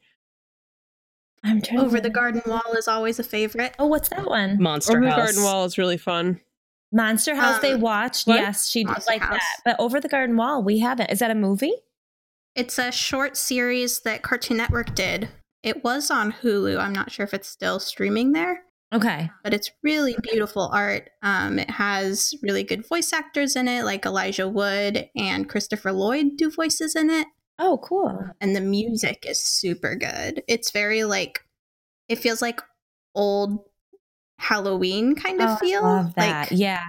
I'm 1.43 1.61
trying 1.61 1.79
to 1.79 1.85
Over 1.85 1.99
the 1.99 2.09
garden 2.09 2.41
wall 2.45 2.61
is 2.77 2.87
always 2.87 3.17
a 3.19 3.23
favorite. 3.23 3.73
Oh, 3.79 3.87
what's 3.87 4.09
that 4.09 4.25
one? 4.27 4.61
Monster 4.61 4.97
Over 4.97 5.05
the 5.05 5.11
House. 5.11 5.17
garden 5.17 5.43
wall 5.43 5.65
is 5.65 5.77
really 5.77 5.97
fun. 5.97 6.39
Monster 6.91 7.35
House 7.35 7.59
they 7.61 7.73
Um, 7.73 7.81
watched. 7.81 8.27
what? 8.27 8.35
Yes, 8.39 8.69
she 8.69 8.83
did 8.83 8.95
like 9.07 9.21
House. 9.21 9.39
that. 9.39 9.61
But 9.65 9.75
Over 9.79 9.99
the 9.99 10.09
Garden 10.09 10.35
Wall, 10.37 10.61
we 10.61 10.79
haven't. 10.79 11.09
Is 11.09 11.19
that 11.19 11.31
a 11.31 11.35
movie? 11.35 11.73
It's 12.55 12.77
a 12.77 12.91
short 12.91 13.37
series 13.37 14.01
that 14.01 14.23
Cartoon 14.23 14.57
Network 14.57 14.93
did. 14.93 15.29
It 15.63 15.83
was 15.83 16.11
on 16.11 16.33
Hulu. 16.33 16.77
I'm 16.79 16.93
not 16.93 17.11
sure 17.11 17.23
if 17.23 17.33
it's 17.33 17.47
still 17.47 17.79
streaming 17.79 18.33
there, 18.33 18.63
Okay. 18.93 19.29
but 19.43 19.53
it's 19.53 19.71
really 19.83 20.17
beautiful 20.21 20.69
art. 20.73 21.09
Um, 21.23 21.59
it 21.59 21.69
has 21.69 22.33
really 22.43 22.63
good 22.63 22.85
voice 22.85 23.13
actors 23.13 23.55
in 23.55 23.67
it, 23.69 23.85
like 23.85 24.05
Elijah 24.05 24.49
Wood 24.49 25.09
and 25.15 25.47
Christopher 25.47 25.93
Lloyd 25.93 26.35
do 26.35 26.51
voices 26.51 26.95
in 26.95 27.09
it. 27.09 27.27
Oh, 27.63 27.77
cool. 27.77 28.07
Uh, 28.07 28.33
and 28.41 28.55
the 28.55 28.59
music 28.61 29.23
is 29.27 29.41
super 29.41 29.95
good. 29.95 30.43
It's 30.47 30.71
very 30.71 31.03
like 31.03 31.39
it 32.09 32.17
feels 32.17 32.41
like 32.41 32.59
old 33.15 33.59
Halloween 34.39 35.15
kind 35.15 35.39
of 35.41 35.49
Oh, 35.49 35.53
I 35.53 35.59
feel. 35.59 35.81
love 35.83 36.15
that. 36.15 36.51
Like 36.51 36.59
yeah. 36.59 36.83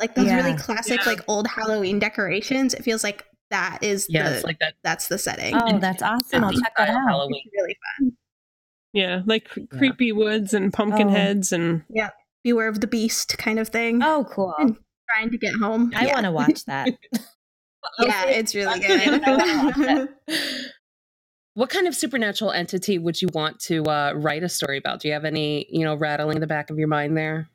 like 0.00 0.14
those 0.14 0.26
Yeah. 0.26 0.36
really 0.36 0.56
classic 0.58 1.00
Yeah. 1.04 1.10
like 1.12 1.20
old 1.28 1.46
Halloween 1.46 1.98
decorations. 1.98 2.72
It 2.74 2.82
feels 2.82 3.04
like 3.04 3.24
that 3.50 3.78
is 3.82 4.06
Yeah, 4.08 4.28
the 4.30 4.36
it's 4.36 4.44
like 4.44 4.58
that. 4.60 4.74
that's 4.82 5.08
the 5.08 5.18
setting. 5.18 5.54
Oh, 5.54 5.78
that's 5.78 6.02
awesome. 6.02 6.42
I'll 6.44 6.52
check 6.52 6.72
that 6.78 6.88
out. 6.88 7.06
Halloween. 7.08 7.42
It's 7.44 7.54
really 7.54 7.76
fun. 7.98 8.12
Yeah, 8.94 9.22
like 9.26 9.44
cr- 9.48 9.60
creepy 9.70 10.12
woods 10.12 10.54
and 10.54 10.72
pumpkin 10.72 11.08
Oh. 11.08 11.10
heads 11.10 11.52
and 11.52 11.82
Yeah. 11.90 12.10
Beware 12.42 12.68
of 12.68 12.80
the 12.80 12.86
beast 12.86 13.36
kind 13.38 13.58
of 13.58 13.68
thing. 13.68 14.02
Oh, 14.02 14.24
cool. 14.30 14.54
And 14.58 14.76
trying 15.10 15.30
to 15.30 15.38
get 15.38 15.54
home. 15.54 15.92
I 15.94 16.06
yeah. 16.06 16.14
want 16.14 16.24
to 16.24 16.32
watch 16.32 16.64
that. 16.64 16.88
Yeah, 17.98 18.26
it's 18.26 18.54
really 18.54 18.80
good. 18.80 20.08
What 21.56 21.70
kind 21.70 21.86
of 21.86 21.94
supernatural 21.94 22.50
entity 22.52 22.98
would 22.98 23.22
you 23.22 23.28
want 23.32 23.60
to 23.60 23.82
uh, 23.84 24.12
write 24.14 24.42
a 24.42 24.48
story 24.48 24.76
about? 24.76 25.00
Do 25.00 25.08
you 25.08 25.14
have 25.14 25.24
any, 25.24 25.66
you 25.70 25.84
know, 25.84 25.94
rattling 25.94 26.36
in 26.36 26.42
the 26.42 26.46
back 26.46 26.68
of 26.68 26.78
your 26.78 26.86
mind 26.86 27.16
there? 27.16 27.48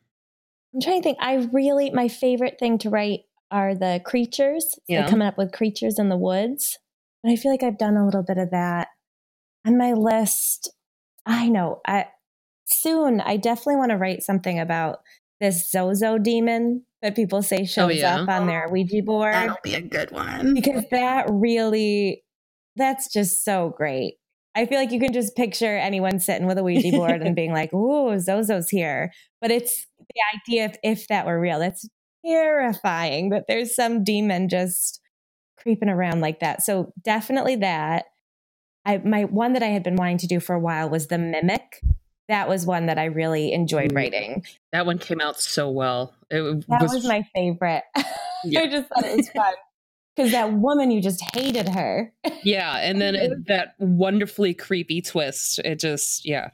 I'm 0.73 0.81
trying 0.81 1.01
to 1.01 1.03
think. 1.03 1.19
I 1.21 1.47
really, 1.53 1.91
my 1.91 2.07
favorite 2.07 2.57
thing 2.57 2.79
to 2.79 2.89
write 2.89 3.19
are 3.51 3.75
the 3.75 4.01
creatures. 4.03 4.71
So 4.71 4.79
Yeah. 4.87 5.07
coming 5.07 5.27
up 5.27 5.37
with 5.37 5.51
creatures 5.51 5.99
in 5.99 6.09
the 6.09 6.17
woods. 6.17 6.79
But 7.21 7.31
I 7.31 7.35
feel 7.35 7.51
like 7.51 7.61
I've 7.61 7.77
done 7.77 7.95
a 7.95 8.03
little 8.03 8.23
bit 8.23 8.39
of 8.39 8.49
that 8.49 8.87
on 9.67 9.77
my 9.77 9.93
list. 9.93 10.73
I 11.27 11.47
know. 11.49 11.81
I 11.85 12.07
soon. 12.65 13.21
I 13.21 13.37
definitely 13.37 13.75
want 13.75 13.91
to 13.91 13.97
write 13.97 14.23
something 14.23 14.59
about 14.59 15.01
this 15.39 15.69
Zozo 15.69 16.17
demon 16.17 16.85
that 17.01 17.15
people 17.15 17.41
say 17.41 17.61
oh, 17.61 17.65
shows 17.65 17.97
yeah? 17.97 18.21
up 18.21 18.29
on 18.29 18.47
their 18.47 18.67
Ouija 18.69 19.01
board 19.03 19.33
That'll 19.33 19.57
be 19.63 19.75
a 19.75 19.81
good 19.81 20.11
one. 20.11 20.53
because 20.53 20.83
that 20.91 21.27
really, 21.29 22.23
that's 22.75 23.11
just 23.11 23.43
so 23.43 23.73
great. 23.75 24.15
I 24.53 24.65
feel 24.65 24.77
like 24.77 24.91
you 24.91 24.99
can 24.99 25.13
just 25.13 25.35
picture 25.35 25.77
anyone 25.77 26.19
sitting 26.19 26.45
with 26.45 26.57
a 26.57 26.63
Ouija 26.63 26.91
board 26.91 27.21
and 27.21 27.35
being 27.35 27.53
like, 27.53 27.73
"Ooh, 27.73 28.17
Zozo's 28.17 28.69
here." 28.69 29.11
But 29.39 29.49
it's 29.51 29.87
the 29.99 30.21
idea 30.35 30.65
if, 30.65 30.77
if 30.83 31.07
that 31.07 31.25
were 31.25 31.39
real, 31.39 31.59
that's 31.59 31.87
terrifying 32.25 33.29
that 33.29 33.45
there's 33.47 33.73
some 33.73 34.03
demon 34.03 34.49
just 34.49 34.99
creeping 35.57 35.89
around 35.89 36.21
like 36.21 36.39
that. 36.39 36.61
So 36.63 36.91
definitely 37.03 37.55
that. 37.57 38.05
I 38.85 38.97
my 38.97 39.25
one 39.25 39.53
that 39.53 39.63
I 39.63 39.67
had 39.67 39.83
been 39.83 39.95
wanting 39.95 40.17
to 40.19 40.27
do 40.27 40.39
for 40.39 40.53
a 40.53 40.59
while 40.59 40.89
was 40.89 41.07
the 41.07 41.17
mimic. 41.17 41.81
That 42.31 42.47
was 42.47 42.65
one 42.65 42.85
that 42.85 42.97
I 42.97 43.05
really 43.05 43.51
enjoyed 43.51 43.91
mm. 43.91 43.95
writing. 43.97 44.45
That 44.71 44.85
one 44.85 44.99
came 44.99 45.19
out 45.19 45.41
so 45.41 45.69
well. 45.69 46.15
It 46.29 46.65
That 46.69 46.81
was, 46.81 47.05
my 47.05 47.27
favorite. 47.35 47.83
Yeah. 48.43 48.61
I 48.61 48.67
just 48.69 48.89
thought 48.89 49.05
it 49.05 49.17
was 49.17 49.29
fun. 49.29 49.53
Because 50.15 50.31
that 50.31 50.51
woman, 50.51 50.91
you 50.91 50.99
just 51.01 51.21
hated 51.33 51.69
her. 51.69 52.11
yeah, 52.43 52.77
and 52.79 52.99
then 52.99 53.15
it, 53.15 53.47
that 53.47 53.75
wonderfully 53.79 54.53
creepy 54.53 55.01
twist. 55.01 55.59
It 55.59 55.79
just, 55.79 56.25
yeah, 56.25 56.49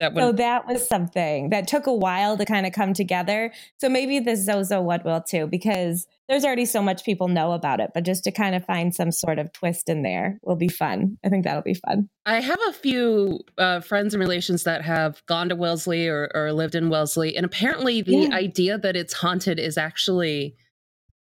that 0.00 0.14
one. 0.14 0.22
So 0.22 0.32
that 0.32 0.66
was 0.66 0.86
something 0.86 1.50
that 1.50 1.66
took 1.68 1.86
a 1.86 1.92
while 1.92 2.38
to 2.38 2.46
kind 2.46 2.66
of 2.66 2.72
come 2.72 2.94
together. 2.94 3.52
So 3.78 3.88
maybe 3.88 4.20
the 4.20 4.36
Zozo 4.36 4.80
one 4.80 5.02
will 5.04 5.20
too, 5.20 5.46
because 5.48 6.06
there's 6.28 6.44
already 6.44 6.64
so 6.66 6.82
much 6.82 7.04
people 7.04 7.28
know 7.28 7.52
about 7.52 7.80
it. 7.80 7.90
But 7.94 8.04
just 8.04 8.24
to 8.24 8.30
kind 8.30 8.54
of 8.54 8.64
find 8.64 8.94
some 8.94 9.10
sort 9.12 9.38
of 9.38 9.52
twist 9.52 9.88
in 9.88 10.02
there 10.02 10.38
will 10.42 10.56
be 10.56 10.68
fun. 10.68 11.16
I 11.24 11.28
think 11.28 11.44
that'll 11.44 11.62
be 11.62 11.74
fun. 11.74 12.08
I 12.26 12.40
have 12.40 12.58
a 12.68 12.72
few 12.72 13.40
uh, 13.56 13.80
friends 13.80 14.12
and 14.14 14.20
relations 14.20 14.64
that 14.64 14.82
have 14.82 15.24
gone 15.26 15.48
to 15.48 15.56
Wellesley 15.56 16.06
or, 16.08 16.30
or 16.34 16.52
lived 16.52 16.74
in 16.74 16.90
Wellesley, 16.90 17.36
and 17.36 17.46
apparently 17.46 18.02
the 18.02 18.16
Yeah. 18.28 18.34
idea 18.34 18.78
that 18.78 18.96
it's 18.96 19.14
haunted 19.14 19.58
is 19.58 19.78
actually 19.78 20.54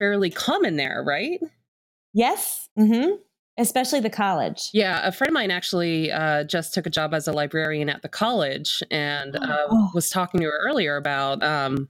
fairly 0.00 0.30
common 0.30 0.76
there, 0.76 1.02
right? 1.06 1.40
Yes. 2.12 2.68
Mm-hmm. 2.78 3.16
Especially 3.58 3.98
the 4.00 4.10
college. 4.10 4.70
Yeah, 4.72 5.04
a 5.06 5.10
friend 5.10 5.30
of 5.30 5.34
mine 5.34 5.50
actually 5.50 6.12
uh, 6.12 6.44
just 6.44 6.72
took 6.74 6.86
a 6.86 6.90
job 6.90 7.12
as 7.12 7.26
a 7.26 7.32
librarian 7.32 7.88
at 7.88 8.02
the 8.02 8.08
college 8.08 8.82
and 8.90 9.34
uh, 9.34 9.66
Oh. 9.68 9.90
was 9.94 10.10
talking 10.10 10.40
to 10.40 10.46
her 10.46 10.58
earlier 10.64 10.96
about 10.96 11.42
um, 11.42 11.88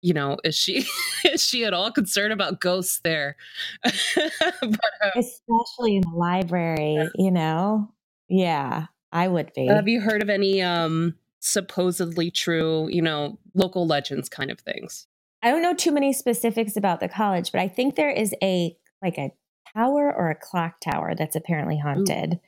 you 0.00 0.14
know, 0.14 0.38
is 0.44 0.54
she 0.54 0.84
is 1.24 1.44
she 1.44 1.64
at 1.64 1.74
all 1.74 1.90
concerned 1.90 2.32
about 2.32 2.60
ghosts 2.60 3.00
there? 3.00 3.36
but, 3.82 4.80
uh, 5.02 5.10
Especially 5.16 5.96
in 5.96 6.02
the 6.02 6.16
library, 6.16 7.08
you 7.14 7.30
know? 7.30 7.92
Yeah, 8.28 8.86
I 9.12 9.28
would 9.28 9.52
be. 9.54 9.66
have 9.66 9.88
you 9.88 10.00
heard 10.00 10.22
of 10.22 10.28
any 10.28 10.62
um 10.62 11.14
supposedly 11.40 12.30
true, 12.30 12.88
you 12.90 13.02
know, 13.02 13.38
local 13.54 13.86
legends 13.86 14.28
kind 14.28 14.50
of 14.50 14.60
things? 14.60 15.06
I 15.42 15.50
don't 15.50 15.62
know 15.62 15.74
too 15.74 15.92
many 15.92 16.12
specifics 16.12 16.76
about 16.76 17.00
the 17.00 17.08
college, 17.08 17.52
but 17.52 17.60
I 17.60 17.68
think 17.68 17.94
there 17.94 18.10
is 18.10 18.34
a 18.42 18.76
like 19.02 19.18
a 19.18 19.32
tower 19.74 20.12
or 20.14 20.30
a 20.30 20.34
clock 20.34 20.80
tower 20.80 21.14
that's 21.16 21.36
apparently 21.36 21.78
haunted. 21.78 22.40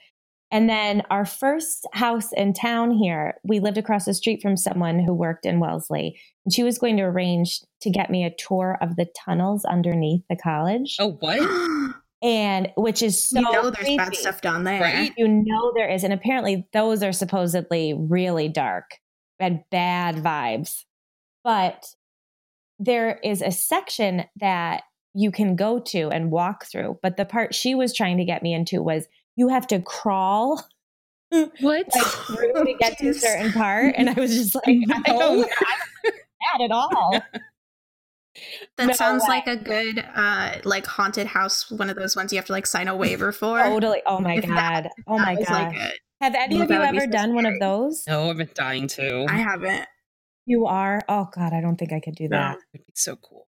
And 0.50 0.68
then 0.68 1.02
our 1.10 1.24
first 1.24 1.86
house 1.92 2.32
in 2.32 2.52
town 2.52 2.90
here, 2.90 3.34
we 3.44 3.60
lived 3.60 3.78
across 3.78 4.04
the 4.04 4.14
street 4.14 4.42
from 4.42 4.56
someone 4.56 4.98
who 4.98 5.14
worked 5.14 5.46
in 5.46 5.60
Wellesley. 5.60 6.20
And 6.44 6.52
she 6.52 6.64
was 6.64 6.78
going 6.78 6.96
to 6.96 7.04
arrange 7.04 7.60
to 7.82 7.90
get 7.90 8.10
me 8.10 8.24
a 8.24 8.34
tour 8.36 8.76
of 8.80 8.96
the 8.96 9.06
tunnels 9.24 9.64
underneath 9.64 10.22
the 10.28 10.36
college. 10.36 10.96
Oh, 10.98 11.16
what? 11.20 11.94
And 12.22 12.70
which 12.76 13.00
is 13.00 13.30
so 13.30 13.40
you 13.40 13.50
know 13.50 13.62
there's 13.62 13.76
creepy. 13.76 13.96
bad 13.96 14.14
stuff 14.14 14.42
down 14.42 14.64
there. 14.64 14.78
Right? 14.78 15.10
You 15.16 15.26
know 15.26 15.72
there 15.74 15.88
is. 15.88 16.04
And 16.04 16.12
apparently 16.12 16.68
those 16.74 17.02
are 17.02 17.12
supposedly 17.12 17.94
really 17.94 18.46
dark 18.46 18.90
and 19.38 19.60
bad 19.70 20.16
vibes. 20.16 20.84
But 21.42 21.86
there 22.78 23.18
is 23.24 23.40
a 23.40 23.50
section 23.50 24.24
that 24.38 24.82
you 25.14 25.30
can 25.30 25.56
go 25.56 25.80
to 25.80 26.10
and 26.10 26.30
walk 26.30 26.66
through. 26.66 26.98
But 27.02 27.16
the 27.16 27.24
part 27.24 27.54
she 27.54 27.74
was 27.74 27.94
trying 27.94 28.18
to 28.18 28.24
get 28.26 28.42
me 28.42 28.52
into 28.52 28.82
was 28.82 29.06
you 29.40 29.48
have 29.48 29.66
to 29.68 29.80
crawl 29.80 30.62
What? 31.30 31.86
like 31.94 32.04
through 32.04 32.52
to 32.66 32.74
get 32.78 32.98
to 32.98 33.08
a 33.08 33.14
certain 33.14 33.52
part. 33.52 33.94
And 33.96 34.10
I 34.10 34.12
was 34.12 34.34
just 34.36 34.54
like, 34.54 34.64
I 34.66 35.00
don't 35.06 35.48
that 35.48 36.60
at 36.62 36.70
all. 36.70 37.20
That 38.76 38.86
No 38.86 38.92
sounds 38.92 39.22
way. 39.24 39.28
like 39.28 39.46
a 39.48 39.56
good 39.56 40.04
uh 40.14 40.58
like 40.64 40.86
haunted 40.86 41.26
house, 41.26 41.68
one 41.70 41.90
of 41.90 41.96
those 41.96 42.14
ones 42.14 42.32
you 42.32 42.38
have 42.38 42.46
to 42.46 42.52
like 42.52 42.66
sign 42.66 42.86
a 42.86 42.94
waiver 42.94 43.32
for. 43.32 43.58
Totally. 43.58 44.02
Oh 44.06 44.20
my 44.20 44.34
If 44.36 44.46
that- 44.46 44.84
God. 44.84 44.90
Oh 45.08 45.18
my 45.18 45.34
God. 45.34 45.50
like 45.50 45.76
Have 46.20 46.34
any 46.36 46.54
Well, 46.56 46.64
of 46.64 46.70
you 46.70 46.78
that 46.78 46.80
would 46.80 46.92
be 46.92 46.96
ever 47.04 47.06
so 47.12 47.18
done 47.18 47.34
one 47.34 47.46
of 47.46 47.58
those? 47.58 48.04
No, 48.06 48.30
I've 48.30 48.36
been 48.36 48.48
dying 48.54 48.86
to. 48.88 49.26
I 49.28 49.38
haven't. 49.38 49.86
You 50.46 50.66
are? 50.66 51.00
Oh 51.08 51.28
God, 51.34 51.52
I 51.52 51.60
don't 51.60 51.76
think 51.76 51.92
I 51.92 51.98
could 52.00 52.14
do 52.14 52.28
that. 52.28 52.58
It'd 52.72 52.86
be 52.86 52.92
so 52.94 53.16
cool. 53.16 53.48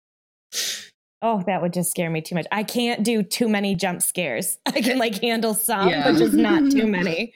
Oh, 1.29 1.43
that 1.47 1.61
would 1.61 1.72
just 1.72 1.91
scare 1.91 2.09
me 2.09 2.20
too 2.22 2.37
much. 2.37 2.47
I 2.53 2.62
can't 2.62 3.03
do 3.03 3.22
too 3.24 3.49
many 3.49 3.74
jump 3.74 4.01
scares. 4.01 4.59
I 4.66 4.81
can 4.81 4.97
like 4.99 5.20
handle 5.20 5.55
some, 5.55 5.89
Yeah. 5.89 6.05
but 6.12 6.18
just 6.18 6.35
not 6.35 6.70
too 6.70 6.87
many. 6.99 7.35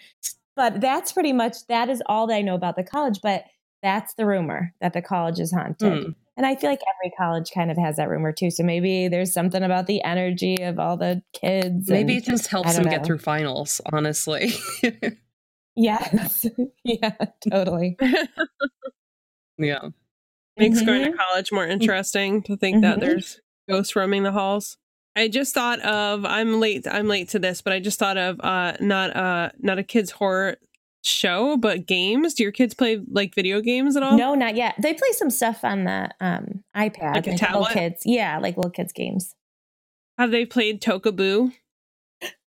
But 0.54 0.80
that's 0.80 1.10
pretty 1.12 1.32
much 1.32 1.66
that 1.68 1.88
is 1.88 2.00
all 2.06 2.28
that 2.28 2.34
I 2.34 2.42
know 2.42 2.54
about 2.54 2.76
the 2.76 2.84
college. 2.84 3.18
But 3.20 3.44
that's 3.82 4.14
the 4.14 4.26
rumor 4.26 4.72
that 4.80 4.92
the 4.92 5.02
college 5.02 5.40
is 5.40 5.50
haunted. 5.52 6.04
Hmm. 6.04 6.10
And 6.36 6.46
I 6.46 6.54
feel 6.54 6.70
like 6.70 6.80
every 6.88 7.12
college 7.18 7.50
kind 7.52 7.70
of 7.70 7.76
has 7.78 7.96
that 7.96 8.08
rumor 8.08 8.30
too. 8.32 8.50
So 8.50 8.62
maybe 8.62 9.08
there's 9.08 9.32
something 9.32 9.62
about 9.62 9.86
the 9.88 10.02
energy 10.04 10.62
of 10.62 10.78
all 10.78 10.96
the 10.96 11.22
kids. 11.32 11.88
Maybe 11.90 12.14
and- 12.16 12.22
it 12.22 12.30
just 12.30 12.46
helps 12.46 12.76
them 12.76 12.84
get 12.84 13.04
through 13.04 13.18
finals, 13.18 13.80
honestly. 13.92 14.52
yes, 15.76 16.46
yeah, 16.84 17.12
totally. 17.50 17.96
yeah. 19.58 19.88
Makes 20.56 20.82
going 20.82 21.04
to 21.04 21.10
Mhm. 21.12 21.16
college 21.16 21.52
more 21.52 21.66
interesting 21.66 22.42
to 22.42 22.56
think 22.56 22.82
that 22.82 22.98
Mhm. 22.98 23.00
there's 23.00 23.40
ghosts 23.68 23.96
roaming 23.96 24.22
the 24.22 24.32
halls. 24.32 24.76
I 25.16 25.28
just 25.28 25.54
thought 25.54 25.80
of 25.80 26.24
I'm 26.24 26.60
late 26.60 26.86
I'm 26.86 27.08
late 27.08 27.28
to 27.30 27.38
this, 27.38 27.62
but 27.62 27.72
I 27.72 27.80
just 27.80 27.98
thought 27.98 28.16
of 28.16 28.40
uh 28.40 28.74
not 28.80 29.14
uh 29.16 29.50
not 29.58 29.78
a 29.78 29.82
kids 29.82 30.12
horror 30.12 30.56
show, 31.02 31.56
but 31.56 31.86
games. 31.86 32.34
Do 32.34 32.42
your 32.42 32.52
kids 32.52 32.74
play 32.74 33.00
like 33.10 33.34
video 33.34 33.60
games 33.60 33.96
at 33.96 34.02
all? 34.02 34.16
No, 34.16 34.34
not 34.34 34.56
yet. 34.56 34.74
They 34.78 34.94
play 34.94 35.08
some 35.12 35.30
stuff 35.30 35.64
on 35.64 35.84
the 35.84 36.10
um, 36.20 36.62
iPad, 36.76 37.14
Like 37.16 37.26
a 37.26 37.30
little 37.30 37.66
kids. 37.66 38.02
Yeah, 38.04 38.38
like 38.38 38.56
little 38.56 38.70
kids 38.70 38.92
games. 38.92 39.34
Have 40.18 40.30
they 40.30 40.44
played 40.44 40.82
Toca 40.82 41.14
Boo? 41.14 41.52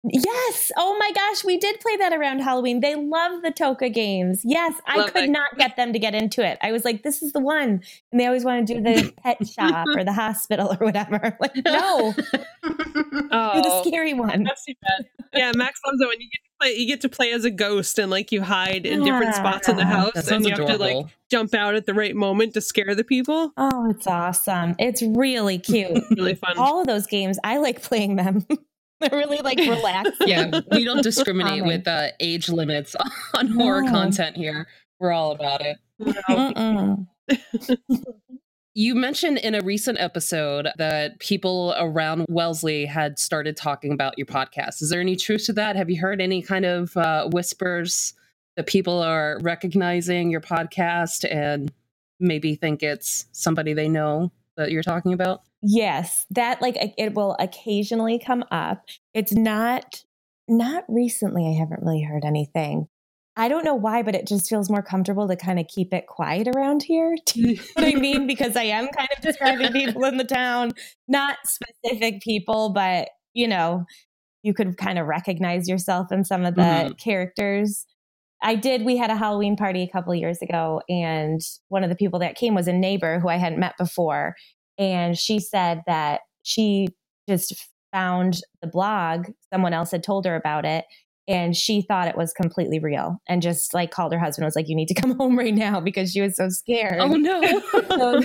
Yes. 0.05 0.71
Oh 0.77 0.97
my 0.99 1.11
gosh, 1.13 1.45
we 1.45 1.57
did 1.57 1.79
play 1.79 1.95
that 1.97 2.11
around 2.11 2.39
Halloween. 2.39 2.81
They 2.81 2.95
love 2.95 3.41
the 3.41 3.51
Toca 3.51 3.91
games. 3.91 4.41
Yes, 4.43 4.73
I 4.85 4.97
Love 4.97 5.13
could 5.13 5.23
that. 5.23 5.29
not 5.29 5.57
get 5.57 5.77
them 5.77 5.93
to 5.93 5.99
get 5.99 6.13
into 6.13 6.45
it. 6.45 6.57
I 6.61 6.73
was 6.73 6.83
like, 6.83 7.03
this 7.03 7.23
is 7.23 7.31
the 7.31 7.39
one. 7.39 7.81
And 8.11 8.19
they 8.19 8.25
always 8.25 8.43
want 8.43 8.67
to 8.67 8.73
do 8.75 8.81
the 8.81 9.13
pet 9.23 9.47
shop 9.47 9.87
or 9.95 10.03
the 10.03 10.11
hospital 10.11 10.75
or 10.77 10.85
whatever. 10.85 11.37
Like, 11.39 11.55
no, 11.63 12.13
do 12.21 12.23
the 12.63 13.27
Oh, 13.31 13.83
scary 13.87 14.13
one. 14.13 14.43
that's 14.43 14.65
too 14.65 14.73
bad. 14.81 15.07
Yeah, 15.33 15.51
Max 15.55 15.79
loves 15.87 16.01
it 16.01 16.07
when 16.07 16.19
you 16.19 16.27
get 16.29 16.39
to 16.43 16.49
play. 16.59 16.73
You 16.75 16.87
get 16.87 17.01
to 17.01 17.09
play 17.09 17.31
as 17.31 17.45
a 17.45 17.51
ghost 17.51 17.97
and 17.97 18.11
like 18.11 18.31
you 18.31 18.41
hide 18.41 18.85
in 18.85 19.03
different 19.03 19.27
Yeah. 19.27 19.31
spots 19.31 19.69
in 19.69 19.77
the 19.77 19.83
uh-huh. 19.83 19.95
house, 19.95 20.11
and 20.15 20.25
sounds 20.25 20.45
you 20.45 20.53
have 20.53 20.67
to 20.67 20.77
like 20.77 21.05
jump 21.31 21.53
out 21.55 21.75
at 21.75 21.85
the 21.85 21.93
right 21.93 22.15
moment 22.15 22.53
to 22.55 22.61
scare 22.61 22.93
the 22.93 23.05
people. 23.05 23.53
Oh, 23.55 23.89
it's 23.89 24.05
awesome. 24.05 24.75
It's 24.79 25.01
really 25.01 25.57
cute. 25.59 26.03
Really 26.11 26.35
fun. 26.35 26.57
All 26.57 26.81
of 26.81 26.87
those 26.87 27.07
games, 27.07 27.39
I 27.43 27.57
like 27.57 27.81
playing 27.81 28.17
them. 28.17 28.45
They're 29.09 29.19
really 29.19 29.39
like 29.39 29.57
relaxing. 29.57 30.27
yeah, 30.27 30.61
we 30.71 30.83
don't 30.85 31.03
discriminate 31.03 31.59
Calming. 31.61 31.67
with 31.67 31.87
uh, 31.87 32.07
age 32.19 32.49
limits 32.49 32.95
on 33.33 33.47
horror 33.47 33.81
No. 33.83 33.91
content 33.91 34.35
here. 34.37 34.67
We're 34.99 35.11
all 35.11 35.31
about 35.31 35.61
it. 35.61 35.77
You 38.75 38.95
mentioned 38.95 39.37
in 39.37 39.53
a 39.53 39.61
recent 39.61 39.99
episode 39.99 40.67
that 40.77 41.19
people 41.19 41.75
around 41.77 42.25
Wellesley 42.27 42.85
had 42.85 43.19
started 43.19 43.55
talking 43.55 43.91
about 43.93 44.17
your 44.17 44.25
podcast. 44.25 44.81
Is 44.81 44.89
there 44.89 44.99
any 44.99 45.15
truth 45.15 45.45
to 45.45 45.53
that? 45.53 45.75
Have 45.75 45.91
you 45.91 46.01
heard 46.01 46.19
any 46.19 46.41
kind 46.41 46.65
of 46.65 46.97
uh, 46.97 47.29
whispers 47.31 48.15
that 48.57 48.65
people 48.65 48.99
are 48.99 49.37
recognizing 49.41 50.31
your 50.31 50.41
podcast 50.41 51.23
and 51.29 51.71
maybe 52.19 52.55
think 52.55 52.81
it's 52.81 53.27
somebody 53.31 53.73
they 53.73 53.87
know 53.89 54.31
that 54.57 54.71
you're 54.71 54.81
talking 54.81 55.13
about? 55.13 55.41
Yes, 55.63 56.25
that 56.31 56.61
like 56.61 56.75
it- 56.97 57.13
will 57.15 57.35
occasionally 57.39 58.19
come 58.19 58.43
up. 58.51 58.83
It's 59.13 59.31
not 59.33 60.03
not 60.47 60.83
recently 60.89 61.47
I 61.47 61.57
haven't 61.57 61.81
really 61.81 62.01
heard 62.03 62.25
anything. 62.25 62.87
I 63.37 63.47
don't 63.47 63.63
know 63.65 63.73
why, 63.73 64.03
but 64.03 64.13
it 64.13 64.27
just 64.27 64.47
feels 64.49 64.69
more 64.69 64.83
comfortable 64.83 65.27
to 65.27 65.35
kind 65.37 65.57
of 65.59 65.67
keep 65.67 65.93
it 65.93 66.05
quiet 66.05 66.47
around 66.53 66.83
here. 66.83 67.15
Do 67.25 67.39
you 67.39 67.55
know 67.55 67.63
what 67.75 67.85
I 67.95 67.95
mean? 67.97 68.27
Because 68.27 68.55
I 68.57 68.63
am 68.63 68.89
kind 68.89 69.07
of 69.15 69.23
describing 69.23 69.71
people 69.71 70.03
in 70.03 70.17
the 70.17 70.23
town, 70.25 70.71
not 71.07 71.37
specific 71.45 72.21
people, 72.21 72.69
but 72.73 73.07
you 73.33 73.47
know, 73.47 73.85
you 74.43 74.53
could 74.53 74.77
kind 74.77 74.99
of 74.99 75.07
recognize 75.07 75.69
yourself 75.69 76.11
in 76.11 76.25
some 76.25 76.45
of 76.45 76.55
the 76.55 76.61
Mhm. 76.61 76.97
characters. 76.99 77.85
I 78.43 78.55
did. 78.55 78.83
We 78.83 78.97
had 78.97 79.09
a 79.09 79.15
Halloween 79.15 79.55
party 79.55 79.81
a 79.83 79.87
couple 79.89 80.13
years 80.13 80.41
ago, 80.41 80.81
and 80.89 81.39
one 81.69 81.83
of 81.85 81.89
the 81.89 81.95
people 81.95 82.19
that 82.19 82.35
came 82.35 82.53
was 82.53 82.67
a 82.67 82.73
neighbor 82.73 83.19
who 83.21 83.29
I 83.29 83.37
hadn't 83.37 83.59
met 83.59 83.75
before. 83.79 84.35
And 84.77 85.17
she 85.17 85.39
said 85.39 85.81
that 85.87 86.21
she 86.43 86.87
just 87.27 87.55
found 87.91 88.39
the 88.61 88.67
blog, 88.67 89.27
someone 89.51 89.73
else 89.73 89.91
had 89.91 90.03
told 90.03 90.25
her 90.25 90.35
about 90.35 90.65
it, 90.65 90.85
and 91.27 91.55
she 91.55 91.81
thought 91.81 92.07
it 92.07 92.17
was 92.17 92.33
completely 92.33 92.79
real 92.79 93.21
and 93.29 93.41
just 93.41 93.73
like 93.73 93.91
called 93.91 94.11
her 94.11 94.19
husband, 94.19 94.45
was 94.45 94.55
like, 94.55 94.67
You 94.67 94.75
need 94.75 94.87
to 94.89 94.93
come 95.01 95.15
home 95.17 95.37
right 95.37 95.53
now 95.53 95.79
because 95.79 96.11
she 96.11 96.21
was 96.21 96.35
so 96.35 96.49
scared. 96.49 96.99
Oh 96.99 97.13
no. 97.13 97.41
so, 97.89 98.21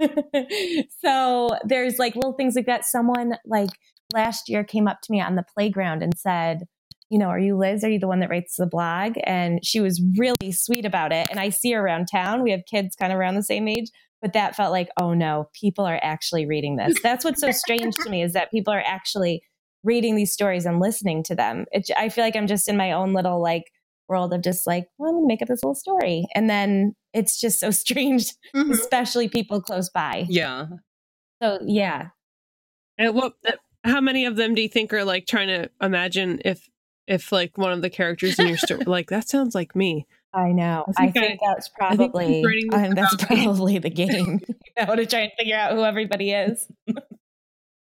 so 1.04 1.50
there's 1.64 1.98
like 1.98 2.14
little 2.14 2.34
things 2.34 2.54
like 2.54 2.66
that. 2.66 2.84
Someone 2.84 3.34
like 3.44 3.70
last 4.14 4.48
year 4.48 4.64
came 4.64 4.88
up 4.88 5.00
to 5.02 5.12
me 5.12 5.20
on 5.20 5.34
the 5.34 5.44
playground 5.54 6.02
and 6.02 6.16
said, 6.16 6.62
you 7.10 7.18
know, 7.18 7.28
are 7.28 7.38
you 7.38 7.56
Liz? 7.56 7.84
Are 7.84 7.90
you 7.90 7.98
the 7.98 8.08
one 8.08 8.20
that 8.20 8.28
writes 8.28 8.56
the 8.56 8.66
blog? 8.66 9.14
And 9.24 9.64
she 9.64 9.80
was 9.80 10.02
really 10.18 10.52
sweet 10.52 10.84
about 10.84 11.10
it. 11.10 11.26
And 11.30 11.40
I 11.40 11.48
see 11.48 11.72
her 11.72 11.80
around 11.80 12.06
town. 12.06 12.42
We 12.42 12.50
have 12.50 12.60
kids 12.70 12.94
kind 12.96 13.12
of 13.12 13.18
around 13.18 13.34
the 13.34 13.42
same 13.42 13.66
age, 13.66 13.90
but 14.22 14.32
that 14.32 14.56
felt 14.56 14.72
like, 14.72 14.88
oh 15.00 15.14
no, 15.14 15.48
people 15.58 15.84
are 15.84 15.98
actually 16.02 16.46
reading 16.46 16.76
this. 16.76 16.96
That's 17.02 17.24
what's 17.24 17.40
so 17.40 17.50
strange 17.52 17.94
to 17.96 18.10
me 18.10 18.22
is 18.22 18.32
that 18.32 18.50
people 18.50 18.72
are 18.72 18.82
actually 18.86 19.42
reading 19.84 20.16
these 20.16 20.32
stories 20.32 20.66
and 20.66 20.80
listening 20.80 21.22
to 21.24 21.34
them. 21.34 21.64
It, 21.72 21.88
I 21.96 22.08
feel 22.08 22.24
like 22.24 22.34
I'm 22.36 22.46
just 22.48 22.68
in 22.68 22.76
my 22.76 22.92
own 22.92 23.12
little 23.14 23.40
like 23.40 23.64
world 24.08 24.32
of 24.34 24.42
just 24.42 24.66
like, 24.66 24.86
well, 24.98 25.10
I'm 25.10 25.16
gonna 25.16 25.26
make 25.28 25.42
up 25.42 25.48
this 25.48 25.62
little 25.62 25.74
story. 25.74 26.26
And 26.34 26.48
then 26.50 26.94
it's 27.12 27.40
just 27.40 27.60
so 27.60 27.70
strange 27.82 28.32
Mhm. 28.54 28.72
especially 28.72 29.28
people 29.28 29.60
close 29.60 29.88
by. 29.90 30.26
yeah. 30.28 30.66
So 31.42 31.58
yeah, 31.64 32.08
And 32.96 33.14
what? 33.14 33.34
How 33.84 34.00
many 34.00 34.24
of 34.26 34.34
them 34.36 34.54
do 34.56 34.62
you 34.62 34.68
think 34.68 34.92
are 34.92 35.04
like 35.04 35.26
trying 35.26 35.46
to 35.48 35.70
imagine 35.80 36.40
if 36.44 36.68
if 37.06 37.30
like 37.32 37.56
one 37.56 37.70
of 37.72 37.80
the 37.80 37.88
characters 37.88 38.38
in 38.40 38.48
your 38.48 38.56
story 38.56 38.82
like 38.86 39.08
that 39.10 39.28
sounds 39.28 39.54
like 39.54 39.76
me? 39.76 40.06
I 40.34 40.52
know. 40.52 40.84
I 40.96 41.04
I 41.04 41.10
think 41.10 41.14
think, 41.26 41.40
I- 41.42 41.54
that's 41.54 41.70
I 41.80 41.96
think 41.96 42.12
probably 42.12 42.66
I'm 42.72 42.84
um, 42.90 42.94
that's 42.94 43.16
probably 43.24 43.78
the 43.78 43.90
game. 43.90 44.40
you 44.48 44.86
know, 44.86 44.94
to 44.94 45.06
try 45.06 45.20
and 45.20 45.32
figure 45.38 45.56
out 45.56 45.72
who 45.72 45.84
everybody 45.84 46.32
is. 46.32 46.68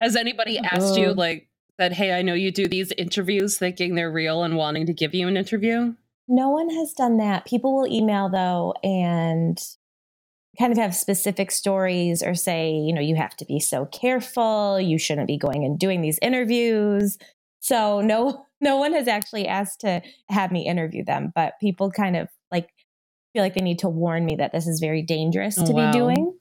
Has 0.00 0.16
anybody 0.16 0.58
asked 0.58 0.96
you 0.96 1.12
like 1.12 1.48
said, 1.78 1.92
"Hey, 1.92 2.12
I 2.12 2.22
know 2.22 2.34
you 2.34 2.50
do 2.50 2.66
these 2.66 2.92
interviews 2.92 3.58
thinking 3.58 3.94
they're 3.94 4.10
real 4.10 4.42
and 4.42 4.56
wanting 4.56 4.86
to 4.86 4.92
give 4.94 5.14
you 5.14 5.28
an 5.28 5.36
interview?" 5.36 5.94
No 6.28 6.48
one 6.50 6.70
has 6.70 6.92
done 6.94 7.18
that. 7.18 7.44
People 7.44 7.76
will 7.76 7.86
email 7.92 8.28
though 8.30 8.72
and 8.82 9.58
kind 10.58 10.72
of 10.72 10.78
have 10.78 10.94
specific 10.94 11.50
stories 11.50 12.22
or 12.22 12.34
say, 12.34 12.72
you 12.72 12.92
know, 12.92 13.00
you 13.00 13.16
have 13.16 13.36
to 13.36 13.44
be 13.44 13.60
so 13.60 13.86
careful. 13.86 14.80
You 14.80 14.98
shouldn't 14.98 15.26
be 15.26 15.38
going 15.38 15.64
and 15.64 15.78
doing 15.78 16.00
these 16.02 16.18
interviews. 16.22 17.18
So 17.60 18.00
no, 18.00 18.46
no 18.60 18.76
one 18.78 18.92
has 18.92 19.08
actually 19.08 19.46
asked 19.46 19.80
to 19.80 20.02
have 20.28 20.50
me 20.50 20.66
interview 20.66 21.04
them, 21.04 21.32
but 21.34 21.54
people 21.60 21.90
kind 21.90 22.16
of 22.16 22.28
like 22.50 22.68
feel 23.32 23.42
like 23.42 23.54
they 23.54 23.60
need 23.60 23.78
to 23.80 23.88
warn 23.88 24.24
me 24.24 24.36
that 24.36 24.52
this 24.52 24.66
is 24.66 24.80
very 24.80 25.02
dangerous 25.02 25.56
Oh, 25.58 25.66
to 25.66 25.72
wow. 25.72 25.92
be 25.92 25.98
doing. 25.98 26.34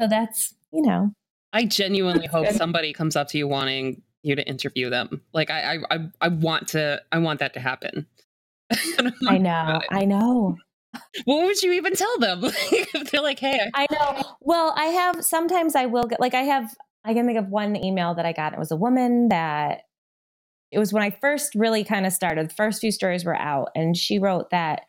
So 0.00 0.06
that's, 0.06 0.54
you 0.72 0.82
know, 0.82 1.12
I 1.52 1.64
genuinely 1.64 2.26
hope 2.26 2.48
somebody 2.48 2.92
comes 2.92 3.16
up 3.16 3.28
to 3.28 3.38
you 3.38 3.48
wanting 3.48 4.02
you 4.22 4.36
to 4.36 4.46
interview 4.46 4.90
them. 4.90 5.22
Like 5.32 5.50
I, 5.50 5.74
I, 5.74 5.78
I, 5.90 5.98
I 6.20 6.28
want 6.28 6.68
to, 6.68 7.02
I 7.10 7.18
want 7.18 7.40
that 7.40 7.54
to 7.54 7.60
happen. 7.60 8.06
I 9.26 9.38
know, 9.38 9.80
I 9.90 10.04
know. 10.04 10.56
what 11.24 11.44
would 11.46 11.62
you 11.62 11.72
even 11.72 11.94
tell 11.94 12.18
them? 12.18 12.40
if 12.44 13.10
they're 13.10 13.22
like, 13.22 13.38
hey, 13.38 13.58
I 13.74 13.86
know. 13.90 14.22
Well, 14.40 14.74
I 14.76 14.86
have 14.86 15.24
sometimes 15.24 15.74
I 15.74 15.86
will 15.86 16.04
get 16.04 16.20
like 16.20 16.34
I 16.34 16.42
have 16.42 16.74
I 17.04 17.14
can 17.14 17.26
think 17.26 17.38
of 17.38 17.48
one 17.48 17.76
email 17.76 18.14
that 18.14 18.26
I 18.26 18.32
got. 18.32 18.52
It 18.52 18.58
was 18.58 18.70
a 18.70 18.76
woman 18.76 19.30
that 19.30 19.82
it 20.70 20.78
was 20.78 20.92
when 20.92 21.02
I 21.02 21.10
first 21.20 21.54
really 21.54 21.84
kind 21.84 22.06
of 22.06 22.12
started. 22.12 22.50
The 22.50 22.54
first 22.54 22.80
few 22.80 22.90
stories 22.92 23.24
were 23.24 23.36
out, 23.36 23.68
and 23.74 23.96
she 23.96 24.18
wrote 24.18 24.50
that 24.50 24.82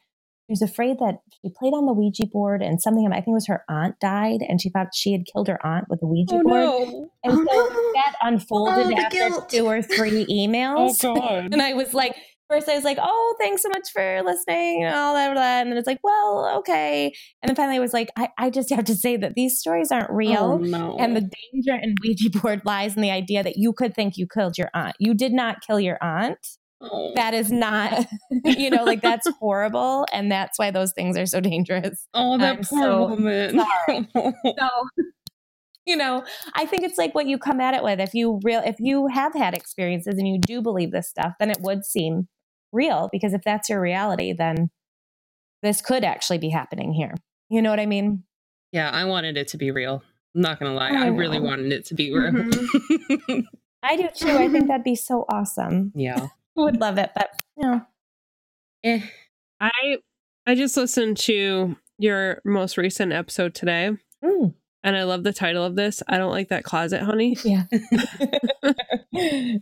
she 0.47 0.53
was 0.53 0.61
afraid 0.63 0.97
that 0.99 1.19
she 1.43 1.51
played 1.59 1.73
on 1.73 1.85
the 1.85 1.93
Ouija 1.93 2.25
board 2.25 2.61
and 2.63 2.81
something. 2.81 3.07
I 3.11 3.17
think 3.17 3.27
it 3.27 3.33
was 3.33 3.47
her 3.47 3.63
aunt 3.69 3.99
died, 4.01 4.39
and 4.47 4.59
she 4.59 4.69
thought 4.69 4.87
she 4.95 5.11
had 5.11 5.21
killed 5.31 5.47
her 5.47 5.63
aunt 5.65 5.85
with 5.89 5.99
the 5.99 6.07
Ouija 6.07 6.33
oh 6.35 6.43
board. 6.43 6.45
no, 6.45 7.09
And 7.23 7.33
so 7.37 7.43
Oh, 7.51 7.91
that 7.95 8.15
unfolded 8.23 8.87
Oh, 8.87 8.97
after 9.01 9.09
guilt. 9.17 9.49
two 9.49 9.65
or 9.67 9.81
three 9.83 10.21
oh, 10.29 10.33
emails. 10.33 11.05
oh 11.05 11.15
god, 11.15 11.49
And 11.51 11.61
I 11.61 11.73
was 11.73 11.93
like, 11.93 12.15
first 12.49 12.67
I 12.67 12.75
was 12.75 12.83
like, 12.83 12.97
oh, 13.01 13.35
thanks 13.39 13.61
so 13.61 13.69
much 13.69 13.89
for 13.93 14.21
listening 14.23 14.83
and 14.83 14.95
all 14.95 15.13
that, 15.13 15.31
blah, 15.33 15.41
and 15.61 15.71
then 15.71 15.77
it's 15.77 15.87
like, 15.87 15.99
well, 16.03 16.57
okay. 16.59 17.13
And 17.41 17.49
then 17.49 17.55
finally 17.55 17.77
I 17.77 17.79
was 17.79 17.93
like, 17.93 18.09
I, 18.17 18.29
I 18.37 18.49
just 18.49 18.69
have 18.71 18.85
to 18.85 18.95
say 18.95 19.17
that 19.17 19.35
these 19.35 19.59
stories 19.59 19.91
aren't 19.91 20.09
oh 20.09 20.15
real. 20.15 20.59
no, 20.59 20.97
And 20.99 21.15
the 21.15 21.21
danger 21.21 21.79
in 21.81 21.95
Ouija 22.03 22.29
board 22.39 22.61
lies 22.65 22.95
in 22.95 23.01
the 23.01 23.11
idea 23.11 23.43
that 23.43 23.57
you 23.57 23.73
could 23.73 23.93
think 23.93 24.17
you 24.17 24.27
killed 24.27 24.57
your 24.57 24.69
aunt. 24.73 24.95
You 24.99 25.13
did 25.13 25.31
not 25.31 25.57
kill 25.65 25.79
your 25.79 25.97
aunt. 26.01 26.39
oh, 26.81 27.11
That 27.15 27.33
is 27.33 27.51
not, 27.51 28.07
you 28.45 28.69
know, 28.69 28.83
like 28.83 29.01
that's 29.01 29.27
horrible. 29.39 30.05
And 30.11 30.31
that's 30.31 30.57
why 30.57 30.71
those 30.71 30.91
things 30.93 31.17
are 31.17 31.25
so 31.27 31.39
dangerous. 31.39 32.07
oh 32.13 32.37
that 32.39 32.57
I'm 32.57 32.63
poor 32.63 32.81
so 32.81 33.07
woman. 33.09 33.61
So, 34.59 34.69
you 35.85 35.95
know, 35.95 36.23
I 36.53 36.65
think 36.65 36.83
it's 36.83 36.97
like 36.97 37.15
what 37.15 37.25
you 37.25 37.37
come 37.37 37.59
at 37.61 37.73
it 37.73 37.83
with. 37.83 37.99
If 37.99 38.13
you 38.13 38.39
real, 38.43 38.61
if 38.65 38.75
you 38.79 39.07
have 39.07 39.33
had 39.33 39.55
experiences 39.55 40.15
and 40.17 40.27
you 40.27 40.39
do 40.39 40.61
believe 40.61 40.91
this 40.91 41.09
stuff, 41.09 41.33
then 41.39 41.49
it 41.49 41.57
would 41.61 41.83
seem 41.85 42.27
real 42.71 43.09
because 43.11 43.33
if 43.33 43.41
that's 43.43 43.69
your 43.69 43.81
reality, 43.81 44.33
then 44.33 44.69
this 45.61 45.81
could 45.81 46.03
actually 46.03 46.37
be 46.37 46.49
happening 46.49 46.93
here. 46.93 47.13
You 47.49 47.61
know 47.61 47.69
what 47.69 47.79
I 47.79 47.85
mean? 47.85 48.23
yeah, 48.71 48.89
I 48.91 49.05
wanted 49.05 49.35
it 49.37 49.47
to 49.49 49.57
be 49.57 49.71
real. 49.71 50.03
I'm 50.35 50.41
not 50.41 50.59
gonna 50.59 50.73
lie, 50.75 50.89
I 50.91 51.05
I, 51.05 51.07
really 51.07 51.39
wanted 51.39 51.71
it 51.71 51.85
to 51.85 51.95
be 51.95 52.13
real. 52.13 52.31
I 53.83 53.95
do 53.95 54.07
too. 54.13 54.29
I 54.37 54.47
think 54.49 54.67
that'd 54.67 54.83
be 54.83 54.95
so 54.95 55.25
awesome. 55.29 55.91
yeah. 55.95 56.27
I 56.27 56.29
would 56.61 56.79
love 56.79 56.97
it, 56.99 57.09
but 57.15 57.31
you 57.57 57.63
know, 57.63 57.81
Eh. 58.83 59.01
I 59.59 59.97
I 60.45 60.55
just 60.55 60.77
listened 60.77 61.17
to 61.17 61.75
your 61.97 62.41
most 62.45 62.77
recent 62.77 63.11
episode 63.11 63.53
today, 63.55 63.91
mm, 64.23 64.53
and 64.83 64.95
I 64.95 65.03
love 65.03 65.23
the 65.23 65.33
title 65.33 65.63
of 65.65 65.75
this. 65.75 66.01
I 66.07 66.17
don't 66.17 66.31
like 66.31 66.49
that 66.49 66.63
closet, 66.63 67.01
honey. 67.01 67.35
yeah. 67.43 67.63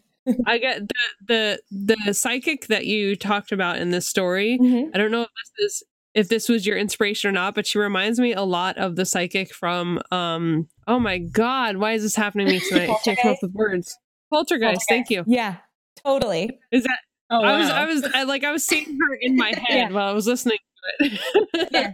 I 0.46 0.58
get 0.58 0.82
the 1.28 1.60
the 1.78 1.98
the 2.06 2.14
psychic 2.14 2.68
that 2.68 2.86
you 2.86 3.16
talked 3.16 3.52
about 3.52 3.78
in 3.78 3.92
this 3.92 4.08
story. 4.08 4.58
Mhm. 4.62 4.92
I 4.94 4.98
don't 4.98 5.12
know 5.12 5.22
if 5.24 5.30
this 5.58 5.66
is 5.66 5.84
if 6.14 6.30
this 6.30 6.50
was 6.50 6.66
your 6.66 6.78
inspiration 6.78 7.30
or 7.30 7.32
not, 7.34 7.54
but 7.56 7.68
she 7.68 7.78
reminds 7.78 8.20
me 8.20 8.34
a 8.34 8.42
lot 8.44 8.78
of 8.78 8.96
the 8.96 9.06
psychic 9.06 9.54
from 9.54 10.02
um 10.12 10.68
oh 10.88 11.00
my 11.00 11.18
god, 11.18 11.78
why 11.78 11.94
is 11.94 12.04
this 12.04 12.16
happening 12.16 12.48
to 12.48 12.54
me 12.54 12.60
tonight? 12.60 12.90
I 12.90 12.98
can't 13.04 13.20
come 13.22 13.32
up 13.32 13.38
with 13.42 13.52
words. 13.54 13.96
Poltergeist, 14.32 14.86
thank 14.90 15.10
you. 15.10 15.24
Yeah, 15.28 15.58
totally. 16.04 16.58
Is 16.72 16.84
that 16.84 16.98
Oh, 17.30 17.42
I 17.44 17.58
was. 17.58 17.70
I 17.70 17.86
was 17.86 18.04
I, 18.14 18.24
like 18.24 18.46
I 18.46 18.52
was 18.52 18.66
seeing 18.66 18.86
her 19.00 19.18
in 19.20 19.36
my 19.36 19.48
head 19.68 19.78
Yeah. 19.78 19.90
while 19.90 20.08
I 20.10 20.14
was 20.14 20.28
listening 20.28 20.60
to 21.02 21.06
it. 21.06 21.70
Yeah. 21.72 21.94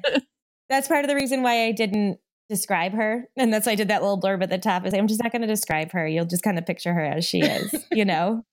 That's 0.70 0.88
part 0.88 1.04
of 1.04 1.10
the 1.10 1.16
reason 1.16 1.42
why 1.42 1.66
I 1.66 1.72
didn't 1.72 2.20
describe 2.54 2.94
her. 2.94 3.28
And 3.36 3.52
that's 3.52 3.66
why 3.66 3.72
I 3.72 3.76
did 3.76 3.88
that 3.88 4.02
little 4.02 4.20
blurb 4.20 4.44
at 4.44 4.50
the 4.50 4.58
top. 4.58 4.86
Is 4.86 4.94
I'm 4.94 5.08
just 5.08 5.22
not 5.22 5.32
going 5.32 5.42
to 5.42 5.48
describe 5.48 5.92
her. 5.92 6.08
You'll 6.08 6.26
just 6.26 6.44
kind 6.44 6.58
of 6.58 6.66
picture 6.66 6.94
her 6.94 7.04
as 7.04 7.26
she 7.26 7.40
is, 7.42 7.74
you 7.92 8.06
know? 8.06 8.46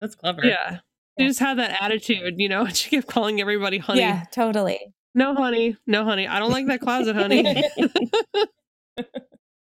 That's 0.00 0.14
clever. 0.14 0.44
yeah. 0.44 0.78
She 1.18 1.26
just 1.26 1.40
had 1.40 1.58
that 1.58 1.82
attitude, 1.82 2.34
you 2.38 2.48
know. 2.48 2.66
She 2.72 2.90
kept 2.90 3.08
calling 3.08 3.40
everybody 3.40 3.78
honey. 3.78 4.00
Yeah, 4.00 4.24
totally. 4.32 4.94
No, 5.14 5.34
honey. 5.34 5.76
No, 5.86 6.04
honey. 6.04 6.28
I 6.28 6.38
don't 6.38 6.52
like 6.52 6.66
that 6.68 6.80
closet, 6.80 7.16
honey. 7.16 7.42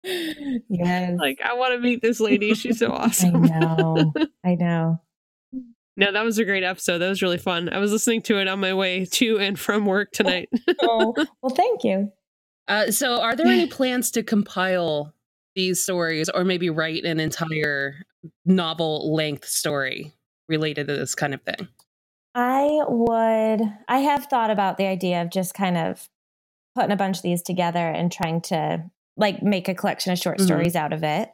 yes. 0.03 1.19
like, 1.19 1.39
I 1.43 1.53
want 1.55 1.73
to 1.73 1.79
meet 1.79 2.01
this 2.03 2.19
lady. 2.19 2.53
She's 2.53 2.77
so 2.77 2.91
awesome. 2.91 3.45
I 3.45 3.59
know. 3.59 4.13
I 4.45 4.55
know. 4.55 5.01
No, 5.97 6.11
that 6.11 6.23
was 6.23 6.38
a 6.38 6.45
great 6.45 6.63
episode. 6.63 6.99
That 6.99 7.09
was 7.09 7.21
really 7.21 7.38
fun. 7.38 7.69
I 7.69 7.79
was 7.79 7.91
listening 7.91 8.21
to 8.23 8.38
it 8.39 8.47
on 8.47 8.59
my 8.59 8.73
way 8.73 9.05
to 9.05 9.39
and 9.39 9.57
from 9.57 9.86
work 9.86 10.11
tonight. 10.11 10.49
Oh, 10.82 11.13
well, 11.41 11.55
thank 11.55 11.84
you. 11.84 12.11
Uh, 12.72 12.89
so, 12.89 13.19
are 13.22 13.36
there 13.36 13.47
any 13.47 13.67
plans 13.78 14.11
to 14.11 14.24
compile 14.24 15.13
these 15.55 15.84
stories, 15.84 16.30
or 16.30 16.45
maybe 16.45 16.69
write 16.69 17.03
an 17.03 17.19
entire 17.19 17.95
novel-length 18.45 19.45
story 19.45 20.13
related 20.47 20.88
to 20.88 20.95
this 20.95 21.13
kind 21.13 21.34
of 21.34 21.41
thing? 21.41 21.67
I 22.34 22.80
would, 22.88 23.61
I 23.89 23.99
have 23.99 24.26
thought 24.28 24.51
about 24.51 24.78
the 24.78 24.86
idea 24.88 25.22
of 25.22 25.30
just 25.30 25.53
kind 25.53 25.78
of 25.78 26.07
putting 26.76 26.91
a 26.91 26.95
bunch 26.95 27.17
of 27.17 27.24
these 27.24 27.41
together 27.41 27.86
and 27.89 28.09
trying 28.09 28.39
to 28.43 28.86
like 29.17 29.43
make 29.43 29.67
a 29.67 29.76
collection 29.76 30.13
of 30.13 30.19
short 30.19 30.39
Mhm. 30.39 30.45
stories 30.45 30.78
out 30.78 30.93
of 30.93 31.03
it. 31.03 31.30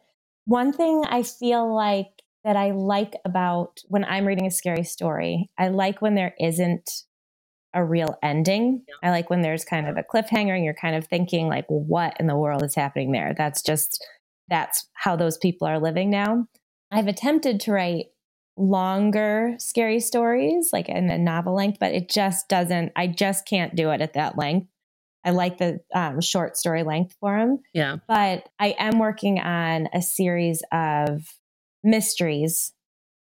One 0.45 0.73
thing 0.73 1.03
I 1.07 1.21
feel 1.21 1.71
like 1.71 2.23
that 2.43 2.55
I 2.55 2.71
like 2.71 3.13
about 3.25 3.79
when 3.89 4.03
I'm 4.05 4.25
reading 4.25 4.47
a 4.47 4.51
scary 4.51 4.83
story, 4.83 5.51
I 5.55 5.67
like 5.67 6.01
when 6.01 6.15
there 6.15 6.33
isn't 6.39 6.89
a 7.77 7.85
real 7.85 8.17
ending. 8.23 8.83
I 9.03 9.11
like 9.11 9.29
when 9.29 9.41
there's 9.41 9.63
kind 9.63 9.87
of 9.87 9.95
a 9.97 10.03
cliffhanger 10.03 10.55
and 10.55 10.65
you're 10.65 10.73
kind 10.73 10.95
of 10.95 11.05
thinking 11.05 11.47
like 11.47 11.65
what 11.67 12.17
in 12.19 12.25
the 12.27 12.35
world 12.35 12.63
is 12.63 12.75
happening 12.75 13.11
there? 13.11 13.33
That's 13.37 13.61
just 13.61 14.03
that's 14.49 14.87
how 14.93 15.15
those 15.15 15.37
people 15.37 15.67
are 15.67 15.79
living 15.79 16.09
now. 16.09 16.47
I've 16.91 17.07
attempted 17.07 17.59
to 17.61 17.71
write 17.71 18.07
longer 18.57 19.53
scary 19.59 19.99
stories 19.99 20.71
like 20.73 20.89
in 20.89 21.11
a 21.11 21.17
novel 21.17 21.53
length 21.53 21.77
but 21.79 21.93
it 21.93 22.09
just 22.09 22.49
doesn't 22.49 22.91
i 22.95 23.05
just 23.05 23.45
can't 23.45 23.75
do 23.75 23.91
it 23.91 24.01
at 24.01 24.13
that 24.13 24.35
length 24.35 24.67
i 25.23 25.29
like 25.29 25.59
the 25.59 25.79
um, 25.93 26.19
short 26.21 26.57
story 26.57 26.81
length 26.81 27.15
for 27.19 27.37
them 27.37 27.59
Yeah. 27.75 27.97
but 28.07 28.49
i 28.57 28.73
am 28.79 28.97
working 28.97 29.39
on 29.39 29.89
a 29.93 30.01
series 30.01 30.63
of 30.71 31.21
mysteries 31.83 32.73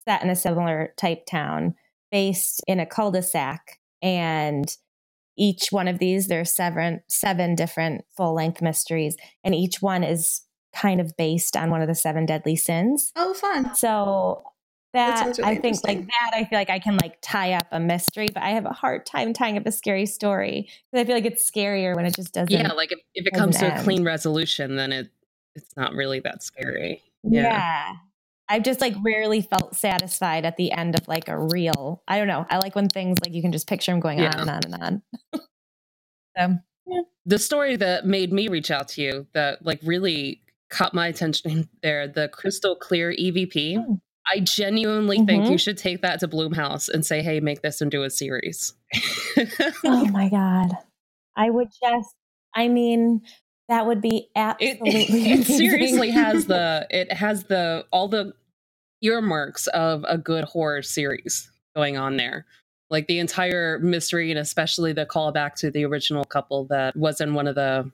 set 0.09 0.21
in 0.25 0.31
a 0.31 0.35
similar 0.35 0.95
type 0.97 1.27
town 1.27 1.77
based 2.11 2.61
in 2.67 2.81
a 2.81 2.87
cul-de-sac 2.87 3.79
and 4.03 4.77
each 5.37 5.69
one 5.71 5.89
of 5.89 5.99
these 5.99 6.27
there's 6.29 6.55
seven 6.55 7.01
seven 7.09 7.55
different 7.55 8.05
full 8.17 8.35
length 8.35 8.61
mysteries 8.61 9.17
and 9.45 9.55
each 9.55 9.81
one 9.81 10.03
is 10.05 10.43
kind 10.75 11.01
of 11.01 11.17
based 11.17 11.57
on 11.57 11.71
one 11.71 11.81
of 11.83 11.89
the 11.89 11.95
seven 11.95 12.27
deadly 12.27 12.57
sins 12.57 13.13
Oh, 13.17 13.35
fun. 13.35 13.75
so 13.75 14.43
That 14.93 15.25
that, 15.25 15.39
really 15.39 15.57
I 15.57 15.61
think 15.61 15.77
like 15.85 16.01
that, 16.07 16.31
I 16.35 16.45
feel 16.45 16.59
like 16.59 16.71
I 16.71 16.79
can 16.79 16.97
like 17.03 17.19
tie 17.23 17.53
up 17.55 17.67
a 17.73 17.79
mystery, 17.81 18.27
but 18.33 18.43
I 18.43 18.51
have 18.51 18.67
a 18.67 18.73
hard 18.73 19.07
time 19.07 19.33
tying 19.33 19.57
up 19.57 19.67
a 19.67 19.73
scary 19.73 20.07
story 20.07 20.69
because 20.91 21.03
I 21.03 21.07
feel 21.07 21.15
like 21.15 21.25
it's 21.27 21.49
scarier 21.49 21.95
when 21.97 22.07
it 22.07 22.15
just 22.15 22.33
doesn't. 22.35 22.51
Yeah, 22.53 22.73
like 22.73 22.91
if, 22.93 22.99
if 23.15 23.27
it 23.27 23.33
comes 23.33 23.57
to 23.59 23.75
a 23.81 23.83
clean 23.83 24.05
resolution, 24.05 24.77
then 24.77 24.93
it 24.93 25.09
it's 25.55 25.77
not 25.77 25.93
really 25.95 26.21
that 26.21 26.43
scary. 26.43 27.03
yeah. 27.25 27.43
yeah. 27.43 27.93
I've 28.51 28.65
just 28.65 28.81
like 28.81 28.95
rarely 29.03 29.43
felt 29.43 29.77
satisfied 29.77 30.45
at 30.45 30.57
the 30.57 30.73
end 30.73 30.99
of 30.99 31.07
like 31.07 31.29
a 31.29 31.39
real. 31.39 32.03
I 32.09 32.19
don't 32.19 32.27
know. 32.27 32.45
I 32.51 32.59
like 32.59 32.75
when 32.75 32.89
things 32.89 33.19
like 33.25 33.33
you 33.33 33.43
can 33.43 33.53
just 33.53 33.69
picture 33.69 33.93
them 33.93 34.01
going 34.01 34.19
Yeah. 34.19 34.33
on 34.37 34.49
and 34.49 34.51
on 34.51 34.61
and 34.65 34.83
on. 34.83 35.03
so 36.89 37.05
The 37.27 37.39
story 37.39 37.77
that 37.77 38.07
made 38.07 38.33
me 38.33 38.49
reach 38.49 38.71
out 38.73 38.89
to 38.89 39.03
you 39.03 39.27
that 39.35 39.65
like 39.65 39.79
really 39.85 40.43
caught 40.69 40.95
my 40.95 41.07
attention 41.07 41.69
there, 41.83 42.09
the 42.09 42.29
crystal 42.29 42.75
clear 42.75 43.13
EVP. 43.13 43.77
Oh. 43.79 44.01
I 44.33 44.41
genuinely 44.41 45.19
think 45.25 45.45
Mhm. 45.45 45.51
you 45.53 45.59
should 45.59 45.79
take 45.79 46.03
that 46.03 46.21
to 46.21 46.29
Blumhouse 46.29 46.89
and 46.89 47.05
say, 47.07 47.23
"Hey, 47.23 47.41
make 47.41 47.63
this 47.63 47.81
into 47.81 48.03
a 48.03 48.11
series." 48.11 48.75
oh 49.85 50.07
my 50.07 50.29
god, 50.29 50.73
I 51.37 51.51
would 51.51 51.69
just. 51.83 52.15
I 52.55 52.69
mean, 52.69 53.23
that 53.71 53.87
would 53.87 54.03
be 54.03 54.17
it, 54.19 54.29
absolutely. 54.37 55.01
it 55.01 55.11
amazing. 55.11 55.57
seriously 55.57 56.11
has 56.11 56.45
the 56.47 56.87
it 56.91 57.11
has 57.13 57.45
the 57.45 57.87
all 57.91 58.09
the 58.09 58.35
earmarks 59.03 59.67
of 59.69 60.05
a 60.07 60.19
good 60.19 60.45
horror 60.45 60.83
series 60.83 61.51
going 61.75 61.97
on 61.97 62.17
there 62.19 62.45
like 62.91 63.07
the 63.07 63.19
entire 63.19 63.79
mystery 63.79 64.31
and 64.31 64.39
especially 64.39 64.93
the 64.93 65.07
callback 65.07 65.55
to 65.55 65.71
the 65.71 65.85
original 65.85 66.25
couple 66.25 66.65
that 66.67 66.95
was 66.97 67.21
in 67.21 67.33
one 67.33 67.47
of 67.47 67.55
the 67.55 67.91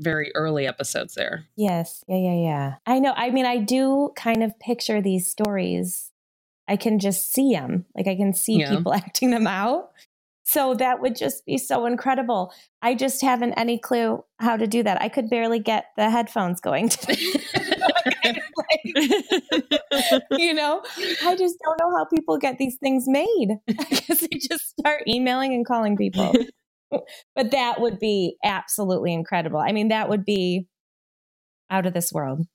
very 0.00 0.30
early 0.34 0.66
episodes 0.66 1.14
there 1.14 1.46
Yes. 1.56 2.04
Yeah, 2.08 2.16
yeah, 2.16 2.34
yeah. 2.34 2.74
I 2.86 2.98
know. 2.98 3.12
I 3.16 3.30
mean, 3.30 3.46
I 3.46 3.58
do 3.58 4.10
kind 4.16 4.42
of 4.42 4.58
picture 4.58 5.00
these 5.02 5.26
stories. 5.28 6.10
I 6.66 6.76
can 6.76 6.98
just 6.98 7.32
see 7.32 7.52
them. 7.52 7.84
Like 7.94 8.06
I 8.08 8.16
can 8.16 8.32
see 8.32 8.58
Yeah. 8.60 8.76
people 8.76 8.92
acting 9.02 9.30
them 9.30 9.46
out. 9.46 9.92
So 10.52 10.74
that 10.74 11.00
would 11.00 11.16
just 11.16 11.46
be 11.46 11.56
so 11.56 11.86
incredible. 11.86 12.52
I 12.82 12.94
just 12.94 13.22
haven't 13.22 13.54
any 13.54 13.78
clue 13.78 14.22
how 14.38 14.58
to 14.58 14.66
do 14.66 14.82
that. 14.82 15.00
I 15.00 15.08
could 15.08 15.30
barely 15.30 15.58
get 15.58 15.86
the 15.96 16.10
headphones 16.10 16.60
going 16.60 16.88
today. 16.90 17.14
you 20.32 20.52
know, 20.52 20.82
I 21.24 21.36
just 21.36 21.56
don't 21.64 21.80
know 21.80 21.96
how 21.96 22.04
people 22.04 22.36
get 22.36 22.58
these 22.58 22.76
things 22.82 23.04
made. 23.06 23.56
I 23.70 23.84
guess 23.84 24.20
they 24.20 24.38
just 24.38 24.78
start 24.78 25.04
emailing 25.08 25.54
and 25.54 25.66
calling 25.66 25.96
people. 25.96 26.34
but 27.34 27.50
that 27.50 27.80
would 27.80 27.98
be 27.98 28.36
absolutely 28.44 29.14
incredible. 29.14 29.58
I 29.58 29.72
mean, 29.72 29.88
that 29.88 30.10
would 30.10 30.26
be 30.26 30.66
out 31.70 31.86
of 31.86 31.94
this 31.94 32.12
world. 32.12 32.46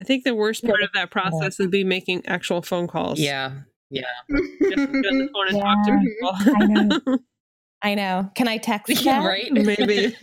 I 0.00 0.04
think 0.04 0.22
the 0.22 0.34
worst 0.34 0.64
part 0.64 0.82
of 0.82 0.90
that 0.94 1.10
process 1.10 1.58
would 1.58 1.72
be 1.72 1.82
making 1.82 2.24
actual 2.26 2.62
phone 2.62 2.86
calls. 2.86 3.18
Yeah. 3.18 3.62
Yeah. 3.90 4.02
Just 4.30 4.52
to 4.92 5.02
get 5.02 5.12
on 5.12 5.28
the 5.52 5.60
talk 5.60 5.78
Yeah. 5.86 5.94
to 5.94 6.00
people. 6.02 6.32
I 6.56 6.66
know. 6.66 7.18
I 7.82 7.94
know. 7.94 8.30
Can 8.34 8.48
I 8.48 8.56
text 8.58 9.02
Yeah, 9.04 9.20
that? 9.20 9.26
right? 9.26 9.52
Maybe. 9.52 10.16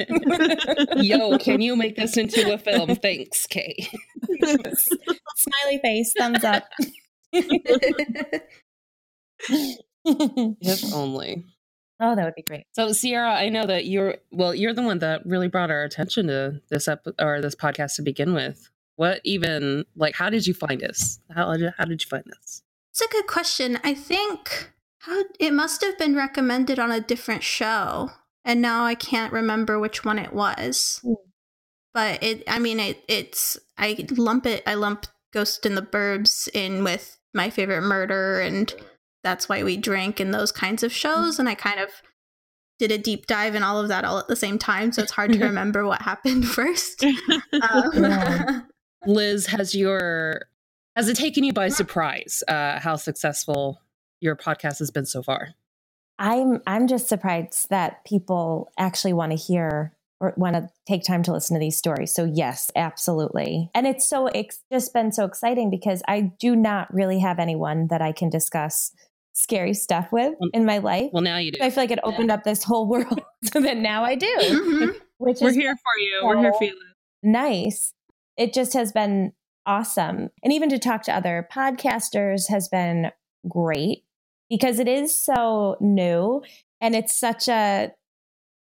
Yo, 1.06 1.38
can 1.38 1.62
you 1.62 1.76
make 1.76 1.96
this 1.96 2.18
into 2.18 2.52
a 2.52 2.58
film? 2.58 2.96
Thanks, 2.96 3.46
Kay. 3.46 3.88
Smiley 5.36 5.80
face, 5.82 6.14
thumbs 6.18 6.44
up. 6.44 6.64
If 10.06 10.94
only. 10.94 11.46
oh, 12.00 12.16
that 12.16 12.26
would 12.26 12.36
be 12.36 12.42
great. 12.42 12.66
So, 12.74 12.92
Sierra, 12.92 13.34
I 13.34 13.50
know 13.50 13.66
that 13.66 13.86
you're 13.86 14.16
well. 14.32 14.54
You're 14.54 14.74
the 14.74 14.82
one 14.82 15.00
that 15.00 15.26
really 15.26 15.48
brought 15.48 15.72
our 15.72 15.84
attention 15.84 16.28
to 16.28 16.62
this 16.70 16.88
ep- 16.88 17.08
or 17.20 17.40
this 17.42 17.56
podcast 17.56 17.96
to 17.96 18.02
begin 18.02 18.34
with. 18.34 18.70
What 18.96 19.22
even 19.24 19.86
like? 19.96 20.16
How 20.16 20.30
did 20.30 20.46
you 20.48 20.54
find 20.54 20.84
us? 20.84 21.20
How 21.34 21.54
did 21.56 21.72
how 21.78 21.86
did 21.86 22.04
you 22.04 22.10
find 22.10 22.24
this? 22.26 22.62
It's 22.94 23.02
a 23.02 23.12
good 23.12 23.26
question. 23.26 23.80
I 23.84 23.96
think 23.96 24.72
how 25.00 25.24
it 25.40 25.52
must 25.52 25.82
have 25.82 25.98
been 25.98 26.16
recommended 26.16 26.78
on 26.78 26.92
a 26.92 27.02
different 27.02 27.42
show, 27.42 28.12
and 28.46 28.62
now 28.62 28.86
I 28.86 28.94
can't 28.94 29.34
remember 29.34 29.80
which 29.80 30.06
one 30.06 30.20
it 30.20 30.32
was. 30.32 31.00
Hmm. 31.04 31.14
But 31.96 32.22
it, 32.22 32.44
I 32.48 32.60
mean, 32.60 32.80
it, 32.80 33.04
it's 33.08 33.58
I 33.80 34.06
lump 34.12 34.46
it. 34.46 34.62
I 34.68 34.76
lump 34.76 35.08
Ghost 35.34 35.66
in 35.66 35.74
the 35.74 35.82
Burbs 35.82 36.48
in 36.54 36.84
with 36.84 37.18
my 37.34 37.50
favorite 37.50 37.82
murder, 37.82 38.40
and 38.40 38.72
that's 39.24 39.50
why 39.50 39.64
we 39.64 39.76
drink 39.76 40.20
and 40.20 40.32
those 40.32 40.52
kinds 40.52 40.84
of 40.84 40.94
shows. 40.94 41.40
And 41.40 41.50
I 41.50 41.56
kind 41.56 41.80
of 41.80 41.90
did 42.78 42.92
a 42.92 43.00
deep 43.00 43.26
dive 43.26 43.56
in 43.56 43.64
all 43.64 43.80
of 43.80 43.88
that 43.88 44.06
all 44.06 44.20
at 44.20 44.28
the 44.28 44.36
same 44.36 44.60
time, 44.60 44.92
so 44.92 45.02
it's 45.02 45.12
hard 45.12 45.34
to 45.34 45.40
remember 45.44 45.88
what 45.88 46.04
happened 46.04 46.48
first. 46.60 47.04
Um, 47.60 47.92
Yeah. 47.96 48.62
Liz, 49.06 49.48
has 49.48 49.74
your 49.74 50.44
has 50.96 51.10
it 51.10 51.16
taken 51.18 51.44
you 51.44 51.54
by 51.54 51.70
surprise 51.70 52.44
uh, 52.48 52.80
how 52.80 52.96
successful 52.96 53.80
your 54.22 54.36
podcast 54.36 54.80
has 54.80 54.92
been 54.92 55.06
so 55.06 55.22
far? 55.24 55.50
I'm 56.20 56.62
I'm 56.68 56.88
just 56.88 57.10
surprised 57.10 57.70
that 57.70 58.06
people 58.06 58.72
actually 58.78 59.14
want 59.14 59.32
to 59.32 59.38
hear 59.38 59.94
or 60.20 60.34
want 60.38 60.56
to 60.56 60.70
take 60.88 61.04
time 61.04 61.24
to 61.24 61.34
listen 61.34 61.56
to 61.56 61.60
these 61.60 61.76
stories. 61.76 62.14
So 62.14 62.24
yes, 62.24 62.72
absolutely. 62.76 63.70
And 63.74 63.88
it's 63.88 64.08
so 64.08 64.28
it's 64.28 64.62
just 64.72 64.94
been 64.94 65.12
so 65.12 65.26
exciting 65.26 65.70
because 65.70 66.02
I 66.08 66.32
do 66.40 66.56
not 66.56 66.94
really 66.94 67.20
have 67.20 67.40
anyone 67.40 67.88
that 67.90 68.02
I 68.02 68.12
can 68.12 68.30
discuss 68.30 68.92
scary 69.34 69.74
stuff 69.74 70.12
with 70.12 70.36
in 70.54 70.64
my 70.66 70.78
life. 70.78 71.10
Well, 71.12 71.24
now 71.24 71.38
you 71.40 71.52
do. 71.52 71.60
I 71.62 71.72
feel 71.72 71.84
like 71.84 71.92
it 71.92 72.00
opened 72.04 72.30
up 72.32 72.44
this 72.44 72.64
whole 72.64 72.88
world 72.88 73.20
so 73.52 73.60
that 73.62 73.78
now 73.78 74.04
I 74.04 74.14
do, 74.16 74.28
Mhm. 74.38 74.96
which 75.18 75.40
We're 75.42 75.50
is 75.50 75.56
here 75.56 75.76
for 75.76 76.00
you. 76.02 76.22
We're 76.24 76.38
here 76.40 76.54
for 76.54 76.64
you. 76.66 76.80
nice. 77.24 77.94
It 78.38 78.54
just 78.54 78.74
has 78.74 78.92
been 78.92 79.34
awesome. 79.66 80.30
And 80.44 80.54
even 80.54 80.70
to 80.70 80.80
talk 80.80 81.04
to 81.04 81.16
other 81.16 81.48
podcasters 81.52 82.50
has 82.50 82.68
been 82.68 83.12
great 83.48 84.04
because 84.50 84.80
it 84.80 84.88
is 84.88 85.18
so 85.18 85.78
new 85.80 86.44
and 86.82 86.96
it's 86.96 87.18
such 87.18 87.48
a 87.48 87.92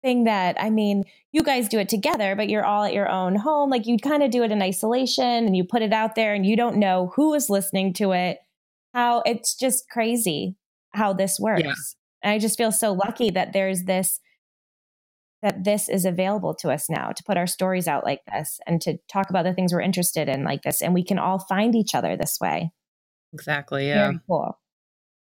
thing 0.01 0.25
that 0.25 0.55
I 0.59 0.69
mean, 0.69 1.03
you 1.31 1.41
guys 1.41 1.67
do 1.67 1.79
it 1.79 1.89
together, 1.89 2.35
but 2.35 2.49
you're 2.49 2.65
all 2.65 2.83
at 2.83 2.93
your 2.93 3.09
own 3.09 3.35
home. 3.35 3.69
Like 3.69 3.87
you'd 3.87 4.01
kind 4.01 4.23
of 4.23 4.31
do 4.31 4.43
it 4.43 4.51
in 4.51 4.61
isolation 4.61 5.45
and 5.45 5.57
you 5.57 5.63
put 5.63 5.81
it 5.81 5.93
out 5.93 6.15
there 6.15 6.33
and 6.33 6.45
you 6.45 6.55
don't 6.55 6.77
know 6.77 7.11
who 7.15 7.33
is 7.33 7.49
listening 7.49 7.93
to 7.93 8.11
it. 8.11 8.39
How 8.93 9.21
it's 9.25 9.55
just 9.55 9.89
crazy 9.89 10.55
how 10.93 11.13
this 11.13 11.39
works. 11.39 11.63
Yeah. 11.63 11.73
And 12.23 12.31
I 12.33 12.39
just 12.39 12.57
feel 12.57 12.71
so 12.71 12.93
lucky 12.93 13.29
that 13.31 13.53
there's 13.53 13.83
this 13.83 14.19
that 15.41 15.63
this 15.63 15.89
is 15.89 16.05
available 16.05 16.53
to 16.55 16.69
us 16.71 16.89
now 16.89 17.11
to 17.11 17.23
put 17.23 17.37
our 17.37 17.47
stories 17.47 17.87
out 17.87 18.03
like 18.03 18.21
this 18.31 18.59
and 18.65 18.81
to 18.81 18.97
talk 19.11 19.29
about 19.29 19.43
the 19.43 19.53
things 19.53 19.73
we're 19.73 19.81
interested 19.81 20.27
in 20.27 20.43
like 20.43 20.61
this 20.63 20.81
and 20.81 20.93
we 20.93 21.03
can 21.03 21.19
all 21.19 21.39
find 21.39 21.75
each 21.75 21.93
other 21.93 22.15
this 22.17 22.37
way. 22.41 22.71
Exactly. 23.33 23.87
Yeah. 23.87 24.05
Very 24.05 24.19
cool. 24.27 24.59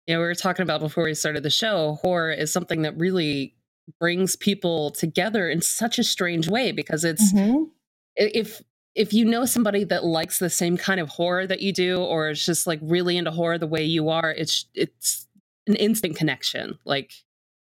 Yeah, 0.06 0.18
we 0.18 0.24
were 0.24 0.34
talking 0.34 0.62
about 0.62 0.80
before 0.80 1.04
we 1.04 1.14
started 1.14 1.42
the 1.42 1.50
show, 1.50 1.98
horror 2.02 2.30
is 2.30 2.52
something 2.52 2.82
that 2.82 2.96
really 2.96 3.56
brings 3.98 4.36
people 4.36 4.90
together 4.90 5.48
in 5.48 5.60
such 5.62 5.98
a 5.98 6.04
strange 6.04 6.48
way 6.48 6.72
because 6.72 7.04
it's 7.04 7.32
Mhm. 7.32 7.70
if 8.16 8.62
if 8.94 9.12
you 9.12 9.26
know 9.26 9.44
somebody 9.44 9.84
that 9.84 10.04
likes 10.04 10.38
the 10.38 10.48
same 10.48 10.76
kind 10.78 10.98
of 11.00 11.10
horror 11.10 11.46
that 11.46 11.60
you 11.60 11.70
do 11.72 11.98
or 11.98 12.30
is 12.30 12.44
just 12.44 12.66
like 12.66 12.78
really 12.82 13.16
into 13.18 13.30
horror 13.30 13.58
the 13.58 13.66
way 13.66 13.84
you 13.84 14.08
are, 14.08 14.32
it's 14.32 14.66
it's 14.74 15.26
an 15.66 15.74
instant 15.76 16.16
connection. 16.16 16.78
Like 16.84 17.12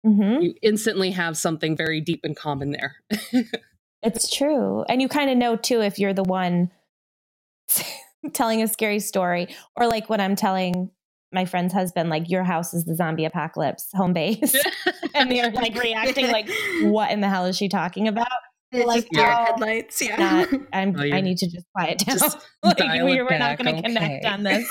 Mhm. 0.06 0.41
you 0.43 0.54
instantly 0.62 1.12
have 1.12 1.36
something 1.38 1.76
very 1.76 2.00
deep 2.02 2.22
in 2.24 2.36
common 2.36 2.72
there. 2.72 2.95
It's 4.02 4.34
true. 4.34 4.86
And 4.88 5.02
you 5.02 5.10
kind 5.10 5.30
of 5.30 5.36
know 5.38 5.58
too 5.58 5.82
if 5.82 6.00
you're 6.00 6.14
the 6.14 6.24
one 6.24 6.72
telling 8.34 8.62
a 8.62 8.68
scary 8.70 9.00
story 9.00 9.54
or 9.76 9.88
like 9.88 10.10
when 10.10 10.22
I'm 10.22 10.38
telling 10.38 10.91
my 11.34 11.43
friend's 11.43 11.74
husband 11.74 12.10
like 12.10 12.30
your 12.30 12.43
house 12.45 12.74
is 12.74 12.86
the 12.86 12.95
zombie 12.95 13.26
apocalypse 13.26 13.88
home 13.93 14.14
base 14.14 14.56
and 15.14 15.30
they're 15.30 15.52
like 15.52 15.76
reacting 15.76 16.28
like 16.32 16.50
what 16.84 17.12
in 17.12 17.20
the 17.20 17.28
hell 17.28 17.45
is 17.45 17.58
she 17.58 17.68
talking 17.68 18.08
about? 18.08 18.28
It's 18.72 18.86
Like, 18.86 19.02
just 19.02 19.12
deer 19.12 19.26
oh, 19.32 19.45
headlights. 19.45 20.02
Yeah. 20.02 20.16
Not, 20.18 20.62
I'm, 20.72 20.95
Oh, 20.97 21.04
you're- 21.04 21.18
I 21.18 21.22
need 21.22 21.38
to 21.39 21.47
just 21.50 21.66
quiet 21.76 21.97
down. 22.00 22.20
Just 22.20 22.38
like 22.64 22.78
we, 22.80 22.86
it 23.20 23.24
we're 23.26 23.38
not 23.38 23.58
going 23.58 23.76
to 23.76 23.82
connect 23.82 24.26
on 24.26 24.43
this. 24.43 24.70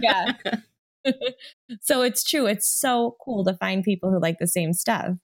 Yeah. 0.00 0.34
so 1.80 2.02
it's 2.02 2.22
true. 2.24 2.46
It's 2.46 2.68
so 2.68 3.16
cool 3.24 3.44
to 3.44 3.54
find 3.54 3.82
people 3.84 4.10
who 4.10 4.20
like 4.20 4.38
the 4.38 4.46
same 4.46 4.72
stuff. 4.72 5.14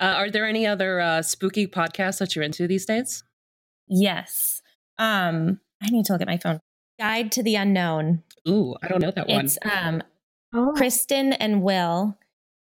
Uh, 0.00 0.14
are 0.16 0.30
there 0.30 0.46
any 0.46 0.66
other 0.66 1.00
uh, 1.00 1.22
spooky 1.22 1.66
podcasts 1.66 2.18
that 2.18 2.36
you're 2.36 2.44
into 2.44 2.68
these 2.68 2.86
days? 2.86 3.24
Yes. 3.88 4.62
Um, 4.98 5.60
I 5.82 5.88
need 5.90 6.04
to 6.06 6.12
look 6.12 6.22
at 6.22 6.28
my 6.28 6.38
phone. 6.38 6.60
Guide 7.00 7.32
to 7.32 7.42
the 7.42 7.56
Unknown. 7.56 8.22
Ooh, 8.48 8.74
I 8.82 8.88
don't 8.88 9.00
know 9.00 9.10
that 9.10 9.28
one. 9.28 9.44
It's 9.44 9.58
um 9.64 10.02
Oh. 10.54 10.72
Kristen 10.76 11.34
and 11.34 11.62
Will. 11.62 12.16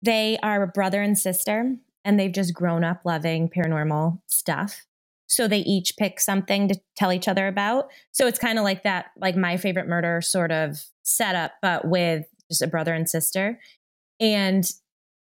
They 0.01 0.37
are 0.43 0.63
a 0.63 0.67
brother 0.67 1.01
and 1.01 1.17
sister, 1.17 1.75
and 2.03 2.19
they've 2.19 2.31
just 2.31 2.53
grown 2.53 2.83
up 2.83 3.01
loving 3.05 3.49
paranormal 3.49 4.19
stuff. 4.27 4.85
So 5.27 5.47
they 5.47 5.59
each 5.59 5.95
pick 5.97 6.19
something 6.19 6.67
to 6.67 6.75
tell 6.97 7.13
each 7.13 7.29
other 7.29 7.47
about. 7.47 7.89
So 8.11 8.27
it's 8.27 8.39
kind 8.39 8.57
of 8.57 8.65
like 8.65 8.83
that, 8.83 9.11
like 9.15 9.37
my 9.37 9.55
favorite 9.55 9.87
murder 9.87 10.19
sort 10.21 10.51
of 10.51 10.83
setup, 11.03 11.51
but 11.61 11.87
with 11.87 12.25
just 12.49 12.61
a 12.61 12.67
brother 12.67 12.93
and 12.93 13.09
sister. 13.09 13.59
And 14.19 14.63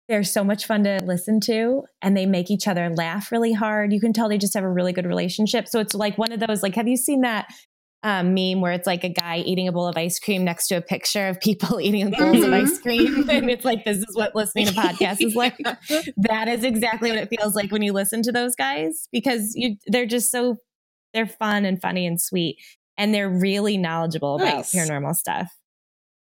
they're 0.08 0.24
so 0.24 0.42
much 0.42 0.66
fun 0.66 0.82
to 0.84 1.00
listen 1.04 1.38
to, 1.42 1.82
and 2.02 2.16
they 2.16 2.26
make 2.26 2.50
each 2.50 2.66
other 2.66 2.90
laugh 2.90 3.30
really 3.30 3.52
hard. 3.52 3.92
You 3.92 4.00
can 4.00 4.12
tell 4.12 4.28
they 4.28 4.38
just 4.38 4.54
have 4.54 4.64
a 4.64 4.68
really 4.68 4.92
good 4.92 5.06
relationship. 5.06 5.68
So 5.68 5.78
it's 5.78 5.94
like 5.94 6.18
one 6.18 6.32
of 6.32 6.40
those, 6.40 6.62
like, 6.64 6.74
have 6.74 6.88
you 6.88 6.96
seen 6.96 7.20
that 7.20 7.46
um, 8.02 8.32
meme 8.34 8.62
where 8.62 8.72
it's 8.72 8.86
like 8.86 9.04
a 9.04 9.10
guy 9.10 9.38
eating 9.38 9.68
a 9.68 9.72
bowl 9.72 9.86
of 9.86 9.94
ice 9.96 10.18
cream 10.18 10.42
next 10.42 10.68
to 10.68 10.74
a 10.76 10.80
picture 10.80 11.28
of 11.28 11.38
people 11.38 11.78
eating 11.82 12.10
bowls 12.10 12.42
of 12.42 12.50
Mhm. 12.50 12.62
ice 12.62 12.78
cream. 12.80 13.28
And 13.30 13.50
it's 13.50 13.64
like, 13.64 13.84
this 13.84 13.98
is 13.98 14.16
what 14.16 14.34
listening 14.34 14.66
to 14.66 14.72
podcasts 14.72 15.20
is 15.20 15.34
like. 15.34 15.56
that 16.16 16.48
is 16.48 16.64
exactly 16.64 17.10
what 17.10 17.18
it 17.18 17.28
feels 17.28 17.54
like 17.54 17.70
when 17.70 17.82
you 17.82 17.92
listen 17.92 18.22
to 18.22 18.32
those 18.32 18.54
guys 18.56 19.06
because 19.12 19.52
you 19.54 19.76
they're 19.86 20.06
just 20.06 20.30
so 20.30 20.56
they're 21.12 21.26
fun 21.26 21.64
and 21.66 21.80
funny 21.80 22.06
and 22.06 22.18
sweet. 22.20 22.56
And 22.96 23.12
they're 23.14 23.28
really 23.30 23.76
knowledgeable 23.76 24.36
about 24.36 24.64
paranormal 24.64 25.14
stuff. 25.14 25.52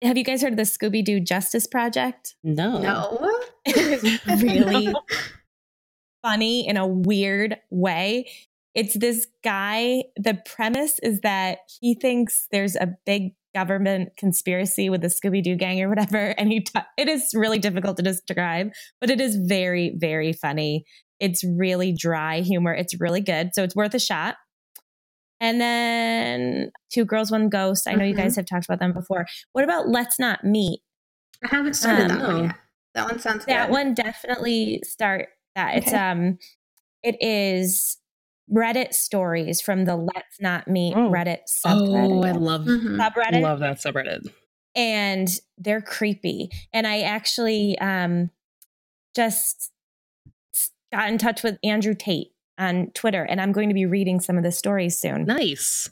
Have 0.01 0.17
you 0.17 0.23
guys 0.23 0.41
heard 0.41 0.53
of 0.53 0.57
the 0.57 0.63
Scooby 0.63 1.03
Doo 1.03 1.19
Justice 1.19 1.67
Project? 1.67 2.35
no. 2.43 2.79
No. 2.79 3.39
It 3.65 3.77
is 3.77 4.25
really 4.43 4.93
funny 6.23 6.67
in 6.67 6.77
a 6.77 6.87
weird 6.87 7.57
way. 7.69 8.29
It's 8.75 8.97
this 8.97 9.27
guy. 9.43 10.03
The 10.15 10.41
premise 10.45 10.99
is 11.03 11.21
that 11.21 11.59
he 11.81 11.95
thinks 11.95 12.47
there's 12.51 12.75
a 12.75 12.95
big 13.05 13.33
government 13.53 14.09
conspiracy 14.15 14.89
with 14.89 15.01
the 15.01 15.07
Scooby 15.07 15.43
Doo 15.43 15.55
gang 15.55 15.81
or 15.81 15.89
whatever, 15.89 16.33
and 16.37 16.49
he. 16.51 16.61
T- 16.61 16.79
it 16.97 17.09
is 17.09 17.31
really 17.33 17.59
difficult 17.59 17.97
to 17.97 18.03
describe, 18.03 18.69
but 19.01 19.09
it 19.09 19.19
is 19.19 19.35
very, 19.35 19.95
very 19.97 20.31
funny. 20.33 20.85
It's 21.19 21.43
really 21.43 21.91
dry 21.91 22.39
humor. 22.39 22.73
It's 22.73 22.97
really 22.99 23.21
good, 23.21 23.49
so 23.53 23.63
it's 23.63 23.75
worth 23.75 23.93
a 23.93 23.99
shot. 23.99 24.35
And 25.39 25.59
then 25.61 26.71
Two 26.91 27.05
Girls, 27.05 27.31
One 27.31 27.49
Ghost. 27.49 27.87
I 27.87 27.93
know 27.93 28.03
you 28.03 28.13
Mhm. 28.13 28.17
guys 28.17 28.35
have 28.35 28.45
talked 28.45 28.65
about 28.65 28.79
them 28.79 28.93
before. 28.93 29.25
What 29.53 29.63
about 29.63 29.87
Let's 29.87 30.19
Not 30.19 30.43
Meet? 30.43 30.81
I 31.43 31.47
haven't 31.55 31.75
started 31.75 32.11
Um, 32.11 32.17
that 32.19 32.27
one 32.33 32.43
yet. 32.43 32.55
That 32.95 33.05
one 33.05 33.19
sounds 33.19 33.45
that 33.45 33.67
good. 33.67 33.71
one 33.71 33.93
definitely 33.93 34.81
start 34.85 35.29
that 35.55 35.75
it's 35.77 35.87
Okay. 35.87 35.97
um 35.97 36.37
it 37.03 37.15
is 37.21 37.97
reddit 38.51 38.93
stories 38.93 39.61
from 39.61 39.85
the 39.85 39.95
let's 39.95 40.39
not 40.41 40.67
meet 40.67 40.95
Oh. 40.97 41.09
reddit 41.09 41.41
subreddit. 41.47 42.23
Oh, 42.23 42.23
I 42.27 42.31
love 42.31 42.61
Mhm. 42.65 42.97
subreddit 42.97 43.41
love 43.41 43.59
that 43.59 43.77
subreddit. 43.77 44.27
and 44.75 45.27
they're 45.57 45.81
creepy 45.81 46.49
and 46.73 46.85
i 46.87 47.01
actually 47.01 47.77
um 47.79 48.31
just 49.15 49.71
got 50.91 51.09
in 51.09 51.17
touch 51.17 51.41
with 51.43 51.57
andrew 51.63 51.93
tate 51.95 52.31
on 52.59 52.91
twitter 52.93 53.23
and 53.23 53.39
i'm 53.41 53.51
going 53.51 53.69
to 53.69 53.73
be 53.73 53.85
reading 53.85 54.19
some 54.19 54.37
of 54.37 54.43
the 54.43 54.51
stories 54.51 54.99
soon 54.99 55.23
Nice. 55.25 55.89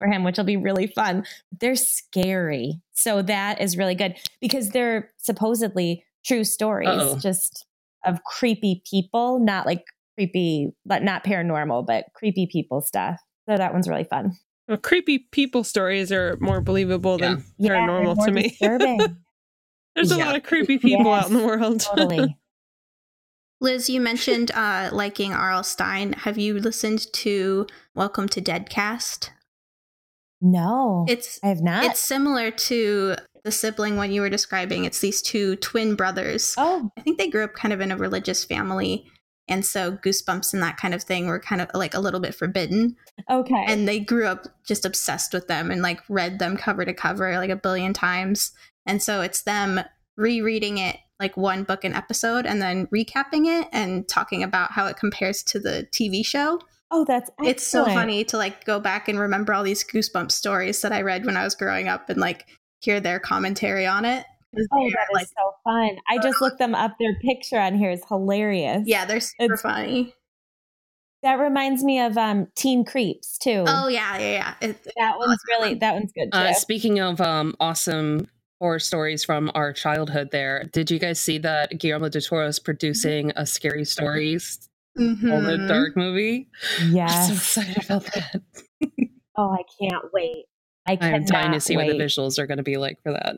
for 0.00 0.06
him, 0.08 0.22
which 0.24 0.36
will 0.36 0.44
be 0.44 0.56
really 0.56 0.86
fun. 0.86 1.24
They're 1.60 1.74
scary. 1.74 2.80
So 2.92 3.22
that 3.22 3.60
is 3.60 3.76
really 3.76 3.94
good 3.96 4.16
because 4.40 4.70
they're 4.70 5.10
supposedly 5.16 6.04
true 6.24 6.44
stories, 6.44 6.88
Uh-oh. 6.88 7.18
just 7.18 7.64
of 8.04 8.22
creepy 8.24 8.82
people, 8.88 9.40
not 9.40 9.66
like 9.66 9.84
creepy, 10.16 10.70
but 10.86 11.02
not 11.02 11.24
paranormal, 11.24 11.84
but 11.86 12.06
creepy 12.14 12.46
people 12.46 12.80
stuff. 12.80 13.20
So 13.48 13.56
that 13.56 13.72
one's 13.72 13.88
really 13.88 14.04
fun. 14.04 14.32
Well, 14.68 14.76
creepy 14.76 15.18
people 15.32 15.64
stories 15.64 16.12
are 16.12 16.36
more 16.40 16.60
believable 16.60 17.18
than 17.18 17.44
Yeah, 17.58 17.70
they're 17.70 17.78
paranormal 17.78 18.16
more 18.16 18.26
to 18.26 18.32
me. 18.32 18.42
disturbing. 18.50 19.00
There's 19.96 20.12
a 20.12 20.18
lot 20.18 20.36
of 20.36 20.42
creepy 20.44 20.78
people 20.78 21.12
out 21.12 21.28
in 21.28 21.36
the 21.38 21.44
world. 21.44 21.80
totally. 21.80 22.36
Liz, 23.60 23.90
you 23.90 24.00
mentioned 24.00 24.50
uh, 24.52 24.90
liking 24.92 25.32
R.L. 25.32 25.64
Stine. 25.64 26.12
Have 26.12 26.38
you 26.38 26.54
listened 26.60 27.12
to 27.14 27.66
Welcome 27.94 28.28
to 28.30 28.40
Deadcast? 28.40 29.30
No, 30.40 31.04
It's 31.08 31.40
I 31.42 31.48
have 31.48 31.60
not. 31.62 31.82
it's 31.84 31.98
similar 31.98 32.52
to 32.52 33.16
the 33.42 33.50
sibling 33.50 33.96
one 33.96 34.12
you 34.12 34.20
were 34.20 34.30
describing. 34.30 34.84
It's 34.84 35.00
these 35.00 35.20
two 35.20 35.56
twin 35.56 35.96
brothers. 35.96 36.54
oh, 36.56 36.88
I 36.96 37.00
think 37.00 37.18
they 37.18 37.28
grew 37.28 37.42
up 37.42 37.54
kind 37.54 37.74
of 37.74 37.80
in 37.80 37.90
a 37.90 37.96
religious 37.96 38.44
family. 38.44 39.06
And 39.48 39.66
so 39.66 39.92
goosebumps 39.92 40.52
and 40.52 40.62
that 40.62 40.76
kind 40.76 40.94
of 40.94 41.02
thing 41.02 41.26
were 41.26 41.40
kind 41.40 41.60
of 41.60 41.68
like 41.74 41.94
a 41.94 42.00
little 42.00 42.20
bit 42.20 42.36
forbidden. 42.36 42.94
okay. 43.28 43.64
And 43.66 43.88
they 43.88 43.98
grew 43.98 44.26
up 44.26 44.46
just 44.64 44.84
obsessed 44.84 45.32
with 45.32 45.48
them 45.48 45.72
and 45.72 45.82
like 45.82 46.00
read 46.08 46.38
them 46.38 46.56
cover 46.56 46.84
to 46.84 46.94
cover 46.94 47.36
like 47.36 47.50
a 47.50 47.56
billion 47.56 47.92
times. 47.92 48.52
And 48.86 49.02
so 49.02 49.22
it's 49.22 49.42
them 49.42 49.80
rereading 50.16 50.78
it 50.78 50.98
like 51.20 51.36
one 51.36 51.64
book 51.64 51.84
an 51.84 51.94
episode 51.94 52.46
and 52.46 52.62
then 52.62 52.86
recapping 52.88 53.46
it 53.60 53.68
and 53.72 54.08
talking 54.08 54.42
about 54.42 54.72
how 54.72 54.86
it 54.86 54.96
compares 54.96 55.42
to 55.44 55.58
the 55.58 55.86
TV 55.92 56.24
show. 56.24 56.60
oh, 56.90 57.04
that's 57.06 57.30
It's 57.42 57.66
so 57.66 57.84
funny 57.84 58.24
to 58.24 58.36
like 58.36 58.64
go 58.64 58.78
back 58.80 59.08
and 59.08 59.18
remember 59.18 59.52
all 59.52 59.62
these 59.64 59.84
goosebump 59.84 60.30
stories 60.30 60.80
that 60.82 60.92
I 60.92 61.02
read 61.02 61.26
when 61.26 61.36
I 61.36 61.44
was 61.44 61.54
growing 61.54 61.88
up 61.88 62.08
and 62.08 62.20
like 62.20 62.46
hear 62.80 63.00
their 63.00 63.18
commentary 63.18 63.86
on 63.86 64.04
it. 64.04 64.24
Oh, 64.56 64.64
they 64.80 64.86
are, 64.86 64.90
that 64.92 65.06
is 65.10 65.14
like, 65.14 65.26
so 65.26 65.52
fun. 65.64 65.98
I 66.08 66.18
just 66.18 66.40
looked 66.40 66.58
them 66.58 66.74
up. 66.74 66.92
Their 66.98 67.14
picture 67.20 67.58
on 67.58 67.74
here 67.76 67.90
is 67.90 68.02
hilarious. 68.08 68.84
yeah, 68.86 69.04
they're 69.04 69.20
super 69.20 69.54
It's- 69.54 69.62
funny. 69.62 70.14
That 71.24 71.40
reminds 71.40 71.82
me 71.82 72.00
of 72.00 72.16
um 72.16 72.46
Teen 72.54 72.84
Creeps 72.84 73.38
too. 73.38 73.64
Oh 73.66 73.88
yeah, 73.88 74.18
yeah, 74.18 74.30
yeah. 74.30 74.68
It, 74.68 74.84
that 74.96 75.18
one's 75.18 75.40
really 75.48 75.74
that 75.74 75.94
one's 75.94 76.12
good 76.12 76.30
too. 76.32 76.38
Uh, 76.38 76.52
speaking 76.52 77.00
of 77.00 77.20
um, 77.20 77.56
awesome 77.58 78.28
horror 78.60 78.78
stories 78.78 79.24
from 79.24 79.50
our 79.54 79.72
childhood, 79.72 80.30
there, 80.32 80.64
did 80.72 80.90
you 80.90 80.98
guys 80.98 81.20
see 81.20 81.38
that 81.38 81.78
Guillermo 81.78 82.08
del 82.08 82.22
Toro 82.22 82.46
is 82.46 82.58
producing 82.58 83.32
a 83.36 83.46
scary 83.46 83.84
stories 83.84 84.68
Mhm. 84.98 85.32
all 85.32 85.40
the 85.42 85.66
dark 85.68 85.96
movie? 85.96 86.48
yes. 86.90 87.30
I'm 87.30 87.36
so 87.36 87.60
excited 87.60 87.84
about 87.84 88.04
that. 88.14 88.42
oh, 89.36 89.50
I 89.52 89.62
can't 89.80 90.04
wait. 90.12 90.46
I 90.86 90.92
I'm 90.92 90.98
cannot 90.98 91.26
dying 91.28 91.52
to 91.52 91.60
see 91.60 91.76
wait. 91.76 91.86
what 91.88 91.98
the 91.98 92.02
visuals 92.04 92.38
are 92.38 92.46
going 92.46 92.56
to 92.58 92.62
be 92.64 92.76
like 92.78 93.00
for 93.02 93.12
that. 93.12 93.36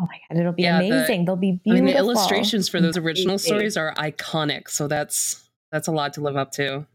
Oh 0.00 0.06
my 0.06 0.18
god, 0.30 0.40
it'll 0.40 0.52
be 0.52 0.62
Yeah, 0.62 0.80
the- 0.80 0.88
amazing. 0.90 1.24
They'll 1.24 1.36
be 1.36 1.48
I 1.48 1.60
beautiful. 1.64 1.72
mean, 1.74 1.84
the 1.94 1.98
illustrations 1.98 2.68
for 2.68 2.80
those 2.80 2.96
original 2.96 3.38
stories 3.38 3.76
are 3.76 3.94
iconic, 3.94 4.68
so 4.70 4.88
that's 4.88 5.42
that's 5.72 5.88
a 5.88 5.92
lot 5.92 6.14
to 6.14 6.20
live 6.20 6.36
up 6.36 6.52
to. 6.52 6.86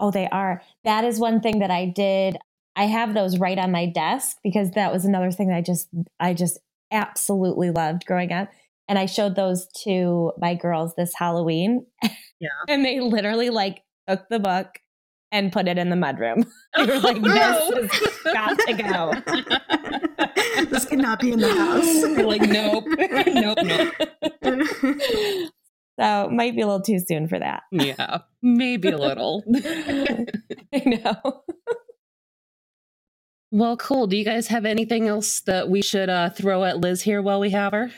Oh, 0.00 0.10
they 0.10 0.28
are. 0.28 0.62
That 0.84 1.04
is 1.04 1.18
one 1.20 1.40
thing 1.40 1.60
that 1.60 1.70
I 1.70 1.86
did. 1.86 2.36
I 2.76 2.84
have 2.86 3.14
those 3.14 3.38
right 3.38 3.58
on 3.58 3.70
my 3.70 3.86
desk 3.86 4.38
because 4.42 4.72
that 4.72 4.92
was 4.92 5.04
another 5.04 5.30
thing 5.30 5.48
that 5.48 5.56
I 5.56 5.60
just 5.60 5.88
I 6.18 6.32
just 6.34 6.58
absolutely 6.90 7.70
loved 7.70 8.06
growing 8.06 8.32
up. 8.32 8.48
And 8.88 8.98
I 8.98 9.06
showed 9.06 9.34
those 9.34 9.66
to 9.84 10.32
my 10.38 10.54
girls 10.54 10.94
this 10.96 11.12
Halloween. 11.16 11.86
Yeah. 12.40 12.48
and 12.68 12.84
they 12.84 13.00
literally 13.00 13.50
like 13.50 13.82
took 14.08 14.28
the 14.28 14.38
book 14.38 14.78
and 15.32 15.52
put 15.52 15.66
it 15.68 15.78
in 15.78 15.90
the 15.90 15.96
mudroom. 15.96 16.46
They 16.76 16.86
were 16.86 16.98
like, 16.98 17.20
No. 17.20 17.70
this 17.70 17.92
has 17.92 18.34
got 18.34 18.58
to 18.58 18.72
go. 18.74 20.64
this 20.70 20.84
cannot 20.84 21.20
be 21.20 21.32
in 21.32 21.38
the 21.38 21.54
house. 21.54 22.02
Like, 22.18 22.42
nope, 22.42 22.84
nope, 23.32 23.58
nope. 24.42 25.50
So 26.00 26.24
it 26.24 26.32
might 26.32 26.56
be 26.56 26.62
a 26.62 26.66
little 26.66 26.82
too 26.82 26.98
soon 26.98 27.28
for 27.28 27.38
that. 27.38 27.62
Yeah, 27.70 28.18
maybe 28.42 28.88
a 28.88 28.98
little. 28.98 29.44
I 29.54 30.82
know. 30.84 31.42
Well, 33.54 33.76
cool. 33.76 34.06
Do 34.08 34.16
you 34.16 34.24
guys 34.24 34.48
have 34.48 34.64
anything 34.64 35.06
else 35.06 35.40
that 35.42 35.68
we 35.68 35.80
should 35.80 36.08
uh, 36.08 36.30
throw 36.30 36.64
at 36.64 36.78
Liz 36.80 37.02
here 37.02 37.22
while 37.22 37.38
we 37.40 37.50
have 37.50 37.72
her? 37.72 37.90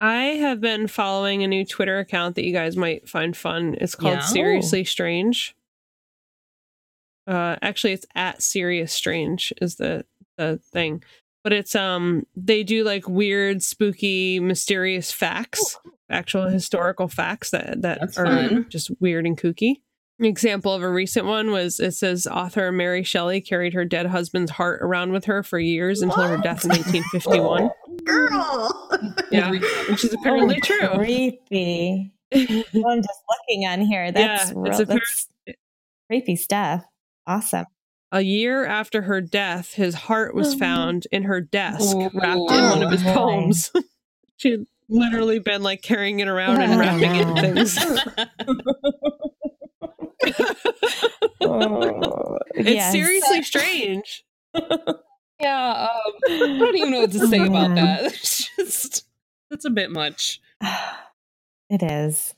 I 0.00 0.22
have 0.40 0.60
been 0.60 0.86
following 0.88 1.42
a 1.42 1.46
new 1.46 1.64
Twitter 1.64 1.98
account 1.98 2.34
that 2.36 2.44
you 2.44 2.52
guys 2.52 2.76
might 2.76 3.08
find 3.08 3.36
fun. 3.36 3.76
It's 3.80 3.94
called 3.94 4.14
Yeah. 4.14 4.20
Seriously 4.20 4.84
Strange. 4.84 5.54
Uh, 7.26 7.56
actually, 7.62 7.92
it's 7.92 8.06
at 8.14 8.42
Serious 8.42 8.92
Strange 8.92 9.52
is 9.60 9.76
the 9.76 10.04
the 10.36 10.58
thing, 10.72 11.02
but 11.42 11.52
it's 11.52 11.74
um 11.74 12.26
they 12.36 12.62
do 12.64 12.84
like 12.84 13.08
weird, 13.08 13.62
spooky, 13.62 14.40
mysterious 14.40 15.10
facts, 15.12 15.78
actual 16.10 16.48
historical 16.48 17.08
facts 17.08 17.50
that 17.50 17.80
that 17.82 18.00
That's 18.00 18.18
are 18.18 18.26
fun. 18.26 18.66
just 18.68 18.90
weird 19.00 19.26
and 19.26 19.38
kooky. 19.38 19.76
An 20.20 20.26
example 20.26 20.72
of 20.72 20.82
a 20.82 20.88
recent 20.88 21.26
one 21.26 21.50
was 21.50 21.80
it 21.80 21.92
says 21.92 22.26
author 22.28 22.70
Mary 22.70 23.02
Shelley 23.02 23.40
carried 23.40 23.74
her 23.74 23.84
dead 23.84 24.06
husband's 24.06 24.52
heart 24.52 24.80
around 24.80 25.10
with 25.12 25.24
her 25.24 25.42
for 25.42 25.58
years 25.58 26.02
until 26.02 26.22
her 26.28 26.36
death 26.36 26.64
in 26.64 26.70
1851. 26.70 27.68
Girl. 28.04 28.90
Yeah, 29.32 29.50
which 29.50 30.04
is 30.04 30.12
apparently 30.12 30.56
Oh, 30.56 30.66
true. 30.66 30.88
Creepy. 30.98 32.12
Well, 32.32 32.88
I'm 32.88 33.00
just 33.02 33.20
looking 33.28 33.64
on 33.66 33.80
here. 33.80 34.10
That's, 34.10 34.50
Yeah, 34.50 34.54
real, 34.56 34.66
it's 34.72 34.80
a 34.80 34.84
that's 34.86 35.28
creepy 36.08 36.34
stuff. 36.36 36.82
Awesome. 37.28 37.66
A 38.10 38.22
year 38.22 38.64
after 38.64 39.02
her 39.02 39.20
death, 39.20 39.74
his 39.74 39.94
heart 39.94 40.34
was 40.34 40.54
Oh. 40.54 40.58
found 40.58 41.06
in 41.12 41.24
her 41.24 41.40
desk, 41.40 41.94
Oh, 41.94 42.10
wrapped 42.14 42.36
in 42.36 42.62
one 42.70 42.82
of 42.82 42.90
his 42.92 43.02
boy. 43.04 43.12
poems. 43.14 43.70
She'd 44.36 44.66
literally 44.88 45.38
been 45.38 45.62
like 45.62 45.82
carrying 45.82 46.20
it 46.20 46.28
around 46.28 46.60
and 46.60 46.78
wrapping 46.78 47.14
it 47.16 47.26
in 47.28 47.54
things. 47.54 47.78
Oh, 51.40 52.38
It's 52.54 52.70
yes. 52.70 52.92
seriously 52.92 53.42
strange. 53.42 54.24
yeah, 55.40 55.88
um, 55.90 56.12
I 56.28 56.58
don't 56.58 56.76
even 56.76 56.90
know 56.90 57.00
what 57.00 57.12
to 57.12 57.26
say 57.26 57.38
about 57.46 57.74
that. 57.74 58.04
It's 58.12 58.48
just 58.56 59.06
that's 59.50 59.64
a 59.64 59.70
bit 59.70 59.90
much. 59.90 60.40
It 61.70 61.82
is. 61.82 62.34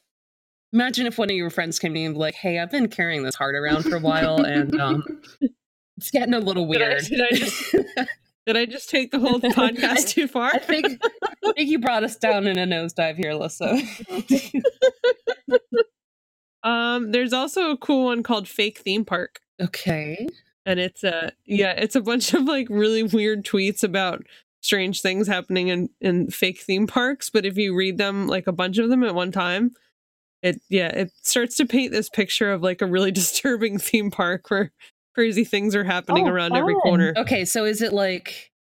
Imagine 0.73 1.07
if 1.07 1.19
one 1.19 1.29
of 1.31 1.37
your 1.37 1.51
friends 1.51 1.81
came 1.81 1.93
to 1.95 1.99
you 2.01 2.07
and 2.07 2.15
be 2.15 2.21
like, 2.21 2.35
"Hey, 2.37 2.61
I've 2.61 2.71
been 2.71 2.89
carrying 2.89 3.25
this 3.25 3.35
heart 3.35 3.57
around 3.57 3.83
for 3.83 3.97
a 3.97 4.01
while, 4.01 4.41
and 4.41 4.81
um, 4.81 5.03
it's 5.97 6.13
getting 6.13 6.33
a 6.33 6.39
little 6.39 6.65
Did 6.71 6.81
I- 6.83 6.89
weird." 6.89 7.03
did 7.05 7.21
I 7.21 7.35
just- 7.35 7.75
Did 8.47 8.57
I 8.57 8.65
just 8.67 8.89
take 8.89 9.11
the 9.11 9.19
whole 9.19 9.41
podcast 9.41 10.11
too 10.11 10.29
far? 10.29 10.53
I 10.55 10.59
think, 10.59 10.87
I 11.13 11.53
think 11.57 11.69
you 11.69 11.81
brought 11.81 12.05
us 12.05 12.15
down 12.15 12.47
in 12.47 12.57
a 12.57 12.65
nosedive 12.65 13.17
here, 13.17 13.33
Alyssa. 13.33 13.83
Um, 16.67 17.13
there's 17.13 17.33
also 17.33 17.71
a 17.71 17.77
cool 17.77 18.07
one 18.07 18.23
called 18.23 18.49
Fake 18.49 18.79
Theme 18.79 19.05
Park. 19.05 19.41
okay. 19.63 20.27
and 20.67 20.81
it's 20.81 21.05
a 21.05 21.33
yeah 21.47 21.71
it's 21.73 21.95
a 21.95 22.01
bunch 22.01 22.35
of 22.35 22.43
like 22.43 22.67
really 22.69 23.03
weird 23.05 23.45
tweets 23.45 23.83
about 23.85 24.27
strange 24.63 25.01
things 25.01 25.29
happening 25.29 25.69
in 25.69 25.89
in 26.01 26.29
fake 26.29 26.61
theme 26.61 26.87
parks 26.89 27.31
but 27.31 27.47
if 27.47 27.57
you 27.57 27.73
read 27.75 27.99
them 27.99 28.27
like 28.27 28.49
a 28.49 28.53
bunch 28.53 28.79
of 28.79 28.89
them 28.91 29.05
at 29.05 29.15
one 29.15 29.31
time 29.31 29.71
it 30.43 30.61
yeah 30.69 30.89
it 30.89 31.13
starts 31.23 31.57
to 31.57 31.65
paint 31.67 31.93
this 31.93 32.09
picture 32.09 32.51
of 32.51 32.63
like 32.63 32.83
a 32.83 32.87
really 32.87 33.13
disturbing 33.23 33.79
theme 33.79 34.11
park 34.11 34.51
where 34.51 34.73
crazy 35.15 35.45
things 35.45 35.77
are 35.77 35.85
happening 35.85 36.27
Oh, 36.27 36.33
around 36.33 36.57
every 36.57 36.75
corner 36.75 37.15
Okay, 37.17 37.45
so 37.45 37.65
is 37.65 37.81
it 37.81 37.93
like 37.93 38.51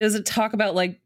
does 0.00 0.14
it 0.14 0.24
talk 0.24 0.54
about 0.54 0.74
like 0.74 0.98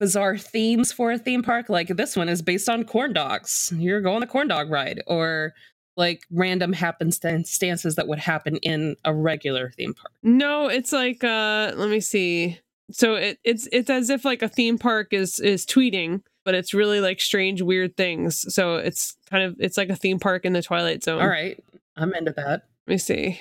bizarre 0.00 0.36
themes 0.38 0.92
for 0.92 1.12
a 1.12 1.18
theme 1.18 1.42
park? 1.42 1.68
Like 1.68 1.88
this 1.88 2.16
one 2.16 2.28
is 2.28 2.42
based 2.42 2.68
on 2.68 2.84
corn 2.84 3.12
dogs. 3.12 3.72
You're 3.76 4.00
going 4.00 4.22
a 4.22 4.26
corn 4.26 4.48
dog 4.48 4.70
ride 4.70 5.02
or 5.06 5.52
like 5.96 6.22
random 6.30 6.72
happenstances 6.72 7.94
that 7.96 8.08
would 8.08 8.18
happen 8.18 8.56
in 8.56 8.96
a 9.04 9.14
regular 9.14 9.70
theme 9.70 9.94
park. 9.94 10.12
no 10.22 10.68
it's 10.68 10.92
like 10.92 11.22
uh 11.24 11.72
let 11.76 11.88
me 11.88 12.00
see 12.00 12.58
so 12.90 13.14
it, 13.14 13.38
it's 13.44 13.68
it's 13.72 13.88
as 13.90 14.10
if 14.10 14.24
like 14.24 14.42
a 14.42 14.48
theme 14.48 14.76
park 14.78 15.12
is 15.12 15.38
is 15.40 15.64
tweeting 15.64 16.20
but 16.44 16.54
it's 16.54 16.74
really 16.74 17.00
like 17.00 17.20
strange 17.20 17.62
weird 17.62 17.96
things 17.96 18.44
so 18.54 18.76
it's 18.76 19.16
kind 19.30 19.44
of 19.44 19.56
it's 19.58 19.76
like 19.76 19.88
a 19.88 19.96
theme 19.96 20.18
park 20.18 20.44
in 20.44 20.52
the 20.52 20.62
twilight 20.62 21.02
zone 21.02 21.20
All 21.20 21.28
right. 21.28 21.62
I'm 21.96 22.12
into 22.14 22.32
that. 22.32 22.64
let 22.86 22.92
me 22.94 22.98
see 22.98 23.40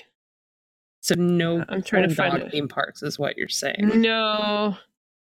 So 1.01 1.15
no 1.15 1.65
I'm 1.67 1.81
trying 1.81 2.07
to 2.07 2.13
find 2.15 2.49
theme 2.51 2.67
parks 2.67 3.01
is 3.03 3.17
what 3.19 3.35
you're 3.37 3.49
saying. 3.49 3.91
no 4.01 4.77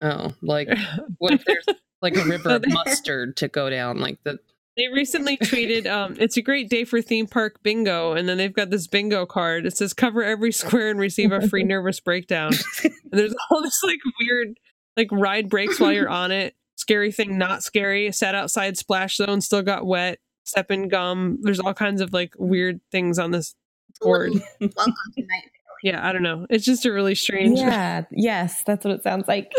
Oh, 0.01 0.33
like 0.41 0.67
what 1.19 1.31
if 1.33 1.45
there's 1.45 1.65
like 2.01 2.17
a 2.17 2.25
river 2.25 2.49
of 2.49 2.65
mustard 2.67 3.37
to 3.37 3.47
go 3.47 3.69
down 3.69 3.99
like 3.99 4.17
the 4.23 4.37
They 4.75 4.87
recently 4.87 5.37
tweeted, 5.37 5.85
um, 5.85 6.15
it's 6.19 6.35
a 6.35 6.41
great 6.41 6.69
day 6.69 6.83
for 6.83 7.01
theme 7.01 7.27
park 7.27 7.61
bingo. 7.61 8.13
And 8.13 8.27
then 8.27 8.37
they've 8.37 8.53
got 8.53 8.71
this 8.71 8.87
bingo 8.87 9.25
card. 9.25 9.65
It 9.65 9.77
says 9.77 9.93
cover 9.93 10.23
every 10.23 10.51
square 10.51 10.89
and 10.89 10.99
receive 10.99 11.31
a 11.31 11.47
free 11.47 11.63
nervous 11.65 11.99
breakdown. 11.99 12.53
And 12.83 12.93
there's 13.11 13.35
all 13.51 13.61
this 13.61 13.83
like 13.83 13.99
weird, 14.19 14.59
like 14.97 15.09
ride 15.11 15.49
breaks 15.49 15.79
while 15.79 15.91
you're 15.91 16.09
on 16.09 16.31
it. 16.31 16.55
Scary 16.75 17.11
thing, 17.11 17.37
not 17.37 17.63
scary. 17.63 18.11
Sat 18.11 18.33
outside 18.33 18.77
splash 18.77 19.17
zone, 19.17 19.41
still 19.41 19.61
got 19.61 19.85
wet. 19.85 20.17
Step 20.43 20.71
in 20.71 20.87
gum. 20.87 21.37
There's 21.41 21.59
all 21.59 21.73
kinds 21.73 22.01
of 22.01 22.11
like 22.11 22.33
weird 22.37 22.81
things 22.91 23.19
on 23.19 23.29
this 23.31 23.55
board. 24.01 24.31
Welcome 24.59 24.93
to 25.15 25.21
Night. 25.21 25.51
Yeah, 25.83 26.07
I 26.07 26.11
don't 26.13 26.23
know. 26.23 26.47
It's 26.49 26.65
just 26.65 26.85
a 26.85 26.91
really 26.91 27.13
strange. 27.13 27.59
Yeah. 27.59 28.03
Yes, 28.11 28.63
that's 28.63 28.85
what 28.85 28.93
it 28.95 29.03
sounds 29.03 29.27
like. 29.27 29.51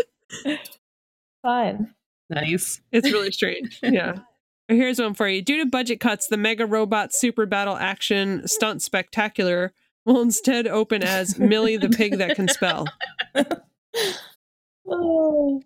Fun. 1.41 1.93
nice. 2.29 2.81
It's 2.91 3.11
really 3.11 3.31
strange. 3.31 3.79
Yeah. 3.81 4.19
Here's 4.67 4.99
one 4.99 5.13
for 5.13 5.27
you. 5.27 5.41
Due 5.41 5.57
to 5.63 5.65
budget 5.69 5.99
cuts, 5.99 6.27
the 6.27 6.37
Mega 6.37 6.65
Robot 6.65 7.13
Super 7.13 7.45
Battle 7.45 7.75
Action 7.75 8.47
Stunt 8.47 8.81
Spectacular 8.81 9.73
will 10.05 10.21
instead 10.21 10.67
open 10.67 11.03
as 11.03 11.37
Millie 11.39 11.77
the 11.77 11.89
Pig 11.89 12.17
That 12.17 12.35
Can 12.35 12.47
Spell. 12.47 12.85
oh. 14.87 15.61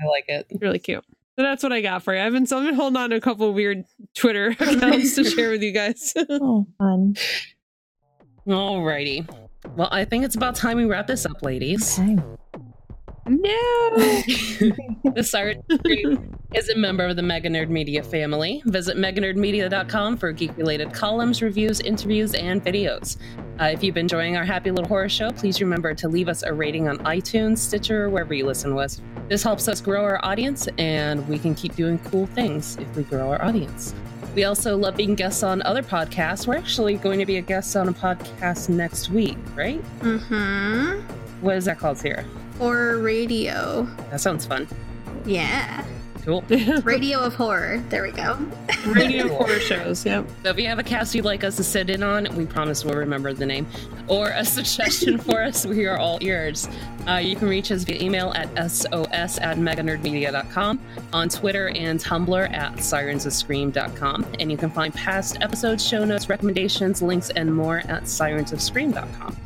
I 0.00 0.06
like 0.06 0.24
it. 0.28 0.46
Really 0.60 0.78
cute. 0.78 1.04
So 1.36 1.42
that's 1.42 1.62
what 1.62 1.72
I 1.72 1.80
got 1.80 2.02
for 2.02 2.14
you. 2.14 2.20
I've 2.20 2.32
been, 2.32 2.46
so 2.46 2.58
I've 2.58 2.64
been 2.64 2.74
holding 2.74 2.96
on 2.96 3.10
to 3.10 3.16
a 3.16 3.20
couple 3.20 3.48
of 3.48 3.54
weird 3.54 3.84
Twitter 4.14 4.48
accounts 4.60 5.14
to 5.16 5.24
share 5.24 5.50
with 5.50 5.62
you 5.62 5.72
guys. 5.72 6.12
oh, 6.16 6.66
fun. 6.78 7.16
Alrighty. 8.46 9.28
Well, 9.76 9.88
I 9.90 10.04
think 10.04 10.24
it's 10.24 10.36
about 10.36 10.54
time 10.54 10.76
we 10.76 10.84
wrap 10.84 11.06
this 11.06 11.24
up, 11.24 11.42
ladies. 11.42 11.98
Okay. 11.98 12.18
No. 13.26 13.90
the 15.14 15.22
Siren 15.22 15.62
Stream 15.78 16.38
is 16.54 16.68
a 16.68 16.76
member 16.76 17.06
of 17.06 17.16
the 17.16 17.22
Mega 17.22 17.48
Nerd 17.48 17.68
Media 17.68 18.02
family. 18.02 18.62
Visit 18.66 18.96
meganerdmedia.com 18.96 20.16
for 20.16 20.32
geek 20.32 20.56
related 20.56 20.92
columns, 20.92 21.42
reviews, 21.42 21.80
interviews, 21.80 22.34
and 22.34 22.62
videos. 22.64 23.16
Uh, 23.60 23.64
if 23.64 23.82
you've 23.82 23.94
been 23.94 24.04
enjoying 24.04 24.36
our 24.36 24.44
happy 24.44 24.70
little 24.70 24.88
horror 24.88 25.08
show, 25.08 25.30
please 25.30 25.60
remember 25.60 25.94
to 25.94 26.08
leave 26.08 26.28
us 26.28 26.42
a 26.42 26.52
rating 26.52 26.88
on 26.88 26.98
iTunes, 26.98 27.58
Stitcher, 27.58 28.04
or 28.04 28.10
wherever 28.10 28.34
you 28.34 28.46
listen 28.46 28.70
to 28.70 28.78
us. 28.78 29.00
This 29.28 29.42
helps 29.42 29.68
us 29.68 29.80
grow 29.80 30.02
our 30.02 30.22
audience, 30.24 30.68
and 30.78 31.26
we 31.28 31.38
can 31.38 31.54
keep 31.54 31.74
doing 31.76 31.98
cool 32.00 32.26
things 32.26 32.76
if 32.76 32.96
we 32.96 33.04
grow 33.04 33.30
our 33.30 33.42
audience. 33.42 33.94
We 34.34 34.44
also 34.44 34.76
love 34.76 34.96
being 34.96 35.14
guests 35.14 35.42
on 35.42 35.62
other 35.62 35.82
podcasts. 35.82 36.46
We're 36.46 36.56
actually 36.56 36.96
going 36.96 37.20
to 37.20 37.26
be 37.26 37.36
a 37.36 37.42
guest 37.42 37.76
on 37.76 37.88
a 37.88 37.92
podcast 37.92 38.68
next 38.68 39.08
week, 39.10 39.38
right? 39.54 39.82
Mm-hmm. 40.00 41.00
What 41.40 41.56
is 41.56 41.66
that 41.66 41.78
called, 41.78 41.98
Sarah? 41.98 42.24
Horror 42.58 42.98
radio. 42.98 43.82
That 44.10 44.20
sounds 44.20 44.46
fun. 44.46 44.68
Yeah. 45.24 45.84
Cool. 46.24 46.42
Radio 46.84 47.20
of 47.20 47.34
horror. 47.34 47.84
There 47.90 48.02
we 48.02 48.10
go. 48.10 48.38
Radio 48.86 49.28
horror 49.36 49.60
shows. 49.60 50.06
Yep. 50.06 50.26
So 50.42 50.48
if 50.48 50.58
you 50.58 50.66
have 50.68 50.78
a 50.78 50.82
cast 50.82 51.14
you'd 51.14 51.26
like 51.26 51.44
us 51.44 51.56
to 51.56 51.64
sit 51.64 51.90
in 51.90 52.02
on, 52.02 52.26
we 52.34 52.46
promise 52.46 52.82
we'll 52.82 52.96
remember 52.96 53.34
the 53.34 53.44
name, 53.44 53.66
or 54.08 54.30
a 54.30 54.42
suggestion 54.44 55.18
for 55.18 55.42
us, 55.42 55.66
we 55.66 55.84
are 55.84 55.98
all 55.98 56.16
ears. 56.22 56.66
Uh, 57.06 57.16
you 57.16 57.36
can 57.36 57.46
reach 57.46 57.70
us 57.70 57.84
via 57.84 58.02
email 58.02 58.32
at 58.34 58.48
sos 58.70 59.38
at 59.38 59.58
meganerdmedia.com, 59.58 60.80
on 61.12 61.28
Twitter 61.28 61.68
and 61.68 62.00
Tumblr 62.00 62.52
at 62.54 62.72
sirensofscream.com, 62.76 64.26
and 64.40 64.50
you 64.50 64.56
can 64.56 64.70
find 64.70 64.94
past 64.94 65.36
episodes, 65.42 65.86
show 65.86 66.06
notes, 66.06 66.30
recommendations, 66.30 67.02
links, 67.02 67.28
and 67.30 67.54
more 67.54 67.78
at 67.80 68.04
sirensofscream.com. 68.04 69.36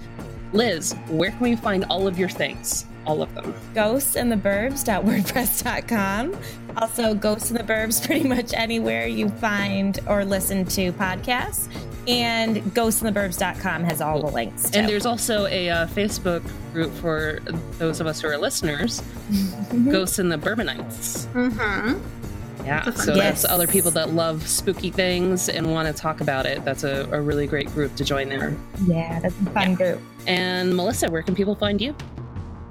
Liz, 0.52 0.94
where 1.09 1.30
can 1.30 1.40
we 1.40 1.56
find 1.56 1.84
all 1.90 2.06
of 2.06 2.20
your 2.20 2.28
things? 2.28 2.86
All 3.09 3.22
of 3.22 3.34
them. 3.34 3.54
Ghosts 3.74 4.16
and 4.16 4.30
the 4.30 4.36
ghostsintheburbs.wordpress.com. 4.36 6.36
Also, 6.76 7.12
Ghosts 7.12 7.50
in 7.50 7.56
the 7.56 7.64
Burbs 7.64 8.04
pretty 8.06 8.28
much 8.28 8.54
anywhere 8.54 9.09
you 9.09 9.30
find 9.30 9.98
or 10.06 10.24
listen 10.24 10.64
to 10.66 10.92
podcasts. 10.92 11.66
And 12.06 12.59
ghostsintheburbs.com 12.72 13.82
has 13.82 14.00
all 14.00 14.20
the 14.20 14.28
links. 14.30 14.70
Too. 14.70 14.78
And 14.78 14.88
there's 14.88 15.04
also 15.04 15.46
a 15.46 15.70
uh, 15.70 15.86
Facebook 15.88 16.48
group 16.72 16.92
for 16.94 17.40
those 17.78 18.00
of 18.00 18.06
us 18.06 18.20
who 18.20 18.28
are 18.28 18.38
listeners, 18.38 19.02
Ghosts 19.90 20.20
in 20.20 20.28
the 20.28 20.38
Bourbonites. 20.38 21.26
Mm-hmm. 21.32 22.64
Yeah, 22.64 22.84
so 22.84 22.92
fun. 23.06 23.18
that's 23.18 23.44
other 23.44 23.66
people 23.66 23.90
that 23.92 24.12
love 24.12 24.46
spooky 24.46 24.90
things 24.90 25.48
and 25.48 25.72
want 25.72 25.88
to 25.88 25.94
talk 26.00 26.20
about 26.20 26.46
it. 26.46 26.64
That's 26.64 26.84
a, 26.84 27.09
a 27.11 27.20
really 27.20 27.48
great 27.48 27.66
group 27.68 27.96
to 27.96 28.04
join 28.04 28.28
there. 28.28 28.56
yeah, 28.86 29.18
that's 29.18 29.34
a 29.40 29.46
fun 29.46 29.74
group. 29.74 30.00
And 30.28 30.76
Melissa, 30.76 31.11
where 31.11 31.22
can 31.22 31.34
people 31.34 31.56
find 31.56 31.80
you? 31.80 31.96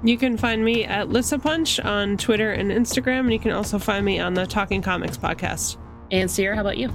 You 0.02 0.16
can 0.16 0.36
find 0.36 0.64
me 0.64 0.84
at 0.84 1.08
Lissa 1.08 1.38
Punch 1.38 1.80
on 1.80 2.16
Twitter 2.16 2.52
and 2.52 2.70
Instagram, 2.70 3.20
and 3.20 3.32
you 3.32 3.38
can 3.40 3.50
also 3.50 3.78
find 3.78 4.04
me 4.04 4.20
on 4.20 4.34
the 4.34 4.46
Talking 4.46 4.80
Comics 4.80 5.16
podcast. 5.16 5.76
And 6.10 6.30
Sierra, 6.30 6.54
how 6.54 6.60
about 6.60 6.78
you? 6.78 6.92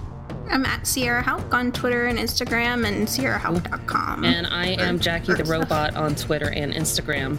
I'm 0.50 0.66
at 0.66 0.88
Sierra 0.88 1.22
Hauk 1.22 1.54
on 1.54 1.72
Twitter 1.72 2.06
and 2.06 2.18
Instagram 2.18 2.88
and 2.88 3.08
sierrahauk.com. 3.08 4.24
And 4.24 4.48
I 4.48 4.68
am 4.68 5.00
Jackie 5.00 5.34
the 5.34 5.44
Robot 5.46 5.96
on 5.96 6.16
Twitter 6.16 6.50
and 6.50 6.74
Instagram. 6.74 7.38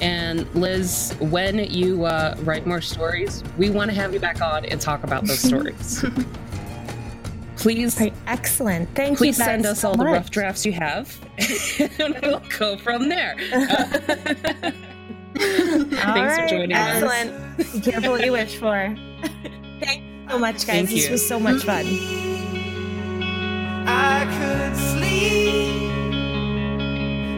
And 0.00 0.52
Liz, 0.54 1.16
when 1.20 1.58
you 1.58 2.04
uh, 2.04 2.36
write 2.40 2.66
more 2.66 2.82
stories, 2.82 3.42
we 3.56 3.70
want 3.70 3.90
to 3.90 3.96
have 3.96 4.12
you 4.12 4.20
back 4.20 4.42
on 4.42 4.66
and 4.66 4.80
talk 4.80 5.04
about 5.04 5.26
those 5.26 5.40
stories. 5.40 6.04
Please, 7.56 7.98
Right, 7.98 8.12
excellent. 8.26 8.94
Thank 8.94 9.18
please 9.18 9.38
you. 9.38 9.44
guys 9.44 9.52
send 9.52 9.66
us 9.66 9.80
so 9.80 9.88
all 9.88 9.96
the 9.96 10.04
rough 10.04 10.30
drafts 10.30 10.66
you 10.66 10.72
have, 10.72 11.18
and 11.98 12.16
we'll 12.22 12.42
go 12.58 12.76
from 12.76 13.08
there. 13.08 13.34
Thanks 15.38 16.02
right. 16.04 16.42
for 16.42 16.48
joining 16.48 16.72
Excellent. 16.72 17.30
us. 17.30 17.58
Excellent. 17.58 17.84
Careful 17.84 18.10
what 18.12 18.24
you 18.24 18.32
wish 18.32 18.56
for. 18.56 18.96
Thank 19.80 20.02
you 20.02 20.28
so 20.30 20.38
much, 20.38 20.54
guys. 20.54 20.66
Thank 20.66 20.90
this 20.90 21.06
you. 21.06 21.12
was 21.12 21.26
so 21.28 21.38
much 21.38 21.62
fun. 21.62 21.84
I 23.86 24.24
could 24.38 24.76
sleep. 24.76 25.92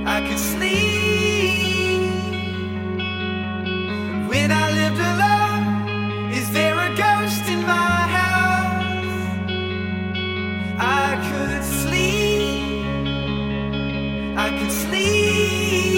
I 0.06 0.26
could 0.28 0.38
sleep. 0.38 2.12
When 4.28 4.52
I 4.52 4.70
lived 4.70 5.00
alone, 5.12 6.32
is 6.32 6.50
there 6.52 6.78
a 6.78 6.88
ghost 6.96 7.48
in 7.50 7.62
my 7.62 8.06
house? 8.18 9.48
I 10.78 11.16
could 11.28 11.64
sleep. 11.64 12.76
I 14.38 14.56
could 14.56 14.70
sleep. 14.72 15.97